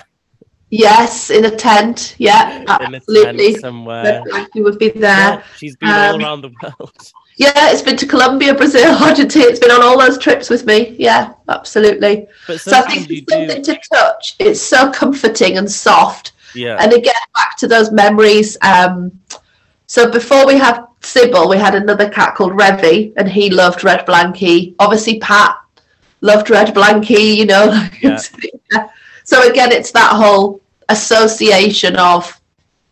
Yes, 0.68 1.30
in 1.30 1.44
a 1.46 1.50
tent. 1.50 2.14
Yeah, 2.18 2.60
in 2.62 2.94
a 2.94 2.96
absolutely. 2.96 3.52
tent 3.52 3.60
somewhere. 3.60 4.04
Red 4.04 4.22
Blankie 4.24 4.62
would 4.64 4.78
be 4.78 4.90
there. 4.90 5.00
Yeah, 5.36 5.42
she's 5.56 5.76
been 5.76 5.88
all 5.90 6.14
Um, 6.14 6.20
around 6.20 6.40
the 6.42 6.50
world. 6.62 6.92
Yeah, 7.36 7.70
it's 7.72 7.82
been 7.82 7.96
to 7.96 8.06
Colombia, 8.06 8.54
Brazil, 8.54 8.94
Argentina. 9.08 9.46
It's 9.46 9.58
been 9.60 9.70
on 9.70 9.82
all 9.82 9.98
those 9.98 10.18
trips 10.18 10.50
with 10.50 10.66
me. 10.66 10.94
Yeah, 10.98 11.32
absolutely. 11.48 12.26
But 12.46 12.60
So 12.60 12.72
I 12.76 12.82
think 12.82 13.10
it's 13.10 13.32
something 13.32 13.62
do. 13.62 13.72
to 13.72 13.80
touch. 13.94 14.36
It's 14.38 14.60
so 14.60 14.90
comforting 14.92 15.56
and 15.56 15.70
soft. 15.70 16.32
Yeah. 16.54 16.76
And 16.80 16.92
again, 16.92 17.14
back 17.34 17.56
to 17.58 17.66
those 17.66 17.90
memories. 17.90 18.58
Um, 18.60 19.10
so 19.92 20.10
before 20.10 20.46
we 20.46 20.56
had 20.56 20.86
Sybil, 21.02 21.50
we 21.50 21.58
had 21.58 21.74
another 21.74 22.08
cat 22.08 22.34
called 22.34 22.52
Revy, 22.52 23.12
and 23.18 23.28
he 23.28 23.50
loved 23.50 23.84
Red 23.84 24.06
Blankie. 24.06 24.74
Obviously, 24.78 25.18
Pat 25.18 25.54
loved 26.22 26.48
Red 26.48 26.74
Blankie, 26.74 27.36
you 27.36 27.44
know. 27.44 27.66
Yeah. 28.00 28.16
so 29.24 29.46
again, 29.50 29.70
it's 29.70 29.90
that 29.92 30.12
whole 30.14 30.62
association 30.88 31.96
of 31.96 32.40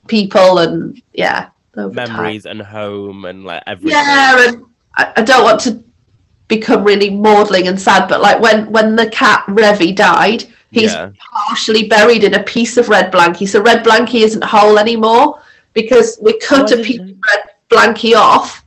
people 0.09 0.59
and, 0.59 1.01
yeah, 1.15 1.49
over 1.75 1.95
time. 2.05 2.17
Memories 2.19 2.45
and 2.45 2.61
home 2.61 3.25
and 3.25 3.47
like 3.47 3.63
everything. 3.67 3.93
Yeah, 3.99 4.49
and 4.49 4.67
I, 4.97 5.11
I 5.17 5.23
don't 5.23 5.43
want 5.43 5.61
to 5.61 5.83
become 6.49 6.85
really 6.85 7.09
maudling 7.09 7.69
and 7.69 7.81
sad, 7.81 8.11
but 8.11 8.21
like 8.21 8.43
when 8.43 8.71
when 8.71 8.95
the 8.95 9.09
cat 9.09 9.47
Revy 9.49 9.97
died, 9.97 10.45
he's 10.71 10.93
Yeah. 10.93 11.13
partially 11.49 11.89
buried 11.89 12.25
in 12.25 12.35
a 12.35 12.43
piece 12.43 12.77
of 12.77 12.91
red 12.91 13.11
blankie. 13.11 13.49
So 13.49 13.63
red 13.63 13.87
blankie 13.87 14.21
isn't 14.21 14.45
whole 14.45 14.79
anymore 14.79 15.41
because 15.73 16.19
we 16.21 16.39
cut 16.39 16.73
Oh, 16.73 16.81
a 16.81 16.85
piece 16.85 17.01
of 17.01 17.07
red 17.09 17.45
blankie 17.69 18.15
off 18.17 18.65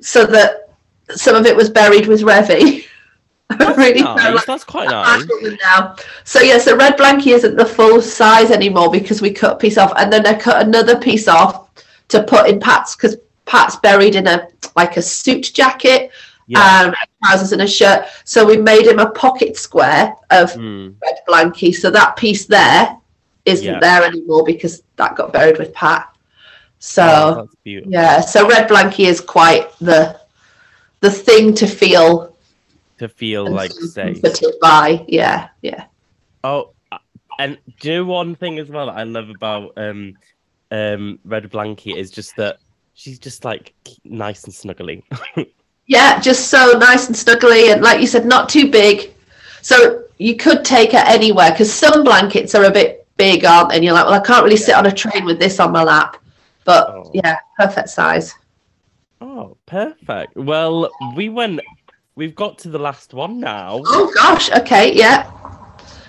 so 0.00 0.24
that 0.26 0.70
some 1.10 1.34
of 1.34 1.46
it 1.46 1.56
was 1.56 1.70
buried 1.70 2.06
with 2.06 2.22
Revy. 2.22 2.84
That's 3.58 3.76
really 3.76 4.00
nice. 4.02 4.34
like 4.34 4.46
That's 4.46 4.64
quite 4.64 4.88
nice. 4.88 5.26
Now. 5.62 5.96
So 6.24 6.40
yeah, 6.40 6.56
so 6.58 6.74
red 6.76 6.96
blankie 6.96 7.34
isn't 7.34 7.56
the 7.56 7.66
full 7.66 8.00
size 8.00 8.50
anymore 8.50 8.90
because 8.90 9.20
we 9.20 9.30
cut 9.30 9.52
a 9.54 9.56
piece 9.56 9.76
off, 9.76 9.92
and 9.96 10.10
then 10.12 10.26
I 10.26 10.34
cut 10.34 10.66
another 10.66 10.98
piece 10.98 11.28
off 11.28 11.68
to 12.08 12.22
put 12.22 12.48
in 12.48 12.60
Pat's 12.60 12.96
because 12.96 13.16
Pat's 13.44 13.76
buried 13.76 14.14
in 14.14 14.26
a 14.26 14.48
like 14.74 14.96
a 14.96 15.02
suit 15.02 15.50
jacket, 15.52 16.10
Yeah. 16.46 16.84
um, 16.86 16.94
trousers 17.26 17.52
and 17.52 17.60
a 17.62 17.66
shirt. 17.66 18.06
So 18.24 18.46
we 18.46 18.56
made 18.56 18.86
him 18.86 18.98
a 19.00 19.10
pocket 19.10 19.56
square 19.58 20.14
of 20.30 20.52
Mm. 20.52 20.94
red 21.02 21.18
blankie. 21.28 21.74
So 21.74 21.90
that 21.90 22.16
piece 22.16 22.46
there 22.46 22.96
isn't 23.44 23.66
Yeah. 23.66 23.80
there 23.80 24.02
anymore 24.04 24.44
because 24.44 24.82
that 24.96 25.14
got 25.14 25.30
buried 25.32 25.58
with 25.58 25.74
Pat. 25.74 26.08
So 26.84 27.46
Oh, 27.46 27.48
yeah, 27.64 28.20
so 28.20 28.48
red 28.48 28.68
blankie 28.68 29.06
is 29.06 29.20
quite 29.20 29.70
the 29.78 30.18
the 30.98 31.12
thing 31.12 31.54
to 31.54 31.66
feel 31.68 32.36
to 32.98 33.08
feel 33.08 33.48
like 33.48 33.70
safe. 33.70 34.20
by. 34.60 35.04
Yeah, 35.06 35.48
yeah. 35.62 35.84
Oh, 36.42 36.70
uh, 36.90 36.98
and 37.38 37.56
do 37.78 38.04
one 38.04 38.34
thing 38.34 38.58
as 38.58 38.68
well 38.68 38.86
that 38.86 38.96
I 38.96 39.04
love 39.04 39.30
about 39.30 39.74
um 39.76 40.14
um 40.72 41.20
Red 41.24 41.48
Blanket 41.50 41.96
is 41.96 42.10
just 42.10 42.34
that 42.34 42.58
she's 42.94 43.20
just 43.20 43.44
like 43.44 43.72
nice 44.04 44.42
and 44.42 44.52
snuggly. 44.52 45.04
Yeah, 45.86 46.20
just 46.20 46.48
so 46.48 46.78
nice 46.78 47.08
and 47.08 47.14
snuggly, 47.16 47.72
and 47.72 47.82
like 47.82 48.00
you 48.00 48.06
said, 48.06 48.24
not 48.24 48.48
too 48.48 48.70
big. 48.70 49.12
So 49.62 50.04
you 50.16 50.36
could 50.36 50.64
take 50.64 50.92
her 50.92 51.04
anywhere 51.04 51.50
because 51.50 51.72
some 51.72 52.04
blankets 52.04 52.54
are 52.54 52.64
a 52.64 52.70
bit 52.70 53.06
big, 53.16 53.44
aren't 53.44 53.70
they? 53.70 53.76
And 53.76 53.84
you're 53.84 53.92
like, 53.92 54.06
well, 54.06 54.14
I 54.14 54.24
can't 54.24 54.44
really 54.44 54.56
sit 54.56 54.76
on 54.76 54.86
a 54.86 54.92
train 54.92 55.24
with 55.24 55.38
this 55.40 55.58
on 55.60 55.72
my 55.72 55.82
lap. 55.82 56.21
But 56.64 56.88
Oh. 56.90 57.10
yeah, 57.14 57.38
perfect 57.58 57.88
size. 57.88 58.34
oh, 59.20 59.56
perfect. 59.66 60.36
Well, 60.36 60.90
we 61.16 61.28
went. 61.28 61.60
We've 62.14 62.34
got 62.34 62.58
to 62.58 62.68
the 62.68 62.78
last 62.78 63.14
one 63.14 63.40
now. 63.40 63.80
Oh 63.86 64.12
gosh, 64.14 64.50
okay, 64.52 64.92
yeah. 64.94 65.30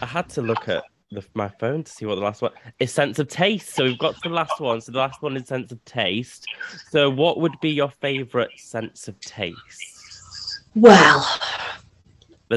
I 0.02 0.06
had 0.06 0.28
to 0.32 0.42
look 0.42 0.68
at 0.68 0.84
the, 1.12 1.24
my 1.34 1.48
phone 1.48 1.84
to 1.84 1.92
see 1.92 2.06
what 2.06 2.16
the 2.16 2.22
last 2.22 2.42
one 2.42 2.52
is. 2.80 2.92
Sense 2.92 3.20
of 3.20 3.30
taste. 3.30 3.70
So 3.74 3.86
we've 3.86 3.98
got 4.00 4.16
to 4.16 4.30
the 4.30 4.36
last 4.36 4.60
one. 4.60 4.82
So 4.82 4.92
the 4.92 4.98
last 4.98 5.22
one 5.22 5.38
is 5.38 5.48
sense 5.48 5.72
of 5.72 5.84
taste. 5.86 6.46
So 6.92 7.10
what 7.10 7.40
would 7.40 7.58
be 7.62 7.70
your 7.70 7.90
favorite 7.90 8.52
sense 8.58 9.08
of 9.08 9.18
taste? 9.22 10.62
Well, 10.76 11.26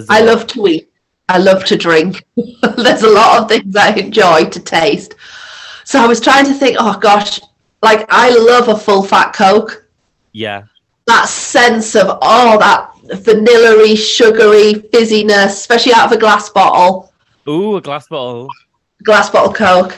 I 0.08 0.20
lot. 0.20 0.24
love 0.26 0.46
to 0.48 0.66
eat. 0.66 0.90
I 1.28 1.38
love 1.38 1.64
to 1.66 1.76
drink. 1.76 2.24
There's 2.36 3.02
a 3.02 3.10
lot 3.10 3.42
of 3.42 3.48
things 3.48 3.76
I 3.76 3.94
enjoy 3.94 4.46
to 4.46 4.60
taste. 4.60 5.14
So 5.84 6.00
I 6.00 6.06
was 6.06 6.20
trying 6.20 6.46
to 6.46 6.54
think, 6.54 6.76
oh 6.80 6.98
gosh, 6.98 7.40
like 7.86 8.04
I 8.10 8.30
love 8.30 8.66
a 8.68 8.76
full 8.76 9.02
fat 9.02 9.32
Coke. 9.32 9.86
Yeah. 10.32 10.64
That 11.06 11.28
sense 11.28 11.94
of 11.94 12.06
oh 12.20 12.58
that 12.58 12.90
vanilla 13.24 13.94
sugary 13.96 14.74
fizziness, 14.92 15.52
especially 15.62 15.92
out 15.94 16.06
of 16.06 16.12
a 16.12 16.20
glass 16.20 16.50
bottle. 16.50 17.12
Ooh, 17.48 17.76
a 17.76 17.80
glass 17.80 18.08
bottle. 18.08 18.48
Glass 19.04 19.30
bottle 19.30 19.52
Coke. 19.52 19.94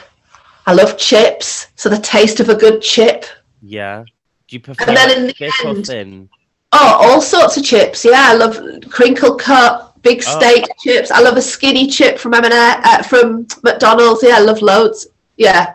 I 0.66 0.74
love 0.74 0.98
chips, 0.98 1.68
so 1.76 1.88
the 1.88 1.98
taste 1.98 2.40
of 2.40 2.50
a 2.50 2.54
good 2.54 2.82
chip. 2.82 3.24
Yeah. 3.62 4.04
Do 4.48 4.56
you 4.56 4.60
prefer 4.60 4.84
And 4.86 4.96
then 4.96 5.10
in 5.18 5.26
the 5.28 5.32
thick 5.32 5.52
or 5.64 5.68
end- 5.70 5.86
thin? 5.86 6.28
Oh, 6.72 6.92
all 7.02 7.20
sorts 7.22 7.56
of 7.56 7.64
chips. 7.64 8.04
Yeah, 8.04 8.24
I 8.32 8.34
love 8.34 8.54
crinkle 8.90 9.34
cut, 9.36 9.94
big 10.02 10.22
Oh. 10.28 10.38
steak 10.38 10.66
chips. 10.84 11.10
I 11.10 11.20
love 11.20 11.38
a 11.38 11.42
skinny 11.42 11.86
chip 11.86 12.18
from 12.18 12.34
M&S, 12.34 12.80
uh, 12.84 13.02
from 13.04 13.46
McDonald's. 13.62 14.22
Yeah, 14.22 14.36
I 14.36 14.40
love 14.40 14.60
loads. 14.60 15.06
Yeah, 15.38 15.72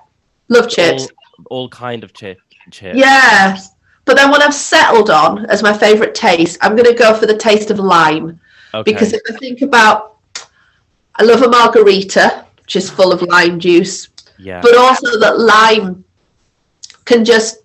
love 0.50 0.70
chips. 0.70 1.04
All, 1.04 1.10
all 1.50 1.70
kind 1.70 2.04
of 2.04 2.14
chip. 2.14 2.40
chip. 2.72 2.96
Yeah, 2.96 3.58
but 4.06 4.18
then 4.18 4.32
when 4.32 4.42
I've 4.42 4.54
settled 4.54 5.10
on 5.10 5.46
as 5.48 5.64
my 5.64 5.76
favourite 5.76 6.16
taste, 6.16 6.58
I'm 6.62 6.76
going 6.76 6.90
to 6.90 6.98
go 6.98 7.14
for 7.14 7.26
the 7.26 7.38
taste 7.38 7.72
of 7.72 7.80
lime 7.80 8.40
Okay. 8.74 8.92
because 8.92 9.14
if 9.14 9.22
I 9.30 9.38
think 9.38 9.62
about, 9.62 10.18
I 11.16 11.24
love 11.24 11.42
a 11.44 11.48
margarita, 11.48 12.46
which 12.62 12.76
is 12.76 12.90
full 12.90 13.12
of 13.12 13.22
lime 13.22 13.60
juice, 13.60 14.10
yeah. 14.40 14.62
but 14.62 14.76
also 14.76 15.20
that 15.20 15.40
lime 15.40 16.04
can 17.06 17.24
just 17.24 17.60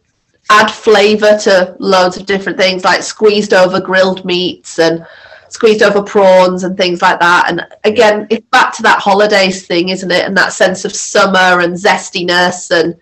add 0.51 0.71
flavour 0.71 1.39
to 1.39 1.77
loads 1.79 2.16
of 2.16 2.27
different 2.27 2.59
things, 2.59 2.85
like 2.85 3.03
squeezed 3.03 3.55
over 3.55 3.81
grilled 3.81 4.25
meats 4.25 4.79
and 4.79 5.07
squeezed 5.49 5.83
over 5.83 6.03
prawns 6.03 6.64
and 6.64 6.77
things 6.77 7.01
like 7.01 7.19
that. 7.21 7.47
And 7.49 7.66
again, 7.85 8.27
it's 8.31 8.47
back 8.49 8.75
to 8.77 8.83
that 8.83 9.01
holidays 9.01 9.66
thing, 9.66 9.89
isn't 9.89 10.11
it? 10.11 10.25
And 10.25 10.37
that 10.37 10.53
sense 10.53 10.85
of 10.85 10.95
summer 10.95 11.61
and 11.61 11.75
zestiness 11.75 12.71
and 12.71 12.97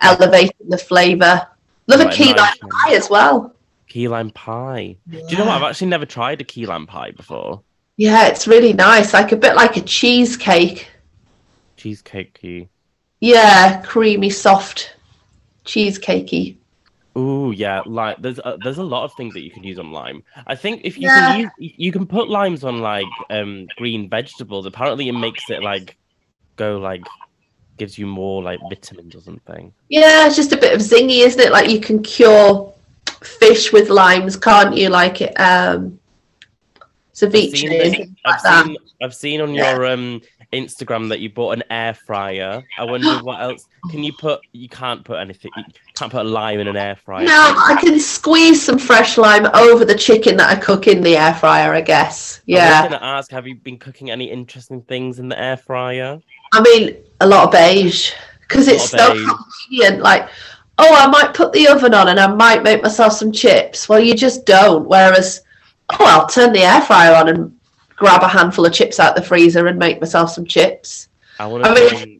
elevating 0.00 0.68
the 0.68 0.78
flavour. 0.78 1.46
Love 1.86 2.00
a 2.00 2.08
Right, 2.08 2.08
key 2.08 2.34
lime 2.34 2.36
nice. 2.36 2.60
pie 2.84 2.94
as 2.94 3.10
well. 3.10 3.54
Key 3.88 4.08
lime 4.08 4.30
pie. 4.30 5.00
Do 5.26 5.34
you 5.34 5.36
know 5.36 5.44
what? 5.44 5.56
I've 5.56 5.68
actually 5.68 5.88
never 5.88 6.06
tried 6.06 6.40
a 6.40 6.44
key 6.44 6.64
lime 6.64 6.86
pie 6.86 7.10
before. 7.10 7.64
Yeah, 7.96 8.26
it's 8.28 8.48
really 8.48 8.72
nice, 8.72 9.12
like 9.12 9.30
a 9.32 9.36
bit 9.36 9.54
like 9.54 9.76
a 9.76 9.80
cheesecake. 9.82 10.88
Cheesecakey. 11.76 12.70
Yeah, 13.20 13.80
creamy, 13.82 14.28
soft, 14.28 14.94
cheesecakey. 15.64 16.58
Ooh, 17.18 17.52
yeah. 17.52 17.82
Like, 17.84 18.18
there's 18.22 18.38
a, 18.38 18.56
there's 18.60 18.78
a 18.78 18.84
lot 18.84 19.04
of 19.04 19.14
things 19.14 19.34
that 19.34 19.40
you 19.42 19.50
can 19.50 19.64
use 19.64 19.78
on 19.78 19.90
lime. 19.90 20.22
I 20.46 20.54
think 20.54 20.82
if 20.84 21.00
you 21.00 21.10
Yeah. 21.10 21.10
can 21.10 21.28
use, 21.28 21.50
you 21.58 21.90
can 21.92 22.06
put 22.06 22.28
limes 22.28 22.62
on 22.64 22.80
like 22.80 23.24
um 23.30 23.70
green 23.76 24.08
vegetables. 24.08 24.66
Apparently, 24.66 25.08
it 25.08 25.12
makes 25.12 25.50
it 25.50 25.62
like 25.62 25.96
go 26.56 26.78
like 26.78 27.12
gives 27.80 27.96
you 27.96 28.06
more 28.06 28.42
like 28.42 28.60
vitamins 28.68 29.14
or 29.16 29.22
something. 29.22 29.72
Yeah, 29.88 30.26
it's 30.26 30.36
just 30.36 30.52
a 30.52 30.56
bit 30.58 30.74
of 30.74 30.80
zingy, 30.82 31.24
isn't 31.26 31.40
it? 31.40 31.50
Like 31.50 31.70
you 31.70 31.80
can 31.80 32.02
cure 32.02 32.72
fish 33.24 33.72
with 33.72 33.88
limes, 33.88 34.36
can't 34.36 34.76
you? 34.76 34.90
Like 34.90 35.22
it, 35.22 35.32
um, 35.40 35.98
I've 36.82 36.88
ceviche 37.14 37.56
seen, 37.56 38.16
I've 38.24 38.32
like 38.32 38.42
that. 38.42 38.66
seen, 38.66 38.76
I've 39.02 39.14
seen 39.14 39.40
on 39.40 39.54
Yeah. 39.54 39.72
your 39.76 39.86
um 39.86 40.20
Instagram 40.52 41.08
that 41.08 41.20
you 41.20 41.30
bought 41.30 41.52
an 41.52 41.62
air 41.70 41.94
fryer. 41.94 42.62
I 42.78 42.84
wonder 42.84 43.18
what 43.22 43.40
else 43.40 43.66
can 43.90 44.04
you 44.04 44.12
put? 44.12 44.40
You 44.52 44.68
can't 44.68 45.02
put 45.04 45.18
anything. 45.18 45.52
You 45.56 45.64
can't 45.94 46.12
put 46.12 46.20
a 46.26 46.28
lime 46.28 46.60
in 46.60 46.66
an 46.68 46.76
air 46.76 46.96
fryer. 46.96 47.24
No, 47.24 47.54
I 47.70 47.78
can 47.80 47.98
squeeze 47.98 48.62
some 48.62 48.78
fresh 48.78 49.16
lime 49.16 49.46
over 49.54 49.86
the 49.86 49.94
chicken 49.94 50.36
that 50.36 50.50
I 50.54 50.60
cook 50.60 50.86
in 50.86 51.02
the 51.02 51.16
air 51.16 51.34
fryer. 51.34 51.72
I 51.72 51.80
guess. 51.80 52.42
Yeah. 52.44 52.80
I 52.80 52.82
was 52.82 52.90
gonna 52.90 53.04
ask, 53.16 53.30
have 53.30 53.46
you 53.46 53.54
been 53.54 53.78
cooking 53.78 54.10
any 54.10 54.30
interesting 54.30 54.82
things 54.82 55.18
in 55.18 55.28
the 55.30 55.40
air 55.40 55.56
fryer? 55.56 56.20
I 56.52 56.60
mean 56.62 56.96
a 57.20 57.26
lot 57.26 57.44
of 57.44 57.52
beige 57.52 58.12
because 58.42 58.68
it's 58.68 58.90
so 58.90 59.12
beige. 59.12 59.28
convenient. 59.28 60.02
Like, 60.02 60.28
oh, 60.78 60.94
I 60.94 61.06
might 61.06 61.34
put 61.34 61.52
the 61.52 61.68
oven 61.68 61.94
on 61.94 62.08
and 62.08 62.18
I 62.18 62.26
might 62.26 62.62
make 62.62 62.82
myself 62.82 63.12
some 63.12 63.30
chips. 63.32 63.88
Well, 63.88 64.00
you 64.00 64.14
just 64.14 64.46
don't. 64.46 64.88
Whereas, 64.88 65.42
oh, 65.90 65.96
I'll 66.00 66.26
turn 66.26 66.52
the 66.52 66.60
air 66.62 66.80
fryer 66.82 67.14
on 67.14 67.28
and 67.28 67.56
grab 67.96 68.22
a 68.22 68.28
handful 68.28 68.66
of 68.66 68.72
chips 68.72 68.98
out 68.98 69.14
the 69.14 69.22
freezer 69.22 69.66
and 69.66 69.78
make 69.78 70.00
myself 70.00 70.30
some 70.30 70.46
chips. 70.46 71.08
I 71.38 71.46
want 71.46 71.64
to 71.64 71.70
I 71.70 71.74
mean- 71.74 71.90
join. 71.90 72.16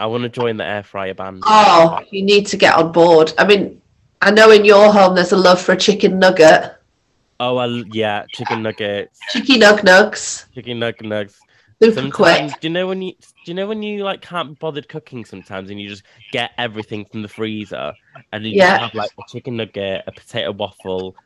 I 0.00 0.06
want 0.06 0.22
to 0.22 0.28
join 0.28 0.56
the 0.56 0.64
air 0.64 0.84
fryer 0.84 1.12
band. 1.12 1.42
Oh, 1.44 1.98
you 2.12 2.22
need 2.22 2.46
to 2.46 2.56
get 2.56 2.76
on 2.76 2.92
board. 2.92 3.32
I 3.36 3.44
mean, 3.44 3.82
I 4.22 4.30
know 4.30 4.52
in 4.52 4.64
your 4.64 4.92
home 4.92 5.16
there's 5.16 5.32
a 5.32 5.36
love 5.36 5.60
for 5.60 5.72
a 5.72 5.76
chicken 5.76 6.20
nugget, 6.20 6.72
Oh, 7.40 7.54
well, 7.54 7.70
yeah, 7.92 8.24
chicken 8.32 8.62
nuggets, 8.62 9.18
chicken 9.30 9.60
nug 9.60 9.80
nugs, 9.80 10.46
chicken 10.54 10.78
nug 10.78 10.96
nugs. 11.02 11.34
super 11.82 11.94
Sometimes, 12.00 12.52
quick. 12.52 12.60
do 12.60 12.68
you 12.68 12.74
know 12.74 12.86
when 12.86 13.02
you 13.02 13.12
do 13.48 13.52
you 13.52 13.54
know 13.56 13.66
when 13.66 13.82
you 13.82 14.04
like 14.04 14.20
can't 14.20 14.50
be 14.50 14.54
bothered 14.60 14.90
cooking 14.90 15.24
sometimes, 15.24 15.70
and 15.70 15.80
you 15.80 15.88
just 15.88 16.02
get 16.32 16.50
everything 16.58 17.06
from 17.06 17.22
the 17.22 17.28
freezer, 17.28 17.94
and 18.30 18.44
you 18.44 18.58
Yeah. 18.58 18.78
have 18.78 18.94
like 18.94 19.10
a 19.18 19.22
chicken 19.22 19.56
nugget, 19.56 20.04
a 20.06 20.12
potato 20.12 20.52
waffle, 20.52 21.16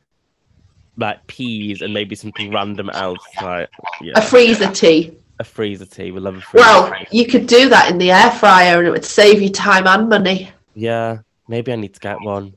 like 0.96 1.26
peas, 1.26 1.82
and 1.82 1.92
maybe 1.92 2.14
something 2.14 2.52
random 2.52 2.90
else, 2.90 3.26
like 3.40 3.68
yeah, 4.00 4.16
A 4.16 4.22
freezer 4.22 4.70
tea. 4.70 5.18
a 5.40 5.42
freezer 5.42 5.84
tea. 5.84 6.12
We 6.12 6.20
love 6.20 6.36
a 6.36 6.40
freezer. 6.42 6.64
Well, 6.64 6.92
tea. 6.92 7.18
you 7.18 7.26
could 7.26 7.48
do 7.48 7.68
that 7.70 7.90
in 7.90 7.98
the 7.98 8.12
air 8.12 8.30
fryer 8.30 8.78
and 8.78 8.86
it 8.86 8.92
would 8.92 9.04
save 9.04 9.42
you 9.42 9.48
time 9.50 9.88
and 9.88 10.08
money. 10.08 10.48
yeah, 10.76 11.18
maybe 11.48 11.72
I 11.72 11.76
need 11.76 11.94
to 11.94 12.00
get 12.00 12.20
one. 12.20 12.54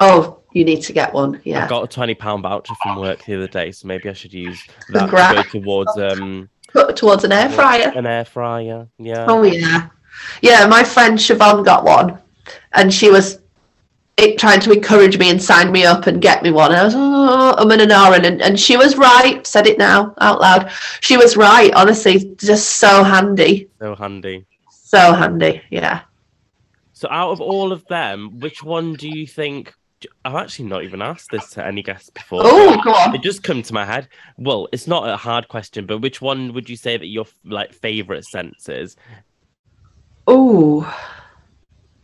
Oh, 0.00 0.42
you 0.52 0.66
need 0.66 0.82
to 0.82 0.92
get 0.92 1.14
one. 1.14 1.40
Yeah, 1.44 1.64
I 1.64 1.68
got 1.70 1.84
a 1.84 1.88
twenty 1.88 2.14
pound 2.14 2.42
voucher 2.42 2.74
from 2.74 2.96
work 2.96 3.24
the 3.24 3.36
other 3.36 3.48
day, 3.48 3.72
so 3.72 3.88
maybe 3.88 4.10
I 4.10 4.12
should 4.12 4.34
use 4.34 4.62
that 4.90 5.08
to 5.08 5.34
go 5.34 5.42
towards 5.44 5.96
um 5.96 6.50
Put 6.74 6.96
towards 6.96 7.24
an 7.24 7.32
air 7.32 7.48
fryer. 7.48 7.92
an 7.94 8.04
air 8.04 8.24
fryer. 8.26 8.88
Yeah. 8.98 9.24
Oh 9.28 9.42
yeah, 9.42 9.88
yeah. 10.42 10.66
My 10.66 10.84
friend 10.84 11.16
Siobhan 11.16 11.64
got 11.64 11.84
one, 11.84 12.18
and 12.72 12.92
she 12.92 13.10
was 13.10 13.38
it, 14.16 14.38
trying 14.38 14.60
to 14.60 14.72
encourage 14.72 15.16
me 15.16 15.30
and 15.30 15.40
sign 15.42 15.70
me 15.72 15.84
up 15.84 16.06
and 16.08 16.20
get 16.20 16.42
me 16.42 16.50
one. 16.50 16.72
And 16.72 16.80
I 16.80 16.84
was 16.84 16.94
oh, 16.96 17.54
I'm 17.58 17.70
in 17.70 17.80
an 17.80 17.92
hour, 17.92 18.14
and 18.14 18.42
and 18.42 18.58
she 18.58 18.76
was 18.76 18.96
right. 18.96 19.46
Said 19.46 19.66
it 19.68 19.78
now 19.78 20.14
out 20.20 20.40
loud. 20.40 20.70
She 21.00 21.16
was 21.16 21.36
right. 21.36 21.72
Honestly, 21.74 22.34
just 22.38 22.76
so 22.82 23.04
handy, 23.04 23.70
So 23.78 23.94
handy. 23.94 24.44
so 24.70 25.12
handy. 25.14 25.62
Yeah. 25.70 26.02
So 26.92 27.08
out 27.10 27.30
of 27.30 27.40
all 27.40 27.70
of 27.72 27.86
them, 27.86 28.40
which 28.40 28.62
one 28.64 28.94
do 28.94 29.08
you 29.08 29.26
think? 29.26 29.72
I've 30.24 30.34
actually 30.34 30.66
not 30.66 30.84
even 30.84 31.02
asked 31.02 31.30
this 31.30 31.50
to 31.50 31.66
any 31.66 31.82
guests 31.82 32.10
before. 32.10 32.40
Oh, 32.44 32.80
go 32.82 32.90
on. 32.90 33.14
It 33.14 33.22
just 33.22 33.42
come 33.42 33.62
to 33.62 33.74
my 33.74 33.84
head. 33.84 34.08
Well, 34.38 34.68
it's 34.72 34.86
not 34.86 35.08
a 35.08 35.16
hard 35.16 35.48
question, 35.48 35.86
but 35.86 35.98
which 35.98 36.20
one 36.20 36.52
would 36.54 36.68
you 36.68 36.76
say 36.76 36.96
that 36.96 37.06
your 37.06 37.26
like 37.44 37.72
favorite 37.72 38.24
sense 38.24 38.68
is? 38.68 38.96
Oh. 40.26 40.82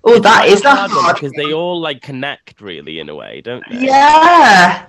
Oh, 0.03 0.19
that 0.19 0.49
is 0.49 0.63
that 0.63 0.73
a 0.73 0.77
hard 0.77 0.93
one 0.93 1.15
because 1.15 1.33
they 1.33 1.53
all 1.53 1.81
like 1.81 2.01
connect 2.01 2.61
really 2.61 3.01
in 3.01 3.09
a 3.09 3.15
way, 3.15 3.41
don't 3.41 3.65
they? 3.71 3.87
Yeah. 3.87 4.87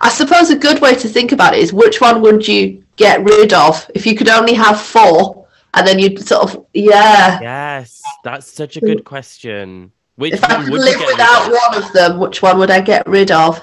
I 0.00 0.08
suppose 0.08 0.50
a 0.50 0.56
good 0.56 0.80
way 0.80 0.94
to 0.94 1.08
think 1.08 1.32
about 1.32 1.54
it 1.54 1.60
is 1.60 1.72
which 1.72 2.00
one 2.00 2.22
would 2.22 2.46
you 2.46 2.84
get 2.96 3.24
rid 3.24 3.52
of 3.52 3.90
if 3.94 4.06
you 4.06 4.14
could 4.14 4.28
only 4.28 4.54
have 4.54 4.80
four, 4.80 5.46
and 5.74 5.86
then 5.86 5.98
you'd 5.98 6.24
sort 6.26 6.50
of 6.54 6.66
yeah. 6.74 7.40
Yes, 7.40 8.00
that's 8.24 8.52
such 8.52 8.76
a 8.76 8.80
mm. 8.80 8.86
good 8.86 9.04
question. 9.04 9.92
Which 10.20 10.34
If 10.34 10.44
I 10.44 10.62
could 10.62 10.68
live 10.72 11.00
without 11.06 11.50
one 11.50 11.82
of 11.82 11.92
them, 11.94 12.18
which 12.18 12.42
one 12.42 12.58
would 12.58 12.70
I 12.70 12.80
get 12.80 13.06
rid 13.08 13.30
of? 13.30 13.62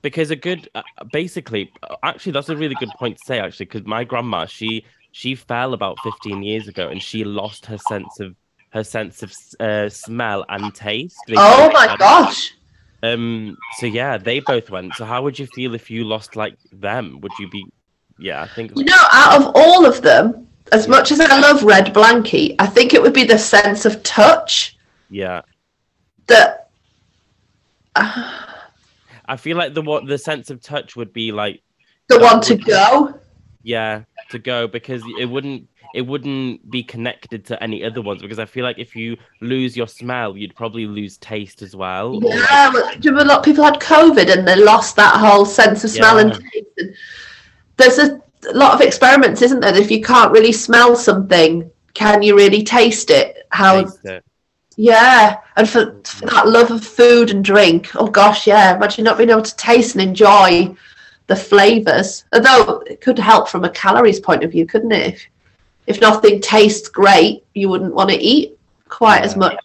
because 0.00 0.30
a 0.30 0.36
good 0.36 0.68
uh, 0.76 0.82
basically 1.12 1.72
uh, 1.82 1.96
actually 2.04 2.30
that's 2.30 2.48
a 2.48 2.56
really 2.56 2.76
good 2.76 2.90
point 3.00 3.18
to 3.18 3.24
say 3.26 3.40
actually 3.40 3.66
because 3.66 3.84
my 3.84 4.04
grandma 4.04 4.46
she 4.46 4.84
she 5.10 5.34
fell 5.34 5.72
about 5.74 5.96
15 6.04 6.42
years 6.44 6.68
ago 6.68 6.88
and 6.88 7.02
she 7.02 7.24
lost 7.24 7.66
her 7.66 7.78
sense 7.88 8.20
of 8.20 8.36
her 8.70 8.84
sense 8.84 9.24
of 9.24 9.32
uh, 9.58 9.88
smell 9.88 10.44
and 10.50 10.72
taste 10.72 11.16
They 11.26 11.34
Oh 11.36 11.70
my 11.72 11.88
had- 11.88 11.98
gosh. 11.98 12.54
Um. 13.02 13.56
So 13.78 13.86
yeah, 13.86 14.16
they 14.18 14.38
both 14.40 14.70
went. 14.70 14.94
So 14.94 15.04
how 15.04 15.22
would 15.22 15.38
you 15.38 15.46
feel 15.46 15.74
if 15.74 15.88
you 15.90 16.04
lost 16.04 16.34
like 16.36 16.56
them? 16.72 17.20
Would 17.20 17.32
you 17.40 17.48
be? 17.48 17.64
Yeah, 18.18 18.42
I 18.42 18.48
think. 18.48 18.72
You 18.76 18.84
know, 18.84 19.04
out 19.12 19.40
of 19.40 19.52
all 19.54 19.86
of 19.86 20.02
them, 20.02 20.48
as 20.72 20.88
much 20.88 21.12
as 21.12 21.20
I 21.20 21.38
love 21.40 21.62
Red 21.62 21.94
Blankie, 21.94 22.54
I 22.58 22.66
think 22.66 22.94
it 22.94 23.02
would 23.02 23.12
be 23.14 23.24
the 23.24 23.38
sense 23.38 23.84
of 23.84 24.02
touch 24.02 24.76
Yeah, 25.10 25.42
that. 26.26 26.70
uh, 27.96 28.44
I 29.26 29.36
feel 29.36 29.56
like 29.56 29.74
the 29.74 29.82
what 29.82 30.06
the 30.06 30.18
sense 30.18 30.50
of 30.50 30.60
touch 30.62 30.96
would 30.96 31.12
be 31.12 31.32
like 31.32 31.62
the 32.08 32.18
one 32.18 32.40
to 32.42 32.56
go. 32.56 33.18
yeah 33.62 34.02
to 34.30 34.38
go 34.38 34.66
because 34.66 35.02
it 35.18 35.26
wouldn't 35.26 35.68
it 35.94 36.02
wouldn't 36.02 36.70
be 36.70 36.82
connected 36.82 37.44
to 37.46 37.62
any 37.62 37.82
other 37.84 38.00
ones 38.02 38.20
because 38.22 38.38
I 38.38 38.44
feel 38.44 38.62
like 38.64 38.78
if 38.78 38.94
you 38.94 39.16
lose 39.40 39.74
your 39.76 39.86
smell, 39.88 40.36
you'd 40.36 40.54
probably 40.54 40.86
lose 40.86 41.16
taste 41.16 41.62
as 41.62 41.74
well. 41.74 42.20
like- 42.20 42.34
Yeah, 42.38 42.70
a 43.10 43.24
lot 43.24 43.38
of 43.38 43.44
people 43.44 43.64
had 43.64 43.80
COVID 43.80 44.30
and 44.30 44.46
they 44.46 44.56
lost 44.56 44.96
that 44.96 45.16
whole 45.18 45.46
sense 45.46 45.84
of 45.84 45.90
smell 45.90 46.18
and 46.18 46.32
taste. 46.34 46.66
And 46.76 46.94
there's 47.78 47.98
a, 47.98 48.20
a 48.46 48.56
lot 48.56 48.74
of 48.74 48.80
experiments, 48.80 49.42
isn't 49.42 49.60
there? 49.60 49.74
If 49.76 49.90
you 49.90 50.02
can't 50.02 50.32
really 50.32 50.52
smell 50.52 50.96
something, 50.96 51.70
can 51.94 52.22
you 52.22 52.36
really 52.36 52.62
taste 52.62 53.10
it? 53.10 53.46
How? 53.50 53.82
taste 53.82 54.04
it. 54.04 54.24
Yeah, 54.76 55.38
and 55.56 55.68
for, 55.68 55.86
mm-hmm. 55.86 56.00
for 56.02 56.26
that 56.26 56.48
love 56.48 56.70
of 56.70 56.84
food 56.84 57.30
and 57.30 57.44
drink, 57.44 57.90
oh 57.96 58.06
gosh, 58.06 58.46
yeah. 58.46 58.76
Imagine 58.76 59.04
not 59.04 59.18
being 59.18 59.30
able 59.30 59.42
to 59.42 59.56
taste 59.56 59.96
and 59.96 60.02
enjoy 60.02 60.74
the 61.26 61.34
flavors. 61.34 62.24
Although 62.32 62.80
it 62.86 63.00
could 63.00 63.18
help 63.18 63.48
from 63.48 63.64
a 63.64 63.70
calories 63.70 64.20
point 64.20 64.44
of 64.44 64.52
view, 64.52 64.66
couldn't 64.66 64.92
it? 64.92 65.14
If, 65.14 65.26
if 65.86 66.00
nothing 66.00 66.40
tastes 66.40 66.88
great, 66.88 67.44
you 67.54 67.68
wouldn't 67.68 67.94
want 67.94 68.10
to 68.10 68.16
eat 68.16 68.56
quite 68.88 69.22
as 69.22 69.36
much 69.36 69.58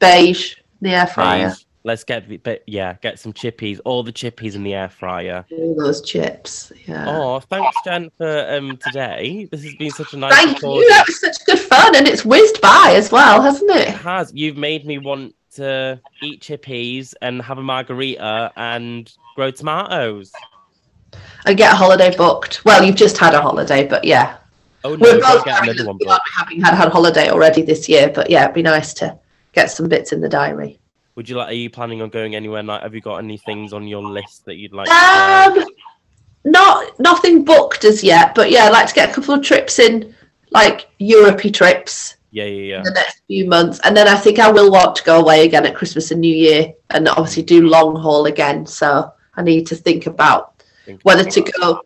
beige 0.00 0.56
in 0.80 0.90
the 0.90 0.94
air 0.96 1.06
fryer. 1.06 1.54
Let's 1.86 2.02
get 2.02 2.28
the- 2.28 2.38
but 2.38 2.64
yeah, 2.66 2.96
get 3.00 3.20
some 3.20 3.32
chippies, 3.32 3.78
all 3.84 4.02
the 4.02 4.12
chippies 4.12 4.56
in 4.56 4.64
the 4.64 4.74
air 4.74 4.88
fryer. 4.88 5.44
All 5.52 5.76
those 5.76 6.02
chips. 6.02 6.72
Yeah. 6.84 7.04
Oh, 7.08 7.38
thanks, 7.38 7.76
Jen, 7.84 8.10
for 8.18 8.46
um 8.52 8.76
today. 8.78 9.46
This 9.52 9.62
has 9.62 9.74
been 9.76 9.92
such 9.92 10.12
a 10.12 10.16
nice. 10.16 10.34
Thank 10.34 10.56
recording. 10.56 10.82
you. 10.82 10.88
That 10.90 11.06
was 11.06 11.20
such 11.20 11.44
good 11.46 11.60
fun, 11.60 11.94
and 11.94 12.08
it's 12.08 12.24
whizzed 12.24 12.60
by 12.60 12.94
as 12.96 13.12
well, 13.12 13.40
hasn't 13.40 13.70
It 13.70 13.88
it? 13.88 13.94
has. 13.98 14.32
You've 14.34 14.56
made 14.56 14.84
me 14.84 14.98
want 14.98 15.36
to 15.54 16.00
eat 16.22 16.40
chippies 16.42 17.14
and 17.22 17.40
have 17.40 17.58
a 17.58 17.62
margarita 17.62 18.50
and 18.56 19.10
grow 19.36 19.52
tomatoes. 19.52 20.32
And 21.46 21.56
get 21.56 21.72
a 21.72 21.76
holiday 21.76 22.14
booked. 22.16 22.64
Well, 22.64 22.82
you've 22.84 22.96
just 22.96 23.16
had 23.16 23.32
a 23.32 23.40
holiday, 23.40 23.86
but 23.86 24.04
yeah, 24.04 24.38
Oh 24.84 24.96
no, 24.96 24.98
we're 25.00 25.12
we've 25.14 25.22
both 25.22 25.44
to 25.44 25.50
get 25.50 25.62
another 25.62 25.86
one. 25.86 25.98
booked. 25.98 26.20
having 26.36 26.60
had 26.60 26.74
had 26.74 26.88
holiday 26.90 27.28
already 27.30 27.62
this 27.62 27.88
year. 27.88 28.10
But 28.12 28.28
yeah, 28.28 28.42
it'd 28.42 28.54
be 28.54 28.62
nice 28.62 28.92
to 28.94 29.16
get 29.52 29.70
some 29.70 29.88
bits 29.88 30.12
in 30.12 30.20
the 30.20 30.28
diary. 30.28 30.80
Would 31.16 31.28
you 31.28 31.36
like? 31.36 31.48
Are 31.48 31.52
you 31.54 31.70
planning 31.70 32.02
on 32.02 32.10
going 32.10 32.34
anywhere? 32.36 32.62
Like, 32.62 32.82
have 32.82 32.94
you 32.94 33.00
got 33.00 33.16
any 33.16 33.38
things 33.38 33.72
on 33.72 33.86
your 33.88 34.02
list 34.02 34.44
that 34.44 34.56
you'd 34.56 34.72
like? 34.72 34.86
to? 34.86 34.92
Um, 35.60 35.66
not 36.44 36.98
nothing 37.00 37.44
booked 37.44 37.84
as 37.84 38.04
yet, 38.04 38.34
but 38.34 38.50
yeah, 38.50 38.64
I'd 38.64 38.72
like 38.72 38.86
to 38.88 38.94
get 38.94 39.10
a 39.10 39.12
couple 39.14 39.34
of 39.34 39.42
trips 39.42 39.78
in, 39.78 40.14
like 40.50 40.88
Europey 41.00 41.52
trips 41.52 42.16
Yeah, 42.30 42.44
yeah, 42.44 42.50
in 42.50 42.64
yeah. 42.68 42.82
the 42.82 42.90
next 42.90 43.22
few 43.26 43.48
months, 43.48 43.80
and 43.82 43.96
then 43.96 44.06
I 44.06 44.14
think 44.14 44.38
I 44.38 44.50
will 44.50 44.70
want 44.70 44.94
to 44.96 45.04
go 45.04 45.18
away 45.20 45.44
again 45.44 45.66
at 45.66 45.74
Christmas 45.74 46.10
and 46.10 46.20
New 46.20 46.34
Year, 46.36 46.72
and 46.90 47.08
obviously 47.08 47.42
do 47.42 47.66
long 47.66 47.96
haul 47.96 48.26
again. 48.26 48.66
So 48.66 49.10
I 49.36 49.42
need 49.42 49.66
to 49.68 49.74
think 49.74 50.06
about 50.06 50.62
Think 50.84 51.00
whether 51.02 51.22
about 51.22 51.32
to 51.32 51.40
that. 51.40 51.52
go 51.60 51.80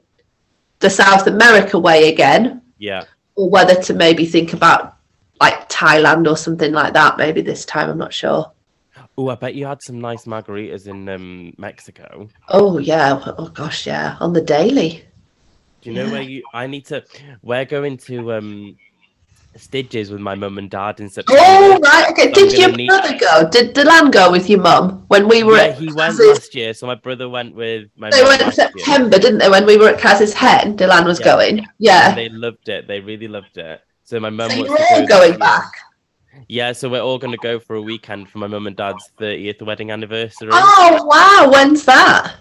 the 0.80 0.90
South 0.90 1.26
America 1.28 1.78
way 1.78 2.12
again, 2.12 2.62
Yeah, 2.78 3.04
or 3.36 3.48
whether 3.48 3.80
to 3.82 3.94
maybe 3.94 4.26
think 4.26 4.52
about 4.54 4.96
like 5.40 5.68
Thailand 5.70 6.28
or 6.28 6.36
something 6.36 6.72
like 6.72 6.92
that. 6.94 7.16
Maybe 7.16 7.40
this 7.42 7.64
time, 7.64 7.88
I'm 7.88 7.96
not 7.96 8.12
sure. 8.12 8.50
Oh, 9.20 9.28
I 9.28 9.34
bet 9.34 9.54
you 9.54 9.66
had 9.66 9.82
some 9.82 10.00
nice 10.00 10.24
margaritas 10.24 10.86
in 10.88 11.06
um, 11.10 11.52
Mexico. 11.58 12.26
Oh 12.48 12.78
yeah, 12.78 13.20
oh 13.38 13.48
gosh, 13.48 13.86
yeah, 13.86 14.16
on 14.18 14.32
the 14.32 14.40
daily. 14.40 15.04
Do 15.82 15.90
you 15.90 15.96
know 15.96 16.06
Yeah. 16.06 16.12
where 16.12 16.22
you? 16.22 16.42
I 16.54 16.66
need 16.66 16.86
to. 16.86 17.04
We're 17.42 17.66
going 17.66 17.98
to 18.08 18.32
um, 18.32 18.76
Sitges 19.58 20.10
with 20.10 20.20
my 20.22 20.34
mum 20.34 20.56
and 20.56 20.70
dad 20.70 21.00
in 21.00 21.10
September. 21.10 21.42
Oh 21.44 21.78
right, 21.82 22.10
okay. 22.12 22.28
I'm 22.28 22.32
Did 22.32 22.56
your 22.56 22.72
need- 22.72 22.86
brother 22.88 23.18
go? 23.18 23.46
Did 23.50 23.74
Delan 23.74 24.10
go 24.10 24.30
with 24.30 24.48
your 24.48 24.60
mum 24.60 25.04
when 25.08 25.28
we 25.28 25.42
were 25.42 25.58
yeah, 25.58 25.64
at 25.64 25.78
he 25.78 25.92
went 25.92 26.18
last 26.18 26.54
year, 26.54 26.72
so 26.72 26.86
my 26.86 26.94
brother 26.94 27.28
went 27.28 27.54
with 27.54 27.90
my. 27.98 28.08
They 28.08 28.22
went 28.22 28.40
in 28.40 28.46
last 28.46 28.58
year. 28.58 28.70
September, 28.74 29.18
didn't 29.18 29.38
they? 29.40 29.50
When 29.50 29.66
we 29.66 29.76
were 29.76 29.90
at 29.90 29.98
Kaz's 30.00 30.32
Hen, 30.32 30.78
Delan 30.78 31.04
was 31.04 31.20
Yeah. 31.20 31.24
going. 31.26 31.58
And 31.58 31.68
Yeah. 31.78 32.14
they 32.14 32.30
loved 32.30 32.70
it. 32.70 32.88
They 32.88 33.00
really 33.00 33.28
loved 33.28 33.58
it. 33.58 33.82
So 34.04 34.18
my 34.18 34.30
mum 34.30 34.48
So 34.50 34.56
you're 34.64 34.78
all 34.92 35.06
going 35.06 35.38
back. 35.38 35.64
year. 35.74 35.84
Yeah, 36.48 36.72
so 36.72 36.88
we're 36.88 37.00
all 37.02 37.18
going 37.18 37.32
to 37.32 37.38
go 37.38 37.58
for 37.58 37.76
a 37.76 37.82
weekend 37.82 38.28
for 38.28 38.38
my 38.38 38.46
mum 38.46 38.66
and 38.66 38.76
dad's 38.76 39.10
30th 39.18 39.62
wedding 39.62 39.90
anniversary. 39.90 40.50
Oh 40.52 41.04
wow, 41.04 41.50
when's 41.52 41.84
that? 41.84 42.36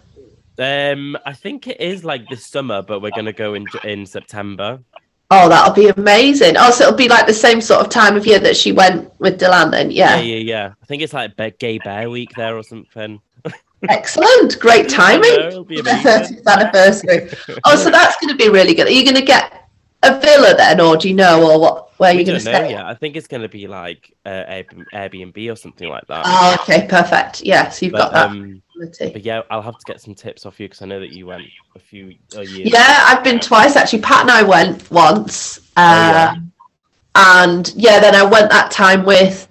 Um, 0.57 1.17
I 1.25 1.33
think 1.33 1.67
it 1.67 1.79
is 1.79 2.03
like 2.03 2.27
this 2.29 2.45
summer, 2.45 2.81
but 2.81 3.01
we're 3.01 3.11
going 3.11 3.25
to 3.25 3.33
go 3.33 3.53
in 3.53 3.65
in 3.83 4.05
September. 4.05 4.79
Oh, 5.31 5.47
that'll 5.47 5.73
be 5.73 5.87
amazing. 5.89 6.55
Oh, 6.57 6.71
so 6.71 6.85
it'll 6.85 6.97
be 6.97 7.07
like 7.07 7.27
the 7.27 7.33
same 7.33 7.61
sort 7.61 7.81
of 7.85 7.89
time 7.89 8.17
of 8.17 8.25
year 8.25 8.39
that 8.39 8.57
she 8.57 8.71
went 8.71 9.11
with 9.19 9.39
Delan 9.39 9.71
then. 9.71 9.91
Yeah, 9.91 10.15
Yeah. 10.17 10.21
yeah, 10.21 10.37
yeah. 10.37 10.73
I 10.81 10.85
think 10.85 11.01
it's 11.03 11.13
like 11.13 11.37
Gay 11.59 11.77
Bear 11.77 12.09
Week 12.09 12.31
there 12.35 12.57
or 12.57 12.63
something. 12.63 13.21
Excellent. 13.89 14.59
Great 14.59 14.91
I 14.99 15.17
know, 15.17 15.21
timing. 15.23 15.47
it'll 15.47 15.63
be 15.63 15.79
amazing. 15.79 16.03
30th 16.43 16.45
anniversary. 16.47 17.29
Oh, 17.63 17.75
so 17.75 17.89
that's 17.91 18.17
going 18.19 18.35
to 18.35 18.35
be 18.43 18.49
really 18.49 18.73
good. 18.73 18.87
Are 18.87 18.91
you 18.91 19.03
going 19.05 19.15
to 19.15 19.21
get 19.25 19.68
a 20.03 20.19
villa 20.19 20.55
then, 20.55 20.79
or 20.79 20.97
do 20.97 21.09
you 21.09 21.15
know, 21.15 21.51
or 21.51 21.59
what? 21.59 21.89
Where 21.99 22.11
are 22.11 22.17
you 22.17 22.25
going 22.25 22.37
to 22.37 22.41
stay? 22.41 22.71
yet. 22.71 22.85
I 22.85 22.93
think 22.93 23.17
it's 23.17 23.27
going 23.27 23.41
to 23.41 23.49
be 23.49 23.67
like 23.67 24.13
uh, 24.25 24.63
Airbnb 24.93 25.51
or 25.51 25.57
something 25.57 25.89
like 25.89 26.07
that. 26.07 26.23
Oh, 26.25 26.57
okay, 26.61 26.87
perfect. 26.87 27.41
Yeah, 27.41 27.69
so 27.69 27.85
you've 27.85 27.93
but, 27.93 28.11
got 28.11 28.13
that 28.13 28.29
um, 28.29 28.61
but 28.99 29.25
yeah, 29.25 29.41
I'll 29.49 29.61
have 29.61 29.77
to 29.77 29.85
get 29.85 30.01
some 30.01 30.15
tips 30.15 30.45
off 30.45 30.59
you 30.59 30.67
because 30.67 30.81
I 30.81 30.85
know 30.85 30.99
that 30.99 31.11
you 31.11 31.25
went 31.25 31.43
a 31.75 31.79
few 31.79 32.15
a 32.35 32.43
year. 32.43 32.67
Yeah, 32.67 33.03
I've 33.07 33.23
been 33.23 33.39
twice 33.39 33.75
actually. 33.75 34.01
Pat 34.01 34.21
and 34.21 34.31
I 34.31 34.43
went 34.43 34.89
once. 34.89 35.59
Uh, 35.75 36.33
yeah. 36.33 36.35
And 37.15 37.73
yeah, 37.75 37.99
then 37.99 38.15
I 38.15 38.23
went 38.23 38.49
that 38.51 38.71
time 38.71 39.03
with 39.03 39.47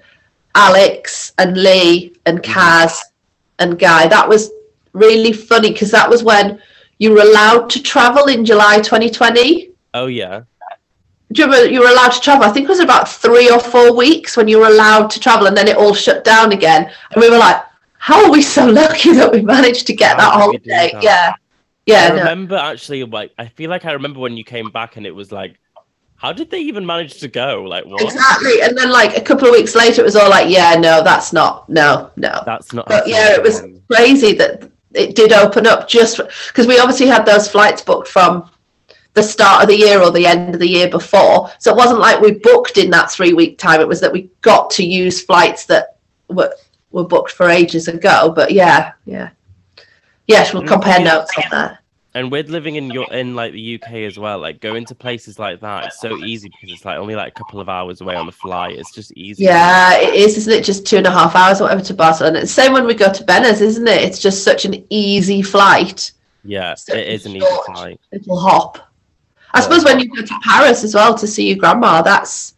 Alex 0.55 1.35
and 1.39 1.57
Lee 1.57 2.15
and 2.25 2.43
Mhm. 2.43 2.45
Kaz 2.45 2.99
and 3.59 3.79
Guy. 3.79 4.07
That 4.09 4.29
was 4.29 4.51
really 4.93 5.33
funny 5.33 5.73
because 5.73 5.91
that 5.91 6.09
was 6.09 6.23
when 6.23 6.61
you 6.99 7.13
were 7.13 7.21
allowed 7.21 7.69
to 7.71 7.83
travel 7.83 8.27
in 8.27 8.45
July 8.45 8.81
2020. 8.81 9.71
Oh 9.95 10.07
yeah. 10.07 10.43
Do 11.31 11.43
you 11.43 11.47
remember 11.47 11.71
you 11.71 11.81
were 11.81 11.89
allowed 11.89 12.13
to 12.13 12.21
travel? 12.21 12.45
I 12.45 12.53
think 12.53 12.65
it 12.65 12.71
was 12.71 12.81
about 12.81 13.09
three 13.09 13.51
or 13.51 13.61
four 13.61 13.95
weeks 13.95 14.37
when 14.37 14.49
you 14.49 14.61
were 14.61 14.67
allowed 14.67 15.11
to 15.11 15.21
travel, 15.21 15.47
and 15.47 15.57
then 15.57 15.69
it 15.69 15.77
all 15.77 15.95
shut 15.95 16.25
down 16.25 16.53
again. 16.53 16.91
And 17.13 17.21
we 17.21 17.29
were 17.29 17.39
like, 17.39 17.63
"How 17.99 18.25
are 18.25 18.31
we 18.31 18.41
so 18.41 18.67
lucky 18.67 19.13
that 19.13 19.31
we 19.31 19.43
managed 19.43 19.87
to 19.89 19.95
get 19.95 20.19
How 20.19 20.31
that 20.31 20.53
did 20.53 20.53
we 20.53 20.59
do 20.59 20.71
holiday?" 20.71 20.93
that? 20.95 21.03
Yeah, 21.03 21.33
yeah. 21.87 22.05
I 22.05 22.09
no. 22.09 22.19
remember 22.21 22.57
actually 22.57 23.05
like 23.05 23.33
I 23.39 23.47
feel 23.47 23.69
like 23.69 23.85
I 23.85 23.93
remember 23.93 24.21
when 24.21 24.37
you 24.37 24.45
came 24.45 24.71
back 24.71 24.97
and 24.97 25.05
it 25.05 25.15
was 25.15 25.31
like, 25.31 25.59
how 26.17 26.33
did 26.33 26.51
they 26.51 26.61
even 26.61 26.85
manage 26.85 27.21
to 27.21 27.29
go? 27.29 27.63
Like 27.63 27.85
what? 27.87 28.03
Exactly. 28.03 28.61
And 28.63 28.77
then 28.77 28.91
like 28.91 29.17
a 29.17 29.21
couple 29.21 29.47
of 29.47 29.53
weeks 29.53 29.75
later 29.75 30.03
it 30.03 30.05
was 30.05 30.17
all 30.17 30.29
like, 30.29 30.51
yeah, 30.51 30.75
no, 30.75 31.03
that's 31.03 31.33
not 31.33 31.69
no, 31.69 32.11
no. 32.17 32.43
That's 32.45 32.73
not. 32.73 32.89
But 32.89 33.07
yeah, 33.07 33.35
it 33.35 33.43
was 33.43 33.63
crazy 33.91 34.33
that 34.35 34.71
it 34.95 35.15
did 35.15 35.33
open 35.33 35.67
up 35.67 35.89
just 35.89 36.21
because 36.49 36.67
we 36.67 36.79
obviously 36.79 37.07
had 37.07 37.25
those 37.25 37.49
flights 37.49 37.83
booked 37.83 38.09
from 38.09 38.51
the 39.19 39.23
start 39.23 39.63
of 39.63 39.69
the 39.69 39.77
year 39.77 40.01
or 40.01 40.11
the 40.13 40.27
end 40.27 40.55
of 40.55 40.61
the 40.61 40.69
year 40.69 40.89
before. 40.89 41.51
So 41.59 41.73
it 41.73 41.77
wasn't 41.77 42.01
like 42.01 42.21
we 42.21 42.33
booked 42.33 42.79
in 42.79 42.91
that 42.91 43.11
three 43.11 43.33
week 43.33 43.59
time. 43.59 43.81
It 43.81 43.89
was 43.89 44.01
that 44.01 44.13
we 44.13 44.31
got 44.43 44.71
to 44.71 44.85
use 44.85 45.21
flights 45.21 45.67
that 45.67 45.97
were 46.29 46.53
were 46.91 47.05
booked 47.07 47.33
for 47.33 47.49
ages 47.51 47.89
ago. 47.89 48.33
But 48.35 48.53
yeah, 48.53 48.93
yeah. 49.05 49.31
Yes, 50.27 50.53
we'll 50.53 50.63
Mm, 50.63 50.69
compare 50.69 51.01
yeah. 51.01 51.05
notes 51.15 51.33
on 51.37 51.45
that. 51.51 51.79
And 52.15 52.31
with 52.33 52.49
living 52.49 52.77
in 52.77 52.91
your 52.91 53.13
in 53.13 53.35
like 53.37 53.53
the 53.53 53.75
UK 53.81 53.93
as 54.11 54.19
well, 54.19 54.39
like 54.39 54.61
going 54.61 54.85
to 54.87 54.95
places 54.95 55.39
like 55.39 55.61
that, 55.61 55.87
it's 55.87 56.01
so 56.01 56.17
easy 56.17 56.49
because 56.49 56.71
it's 56.73 56.85
like 56.85 56.99
only 56.99 57.15
like 57.15 57.29
a 57.29 57.35
couple 57.35 57.61
of 57.61 57.69
hours 57.69 58.01
away 58.01 58.17
on 58.17 58.27
the 58.27 58.33
flight. 58.33 58.79
It's 58.79 58.91
just 58.91 59.13
easy. 59.13 59.45
Yeah, 59.45 59.95
it 59.99 60.15
is, 60.15 60.37
isn't 60.39 60.53
it? 60.53 60.65
Just 60.65 60.87
two 60.87 60.97
and 60.97 61.07
a 61.07 61.11
half 61.11 61.37
hours 61.37 61.61
or 61.61 61.65
whatever 61.65 61.83
to 61.83 61.95
Barcelona. 61.95 62.41
It's 62.41 62.55
the 62.55 62.63
same 62.63 62.73
when 62.73 62.87
we 62.87 62.95
go 62.95 63.13
to 63.13 63.25
Venice, 63.25 63.61
isn't 63.61 63.87
it? 63.87 64.03
It's 64.03 64.19
just 64.19 64.43
such 64.43 64.65
an 64.65 64.85
easy 64.91 65.43
flight. 65.43 66.13
Yeah, 66.45 66.75
So 66.75 66.95
it 66.95 67.09
is 67.09 67.27
an 67.27 67.37
easy 67.37 67.47
short. 67.47 67.67
flight. 67.67 68.01
Little 68.13 68.41
hop. 68.41 68.88
I 69.55 69.59
oh, 69.59 69.63
suppose 69.63 69.85
when 69.85 69.99
you 70.01 70.09
go 70.09 70.23
to 70.23 70.39
Paris 70.43 70.85
as 70.85 70.95
well 70.95 71.17
to 71.17 71.27
see 71.27 71.49
your 71.49 71.57
grandma, 71.57 72.03
that's 72.03 72.55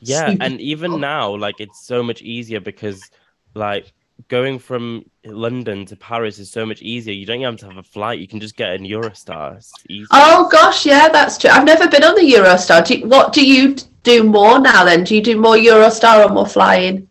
Yeah, 0.00 0.30
Super 0.30 0.44
and 0.44 0.60
even 0.60 1.00
now, 1.00 1.34
like 1.36 1.60
it's 1.60 1.84
so 1.84 2.02
much 2.02 2.22
easier 2.22 2.60
because 2.60 3.10
like 3.54 3.92
going 4.28 4.58
from 4.58 5.04
London 5.24 5.84
to 5.86 5.96
Paris 5.96 6.38
is 6.38 6.50
so 6.50 6.64
much 6.64 6.82
easier. 6.82 7.14
You 7.14 7.26
don't 7.26 7.40
even 7.40 7.52
have 7.52 7.60
to 7.60 7.66
have 7.66 7.76
a 7.76 7.82
flight. 7.82 8.18
You 8.18 8.28
can 8.28 8.40
just 8.40 8.56
get 8.56 8.74
an 8.74 8.84
Eurostar. 8.84 9.56
It's. 9.56 10.08
Oh 10.10 10.48
gosh, 10.50 10.86
yeah, 10.86 11.08
that's 11.08 11.38
true. 11.38 11.50
I've 11.50 11.64
never 11.64 11.88
been 11.88 12.04
on 12.04 12.14
the 12.14 12.22
Eurostar. 12.22 12.86
Do 12.86 12.98
you, 12.98 13.06
what 13.08 13.32
do 13.32 13.46
you 13.46 13.76
do 14.02 14.24
more 14.24 14.58
now 14.58 14.84
then? 14.84 15.04
Do 15.04 15.14
you 15.14 15.22
do 15.22 15.40
more 15.40 15.56
Eurostar 15.56 16.24
or 16.24 16.32
more 16.32 16.46
flying? 16.46 17.08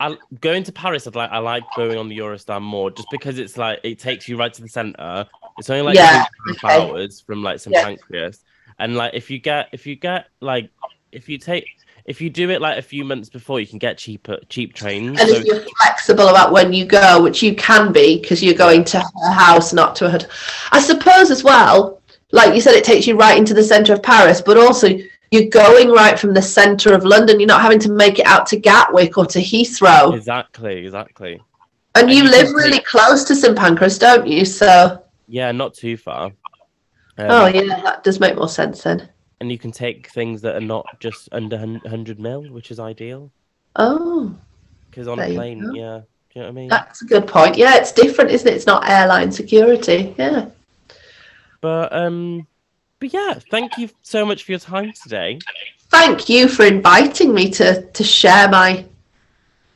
I, 0.00 0.16
going 0.40 0.64
to 0.64 0.72
Paris, 0.72 1.06
I'd 1.06 1.14
like 1.14 1.30
I 1.30 1.38
like 1.38 1.62
going 1.76 1.98
on 1.98 2.08
the 2.08 2.18
Eurostar 2.18 2.60
more, 2.60 2.90
just 2.90 3.08
because 3.10 3.38
it's 3.38 3.56
like 3.56 3.80
it 3.82 3.98
takes 3.98 4.28
you 4.28 4.36
right 4.36 4.52
to 4.52 4.62
the 4.62 4.68
center. 4.68 5.26
It's 5.58 5.70
only 5.70 5.82
like 5.82 5.96
Yeah, 5.96 6.24
two 6.24 6.48
and 6.48 6.56
a 6.56 6.60
half 6.60 6.80
okay. 6.80 6.90
hours 6.90 7.20
from 7.20 7.42
like 7.42 7.60
St 7.60 7.74
Yeah. 7.74 7.84
Pancras, 7.84 8.44
and 8.78 8.96
like 8.96 9.14
if 9.14 9.30
you 9.30 9.38
get 9.38 9.68
if 9.72 9.86
you 9.86 9.96
get 9.96 10.26
like 10.40 10.70
if 11.12 11.28
you 11.28 11.38
take 11.38 11.66
if 12.04 12.20
you 12.20 12.30
do 12.30 12.50
it 12.50 12.60
like 12.60 12.78
a 12.78 12.82
few 12.82 13.04
months 13.04 13.28
before, 13.28 13.60
you 13.60 13.66
can 13.66 13.78
get 13.78 13.98
cheaper 13.98 14.38
cheap 14.48 14.74
trains. 14.74 15.20
And 15.20 15.28
so... 15.28 15.36
if 15.36 15.44
you're 15.44 15.64
flexible 15.82 16.28
about 16.28 16.52
when 16.52 16.72
you 16.72 16.84
go, 16.84 17.22
which 17.22 17.42
you 17.42 17.54
can 17.54 17.92
be 17.92 18.20
because 18.20 18.42
you're 18.42 18.54
going 18.54 18.84
to 18.84 18.98
her 18.98 19.32
house, 19.32 19.72
not 19.72 19.94
to 19.96 20.06
a 20.06 20.10
hotel. 20.10 20.28
I 20.72 20.80
suppose 20.80 21.30
as 21.30 21.44
well, 21.44 22.02
like 22.32 22.54
you 22.54 22.60
said, 22.60 22.74
it 22.74 22.84
takes 22.84 23.06
you 23.06 23.16
right 23.16 23.38
into 23.38 23.54
the 23.54 23.62
centre 23.62 23.92
of 23.92 24.02
Paris, 24.02 24.40
but 24.40 24.56
also 24.56 24.88
you're 25.30 25.48
going 25.48 25.90
right 25.90 26.18
from 26.18 26.34
the 26.34 26.42
centre 26.42 26.92
of 26.92 27.04
London. 27.04 27.38
You're 27.38 27.46
not 27.46 27.62
having 27.62 27.78
to 27.80 27.92
make 27.92 28.18
it 28.18 28.26
out 28.26 28.46
to 28.46 28.56
Gatwick 28.58 29.16
or 29.16 29.26
to 29.26 29.38
Heathrow. 29.38 30.14
Exactly, 30.14 30.84
exactly. 30.84 31.40
And, 31.94 32.08
and 32.08 32.10
you, 32.10 32.24
you 32.24 32.30
live 32.30 32.52
really 32.52 32.78
take... 32.78 32.86
close 32.86 33.22
to 33.24 33.36
St 33.36 33.56
Pancras, 33.56 33.98
don't 33.98 34.26
you? 34.26 34.44
So 34.44 35.02
yeah, 35.32 35.50
not 35.52 35.74
too 35.74 35.96
far. 35.96 36.26
Um, 37.18 37.26
oh 37.30 37.46
yeah, 37.46 37.80
that 37.82 38.04
does 38.04 38.20
make 38.20 38.36
more 38.36 38.48
sense 38.48 38.82
then 38.82 39.08
and 39.42 39.50
you 39.50 39.58
can 39.58 39.72
take 39.72 40.06
things 40.06 40.40
that 40.42 40.54
are 40.54 40.60
not 40.60 40.86
just 41.00 41.28
under 41.32 41.58
100 41.58 42.20
mil, 42.20 42.44
which 42.52 42.70
is 42.70 42.78
ideal. 42.78 43.28
Oh. 43.74 44.32
Because 44.88 45.08
on 45.08 45.18
a 45.18 45.34
plane, 45.34 45.74
yeah. 45.74 46.02
Do 46.32 46.38
you 46.38 46.42
know 46.42 46.42
what 46.42 46.46
I 46.46 46.50
mean? 46.52 46.68
That's 46.68 47.02
a 47.02 47.06
good 47.06 47.26
point. 47.26 47.56
Yeah, 47.56 47.74
it's 47.74 47.90
different, 47.90 48.30
isn't 48.30 48.46
it? 48.46 48.54
It's 48.54 48.68
not 48.68 48.88
airline 48.88 49.32
security. 49.32 50.14
Yeah. 50.16 50.46
But 51.60 51.92
um, 51.92 52.46
but 53.00 53.12
yeah, 53.12 53.40
thank 53.50 53.76
you 53.78 53.90
so 54.02 54.24
much 54.24 54.44
for 54.44 54.52
your 54.52 54.60
time 54.60 54.92
today. 55.02 55.40
Thank 55.90 56.28
you 56.28 56.46
for 56.46 56.64
inviting 56.64 57.34
me 57.34 57.50
to 57.50 57.82
to 57.82 58.04
share 58.04 58.48
my 58.48 58.86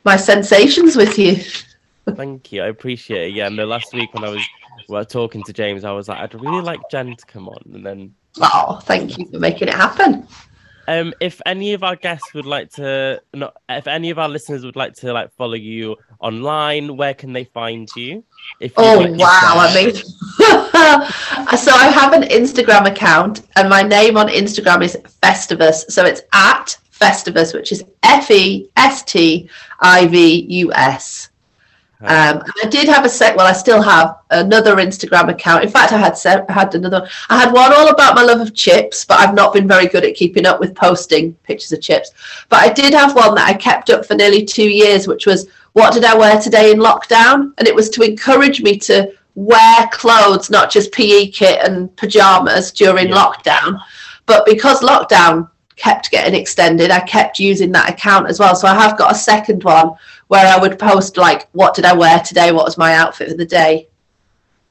my 0.05 0.15
sensations 0.15 0.95
with 0.95 1.19
you. 1.19 1.43
thank 2.15 2.53
you, 2.53 2.63
I 2.63 2.67
appreciate 2.67 3.31
it. 3.31 3.35
Yeah, 3.35 3.47
and 3.47 3.59
the 3.59 3.65
last 3.65 3.93
week 3.93 4.13
when 4.13 4.23
I 4.23 4.29
was 4.29 4.47
well, 4.87 5.05
talking 5.05 5.43
to 5.43 5.53
James, 5.53 5.83
I 5.83 5.91
was 5.91 6.07
like, 6.07 6.19
I'd 6.19 6.33
really 6.33 6.61
like 6.61 6.79
Jen 6.89 7.15
to 7.15 7.25
come 7.25 7.47
on, 7.47 7.61
and 7.73 7.85
then 7.85 8.13
Oh, 8.41 8.79
thank 8.83 9.17
you 9.17 9.25
for 9.27 9.39
making 9.39 9.67
it 9.67 9.73
happen. 9.73 10.27
Um, 10.89 11.13
if 11.19 11.41
any 11.45 11.73
of 11.73 11.83
our 11.83 11.97
guests 11.97 12.33
would 12.33 12.45
like 12.45 12.71
to, 12.73 13.21
not, 13.33 13.57
if 13.67 13.87
any 13.87 14.09
of 14.09 14.19
our 14.19 14.29
listeners 14.29 14.63
would 14.63 14.77
like 14.77 14.93
to 14.95 15.11
like 15.11 15.33
follow 15.33 15.55
you 15.55 15.97
online, 16.21 16.95
where 16.95 17.13
can 17.13 17.33
they 17.33 17.43
find 17.43 17.89
you? 17.97 18.23
If 18.61 18.73
oh 18.77 18.99
like 18.99 19.19
wow! 19.19 19.55
I 19.57 19.73
mean, 19.75 19.93
so 21.57 21.71
I 21.73 21.89
have 21.93 22.13
an 22.13 22.23
Instagram 22.23 22.87
account, 22.87 23.41
and 23.57 23.69
my 23.69 23.83
name 23.83 24.15
on 24.15 24.29
Instagram 24.29 24.81
is 24.81 24.95
Festivus. 25.21 25.91
So 25.91 26.05
it's 26.05 26.21
at 26.31 26.77
Festivus, 26.89 27.53
which 27.53 27.73
is 27.73 27.83
F 28.03 28.31
E 28.31 28.69
S 28.77 29.03
T 29.03 29.49
I 29.81 30.07
V 30.07 30.45
U 30.49 30.71
S. 30.73 31.29
Um, 32.01 32.43
I 32.63 32.67
did 32.69 32.87
have 32.87 33.05
a 33.05 33.09
set. 33.09 33.35
Well, 33.35 33.47
I 33.47 33.53
still 33.53 33.81
have 33.81 34.19
another 34.29 34.75
Instagram 34.75 35.29
account. 35.29 35.63
In 35.63 35.69
fact, 35.69 35.91
I 35.91 35.97
had 35.97 36.15
se- 36.15 36.45
had 36.47 36.75
another. 36.75 37.07
I 37.29 37.39
had 37.39 37.51
one 37.51 37.73
all 37.73 37.89
about 37.89 38.13
my 38.13 38.21
love 38.21 38.39
of 38.39 38.53
chips, 38.53 39.03
but 39.03 39.19
I've 39.19 39.33
not 39.33 39.51
been 39.51 39.67
very 39.67 39.87
good 39.87 40.05
at 40.05 40.15
keeping 40.15 40.45
up 40.45 40.59
with 40.59 40.75
posting 40.75 41.33
pictures 41.43 41.71
of 41.71 41.81
chips. 41.81 42.11
But 42.49 42.59
I 42.59 42.71
did 42.71 42.93
have 42.93 43.15
one 43.15 43.33
that 43.35 43.49
I 43.49 43.53
kept 43.53 43.89
up 43.89 44.05
for 44.05 44.13
nearly 44.13 44.45
two 44.45 44.69
years, 44.69 45.07
which 45.07 45.25
was 45.25 45.47
what 45.73 45.93
did 45.93 46.03
I 46.03 46.15
wear 46.15 46.39
today 46.39 46.71
in 46.71 46.77
lockdown, 46.77 47.53
and 47.57 47.67
it 47.67 47.73
was 47.73 47.89
to 47.91 48.03
encourage 48.03 48.61
me 48.61 48.77
to 48.79 49.11
wear 49.33 49.87
clothes, 49.91 50.51
not 50.51 50.69
just 50.69 50.91
PE 50.91 51.27
kit 51.27 51.67
and 51.67 51.95
pajamas 51.95 52.71
during 52.71 53.09
yeah. 53.09 53.15
lockdown. 53.15 53.81
But 54.27 54.45
because 54.45 54.81
lockdown 54.81 55.49
kept 55.77 56.11
getting 56.11 56.39
extended, 56.39 56.91
I 56.91 56.99
kept 57.01 57.39
using 57.39 57.71
that 57.71 57.89
account 57.89 58.27
as 58.27 58.39
well. 58.39 58.55
So 58.55 58.67
I 58.67 58.73
have 58.73 58.97
got 58.97 59.11
a 59.11 59.15
second 59.15 59.63
one 59.63 59.95
where 60.27 60.45
I 60.45 60.59
would 60.59 60.77
post 60.77 61.17
like, 61.17 61.47
what 61.51 61.73
did 61.73 61.85
I 61.85 61.93
wear 61.93 62.19
today? 62.19 62.51
What 62.51 62.65
was 62.65 62.77
my 62.77 62.93
outfit 62.93 63.29
for 63.29 63.37
the 63.37 63.45
day? 63.45 63.87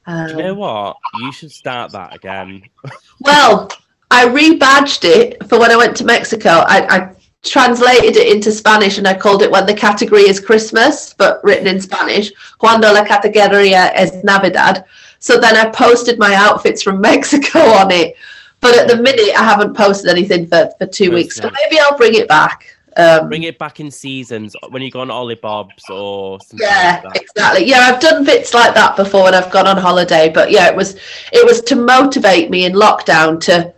Um, 0.05 0.29
you 0.29 0.37
know 0.37 0.51
um, 0.51 0.57
what? 0.57 0.97
You 1.19 1.31
should 1.31 1.51
start 1.51 1.91
that 1.91 2.15
again. 2.15 2.63
well, 3.19 3.69
I 4.09 4.25
rebadged 4.25 5.03
it 5.03 5.47
for 5.49 5.59
when 5.59 5.71
I 5.71 5.75
went 5.75 5.97
to 5.97 6.05
Mexico. 6.05 6.49
I, 6.49 6.87
I 6.89 7.15
translated 7.43 8.15
it 8.15 8.33
into 8.33 8.51
Spanish 8.51 8.97
and 8.97 9.07
I 9.07 9.15
called 9.15 9.41
it 9.41 9.51
when 9.51 9.65
the 9.65 9.73
category 9.73 10.23
is 10.23 10.39
Christmas, 10.39 11.13
but 11.13 11.43
written 11.43 11.67
in 11.67 11.81
Spanish. 11.81 12.31
Cuando 12.57 12.91
la 12.93 13.03
categoría 13.03 13.91
es 13.93 14.23
Navidad. 14.23 14.85
So 15.19 15.39
then 15.39 15.57
I 15.57 15.69
posted 15.71 16.19
my 16.19 16.35
outfits 16.35 16.81
from 16.81 17.01
Mexico 17.01 17.59
on 17.59 17.91
it. 17.91 18.15
But 18.59 18.77
at 18.77 18.87
the 18.87 18.97
minute, 18.97 19.35
I 19.37 19.43
haven't 19.43 19.75
posted 19.75 20.09
anything 20.09 20.47
for, 20.47 20.71
for 20.79 20.87
two 20.87 21.11
weeks. 21.11 21.35
So 21.35 21.43
maybe 21.43 21.79
I'll 21.79 21.97
bring 21.97 22.15
it 22.15 22.27
back. 22.27 22.76
Um, 22.97 23.29
Bring 23.29 23.43
it 23.43 23.59
back 23.59 23.79
in 23.79 23.91
seasons 23.91 24.55
when 24.69 24.81
you 24.81 24.89
go 24.89 25.01
on 25.01 25.11
Ollie 25.11 25.35
Bob's 25.35 25.87
or 25.89 26.39
yeah, 26.53 27.01
like 27.05 27.21
exactly. 27.21 27.65
Yeah, 27.65 27.79
I've 27.81 27.99
done 27.99 28.23
bits 28.23 28.53
like 28.55 28.73
that 28.73 28.95
before 28.95 29.23
when 29.23 29.35
I've 29.35 29.51
gone 29.51 29.67
on 29.67 29.77
holiday. 29.77 30.29
But 30.33 30.49
yeah, 30.49 30.67
it 30.67 30.75
was 30.75 30.95
it 31.31 31.45
was 31.45 31.61
to 31.61 31.75
motivate 31.75 32.49
me 32.49 32.65
in 32.65 32.73
lockdown 32.73 33.39
to 33.41 33.73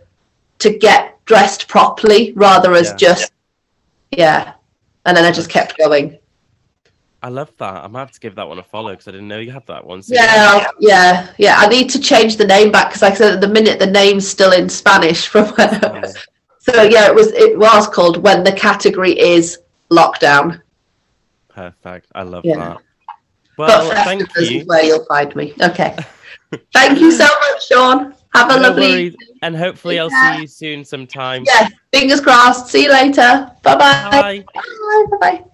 to 0.60 0.78
get 0.78 1.22
dressed 1.26 1.68
properly 1.68 2.32
rather 2.34 2.72
as 2.72 2.88
yeah. 2.88 2.96
just 2.96 3.32
yeah. 4.10 4.52
And 5.04 5.16
then 5.16 5.24
I 5.24 5.32
just 5.32 5.50
kept 5.50 5.76
going. 5.76 6.18
I 7.22 7.28
love 7.28 7.52
that. 7.58 7.84
I 7.84 7.86
might 7.86 8.00
have 8.00 8.12
to 8.12 8.20
give 8.20 8.34
that 8.36 8.48
one 8.48 8.58
a 8.58 8.62
follow 8.62 8.92
because 8.92 9.08
I 9.08 9.10
didn't 9.10 9.28
know 9.28 9.38
you 9.38 9.50
had 9.50 9.66
that 9.66 9.84
one. 9.84 10.02
So 10.02 10.14
yeah, 10.14 10.66
yeah, 10.78 11.32
yeah. 11.36 11.56
I 11.58 11.68
need 11.68 11.90
to 11.90 12.00
change 12.00 12.38
the 12.38 12.46
name 12.46 12.72
back 12.72 12.88
because, 12.88 13.02
like 13.02 13.12
I 13.14 13.16
said, 13.16 13.34
at 13.34 13.40
the 13.42 13.48
minute 13.48 13.78
the 13.78 13.86
name's 13.86 14.26
still 14.26 14.52
in 14.52 14.68
Spanish 14.70 15.28
from 15.28 15.46
when 15.56 15.84
I 15.84 16.00
was, 16.00 16.16
so 16.60 16.82
yeah, 16.82 17.06
it 17.06 17.14
was 17.14 17.32
it 17.32 17.58
was 17.58 17.88
called 17.88 18.22
when 18.22 18.44
the 18.44 18.52
category 18.52 19.18
is 19.18 19.58
lockdown. 19.90 20.60
Perfect. 21.48 22.06
I 22.14 22.22
love 22.22 22.44
yeah. 22.44 22.56
that. 22.56 22.78
Well, 23.56 23.88
but 23.88 24.04
thank 24.04 24.20
you. 24.36 24.60
Is 24.60 24.66
where 24.66 24.84
you'll 24.84 25.04
find 25.06 25.34
me. 25.34 25.54
Okay. 25.60 25.96
thank 26.72 27.00
you 27.00 27.10
so 27.10 27.24
much, 27.24 27.66
Sion. 27.66 28.14
Have 28.34 28.50
a 28.50 28.56
no 28.56 28.68
lovely 28.68 28.92
worries. 28.92 29.16
and 29.42 29.56
hopefully 29.56 29.98
I'll 29.98 30.10
see 30.10 30.42
you 30.42 30.46
soon 30.46 30.84
sometime. 30.84 31.42
Yes, 31.44 31.72
fingers 31.92 32.20
crossed. 32.20 32.68
See 32.68 32.84
you 32.84 32.92
later. 32.92 33.50
Bye-bye. 33.62 34.08
Bye 34.10 34.10
bye. 34.10 34.44
Bye 34.54 35.16
bye. 35.20 35.44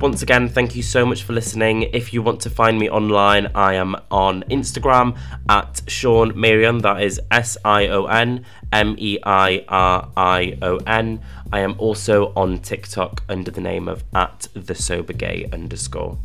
Once 0.00 0.22
again, 0.22 0.48
thank 0.48 0.76
you 0.76 0.82
so 0.82 1.04
much 1.04 1.24
for 1.24 1.32
listening. 1.32 1.82
If 1.82 2.12
you 2.12 2.22
want 2.22 2.40
to 2.42 2.50
find 2.50 2.78
me 2.78 2.88
online, 2.88 3.48
I 3.52 3.74
am 3.74 3.96
on 4.12 4.44
Instagram 4.44 5.18
at 5.48 5.82
Sion 5.88 6.34
Meirion. 6.34 6.82
That 6.82 7.02
is 7.02 7.20
S 7.32 7.56
I 7.64 7.88
O 7.88 8.04
N 8.06 8.44
M 8.72 8.94
E 8.96 9.18
I 9.24 9.64
R 9.66 10.08
I 10.16 10.56
O 10.62 10.76
N. 10.86 11.20
I 11.52 11.60
am 11.60 11.74
also 11.78 12.32
on 12.36 12.60
TikTok 12.60 13.24
under 13.28 13.50
the 13.50 13.60
name 13.60 13.88
of 13.88 14.04
at 14.14 14.46
the 14.54 14.76
sober 14.76 15.12
gay 15.12 15.48
underscore. 15.52 16.16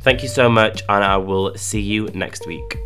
Thank 0.00 0.22
you 0.22 0.28
so 0.28 0.48
much, 0.48 0.82
and 0.88 1.02
I 1.02 1.16
will 1.16 1.56
see 1.56 1.80
you 1.80 2.06
next 2.14 2.46
week. 2.46 2.78